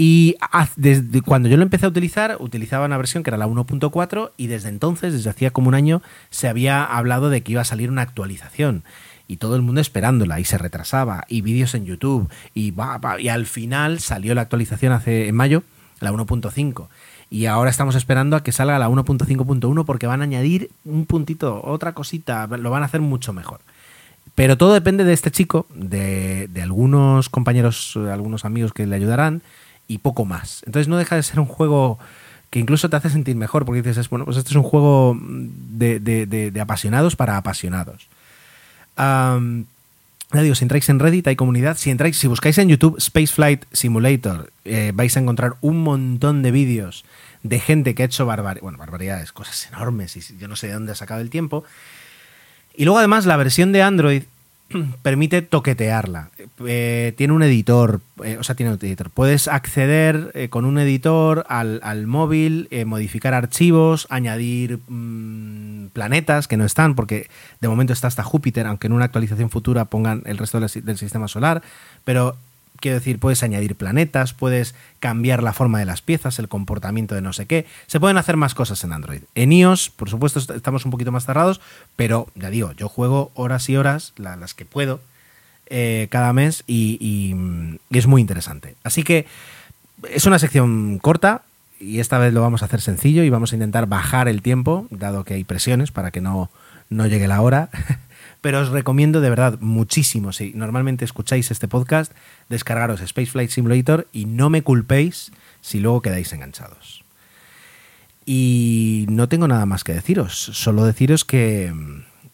Y 0.00 0.36
desde 0.76 1.22
cuando 1.22 1.48
yo 1.48 1.56
lo 1.56 1.64
empecé 1.64 1.84
a 1.84 1.88
utilizar, 1.88 2.36
utilizaba 2.38 2.86
una 2.86 2.96
versión 2.96 3.24
que 3.24 3.30
era 3.30 3.36
la 3.36 3.48
1.4 3.48 4.30
y 4.36 4.46
desde 4.46 4.68
entonces, 4.68 5.12
desde 5.12 5.28
hacía 5.28 5.50
como 5.50 5.66
un 5.66 5.74
año, 5.74 6.02
se 6.30 6.46
había 6.46 6.84
hablado 6.84 7.30
de 7.30 7.42
que 7.42 7.50
iba 7.50 7.62
a 7.62 7.64
salir 7.64 7.90
una 7.90 8.02
actualización 8.02 8.84
y 9.26 9.38
todo 9.38 9.56
el 9.56 9.62
mundo 9.62 9.80
esperándola 9.80 10.38
y 10.38 10.44
se 10.44 10.56
retrasaba 10.56 11.24
y 11.26 11.40
vídeos 11.40 11.74
en 11.74 11.84
YouTube 11.84 12.30
y, 12.54 12.70
bah, 12.70 12.98
bah, 12.98 13.20
y 13.20 13.28
al 13.28 13.46
final 13.46 13.98
salió 13.98 14.36
la 14.36 14.42
actualización 14.42 14.92
hace 14.92 15.26
en 15.26 15.34
mayo, 15.34 15.64
la 15.98 16.12
1.5 16.12 16.86
y 17.28 17.46
ahora 17.46 17.68
estamos 17.68 17.96
esperando 17.96 18.36
a 18.36 18.44
que 18.44 18.52
salga 18.52 18.78
la 18.78 18.88
1.5.1 18.88 19.84
porque 19.84 20.06
van 20.06 20.20
a 20.20 20.24
añadir 20.24 20.70
un 20.84 21.06
puntito, 21.06 21.60
otra 21.64 21.92
cosita, 21.94 22.46
lo 22.46 22.70
van 22.70 22.84
a 22.84 22.86
hacer 22.86 23.00
mucho 23.00 23.32
mejor. 23.32 23.62
Pero 24.36 24.56
todo 24.56 24.74
depende 24.74 25.02
de 25.02 25.12
este 25.12 25.32
chico, 25.32 25.66
de, 25.74 26.46
de 26.46 26.62
algunos 26.62 27.28
compañeros, 27.28 27.96
algunos 27.96 28.44
amigos 28.44 28.72
que 28.72 28.86
le 28.86 28.94
ayudarán 28.94 29.42
y 29.88 29.98
poco 29.98 30.24
más. 30.24 30.62
Entonces 30.66 30.86
no 30.86 30.96
deja 30.96 31.16
de 31.16 31.22
ser 31.24 31.40
un 31.40 31.46
juego 31.46 31.98
que 32.50 32.60
incluso 32.60 32.88
te 32.88 32.96
hace 32.96 33.10
sentir 33.10 33.36
mejor 33.36 33.64
porque 33.64 33.82
dices, 33.82 34.08
bueno, 34.08 34.24
pues 34.24 34.36
este 34.36 34.50
es 34.50 34.56
un 34.56 34.62
juego 34.62 35.18
de, 35.20 35.98
de, 35.98 36.26
de, 36.26 36.60
apasionados 36.60 37.16
para 37.16 37.36
apasionados. 37.36 38.08
Um, 38.96 39.64
si 40.32 40.64
entráis 40.64 40.88
en 40.88 40.98
Reddit 40.98 41.26
hay 41.26 41.36
comunidad, 41.36 41.76
si 41.76 41.90
entráis, 41.90 42.18
si 42.18 42.26
buscáis 42.26 42.58
en 42.58 42.68
YouTube 42.68 43.00
Spaceflight 43.00 43.64
Simulator, 43.72 44.52
eh, 44.64 44.92
vais 44.94 45.16
a 45.16 45.20
encontrar 45.20 45.56
un 45.62 45.82
montón 45.82 46.42
de 46.42 46.50
vídeos 46.50 47.04
de 47.42 47.60
gente 47.60 47.94
que 47.94 48.02
ha 48.02 48.06
hecho 48.06 48.26
barbar 48.26 48.60
bueno, 48.60 48.78
barbaridades, 48.78 49.32
cosas 49.32 49.68
enormes 49.72 50.16
y 50.16 50.36
yo 50.38 50.48
no 50.48 50.56
sé 50.56 50.66
de 50.68 50.74
dónde 50.74 50.92
ha 50.92 50.96
sacado 50.96 51.20
el 51.20 51.30
tiempo. 51.30 51.64
Y 52.74 52.84
luego 52.84 52.98
además 52.98 53.26
la 53.26 53.36
versión 53.36 53.72
de 53.72 53.82
Android 53.82 54.22
permite 55.02 55.42
toquetearla. 55.42 56.30
Eh, 56.66 57.14
tiene 57.16 57.32
un 57.32 57.42
editor, 57.42 58.00
eh, 58.24 58.36
o 58.38 58.44
sea, 58.44 58.54
tiene 58.54 58.72
un 58.72 58.78
editor. 58.78 59.10
Puedes 59.10 59.48
acceder 59.48 60.30
eh, 60.34 60.48
con 60.48 60.64
un 60.64 60.78
editor 60.78 61.44
al, 61.48 61.80
al 61.82 62.06
móvil, 62.06 62.68
modificar 62.86 63.34
archivos, 63.34 64.06
añadir 64.10 64.78
mmm, 64.88 65.86
planetas 65.92 66.48
que 66.48 66.56
no 66.56 66.64
están, 66.64 66.94
porque 66.94 67.28
de 67.60 67.68
momento 67.68 67.92
está 67.92 68.08
hasta 68.08 68.22
Júpiter, 68.22 68.66
aunque 68.66 68.86
en 68.86 68.92
una 68.92 69.06
actualización 69.06 69.50
futura 69.50 69.86
pongan 69.86 70.22
el 70.26 70.38
resto 70.38 70.60
del, 70.60 70.70
del 70.84 70.98
sistema 70.98 71.28
solar, 71.28 71.62
pero 72.04 72.36
quiero 72.80 72.98
decir, 72.98 73.18
puedes 73.18 73.42
añadir 73.42 73.76
planetas, 73.76 74.32
puedes 74.32 74.74
cambiar 75.00 75.42
la 75.42 75.52
forma 75.52 75.78
de 75.78 75.84
las 75.84 76.02
piezas, 76.02 76.38
el 76.38 76.48
comportamiento 76.48 77.14
de 77.14 77.22
no 77.22 77.32
sé 77.32 77.46
qué. 77.46 77.66
Se 77.86 78.00
pueden 78.00 78.16
hacer 78.16 78.36
más 78.36 78.54
cosas 78.54 78.82
en 78.84 78.92
Android. 78.92 79.22
En 79.34 79.52
iOS, 79.52 79.90
por 79.90 80.10
supuesto, 80.10 80.38
estamos 80.54 80.84
un 80.84 80.90
poquito 80.90 81.12
más 81.12 81.26
cerrados, 81.26 81.60
pero 81.96 82.28
ya 82.34 82.50
digo, 82.50 82.72
yo 82.72 82.88
juego 82.88 83.30
horas 83.34 83.68
y 83.68 83.76
horas, 83.76 84.12
la, 84.16 84.36
las 84.36 84.54
que 84.54 84.64
puedo, 84.64 85.00
eh, 85.66 86.08
cada 86.10 86.32
mes 86.32 86.64
y, 86.66 86.96
y, 87.00 87.78
y, 87.90 87.98
es 87.98 88.06
muy 88.06 88.20
interesante. 88.20 88.74
Así 88.84 89.02
que 89.02 89.26
es 90.08 90.26
una 90.26 90.38
sección 90.38 90.98
corta 90.98 91.42
y 91.80 92.00
esta 92.00 92.18
vez 92.18 92.32
lo 92.32 92.40
vamos 92.40 92.62
a 92.62 92.66
hacer 92.66 92.80
sencillo 92.80 93.22
y 93.22 93.30
vamos 93.30 93.52
a 93.52 93.56
intentar 93.56 93.86
bajar 93.86 94.28
el 94.28 94.42
tiempo, 94.42 94.86
dado 94.90 95.24
que 95.24 95.34
hay 95.34 95.44
presiones 95.44 95.90
para 95.90 96.10
que 96.10 96.20
no, 96.20 96.50
no 96.90 97.06
llegue 97.06 97.28
la 97.28 97.40
hora. 97.40 97.68
pero 98.40 98.60
os 98.60 98.68
recomiendo 98.68 99.20
de 99.20 99.30
verdad 99.30 99.58
muchísimo, 99.60 100.32
si 100.32 100.52
normalmente 100.54 101.04
escucháis 101.04 101.50
este 101.50 101.68
podcast, 101.68 102.12
descargaros 102.48 103.00
Spaceflight 103.00 103.50
Simulator 103.50 104.06
y 104.12 104.26
no 104.26 104.50
me 104.50 104.62
culpéis 104.62 105.32
si 105.60 105.80
luego 105.80 106.02
quedáis 106.02 106.32
enganchados. 106.32 107.04
Y 108.24 109.06
no 109.08 109.28
tengo 109.28 109.48
nada 109.48 109.66
más 109.66 109.84
que 109.84 109.94
deciros, 109.94 110.34
solo 110.34 110.84
deciros 110.84 111.24
que, 111.24 111.72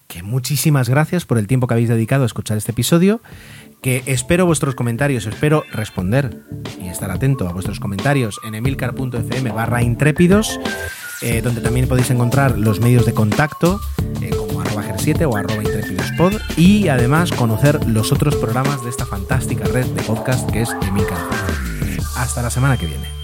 que 0.08 0.22
muchísimas 0.22 0.88
gracias 0.88 1.24
por 1.24 1.38
el 1.38 1.46
tiempo 1.46 1.66
que 1.66 1.74
habéis 1.74 1.88
dedicado 1.88 2.24
a 2.24 2.26
escuchar 2.26 2.56
este 2.56 2.72
episodio, 2.72 3.20
que 3.80 4.02
espero 4.06 4.46
vuestros 4.46 4.74
comentarios, 4.74 5.26
espero 5.26 5.62
responder 5.70 6.40
y 6.80 6.88
estar 6.88 7.10
atento 7.10 7.48
a 7.48 7.52
vuestros 7.52 7.80
comentarios 7.80 8.40
en 8.42 8.54
emilcar.fm 8.54 9.52
barra 9.52 9.82
intrépidos, 9.82 10.58
eh, 11.24 11.40
donde 11.40 11.62
también 11.62 11.88
podéis 11.88 12.10
encontrar 12.10 12.58
los 12.58 12.80
medios 12.80 13.06
de 13.06 13.14
contacto, 13.14 13.80
eh, 14.20 14.28
como 14.28 14.60
arroba 14.60 14.84
7 14.98 15.24
o 15.24 15.34
arroba 15.34 15.62
y 16.54 16.88
además 16.88 17.32
conocer 17.32 17.82
los 17.86 18.12
otros 18.12 18.36
programas 18.36 18.84
de 18.84 18.90
esta 18.90 19.06
fantástica 19.06 19.64
red 19.64 19.86
de 19.86 20.02
podcast 20.02 20.50
que 20.50 20.60
es 20.60 20.68
Emilcar. 20.86 21.16
Hasta 22.16 22.42
la 22.42 22.50
semana 22.50 22.76
que 22.76 22.84
viene. 22.84 23.23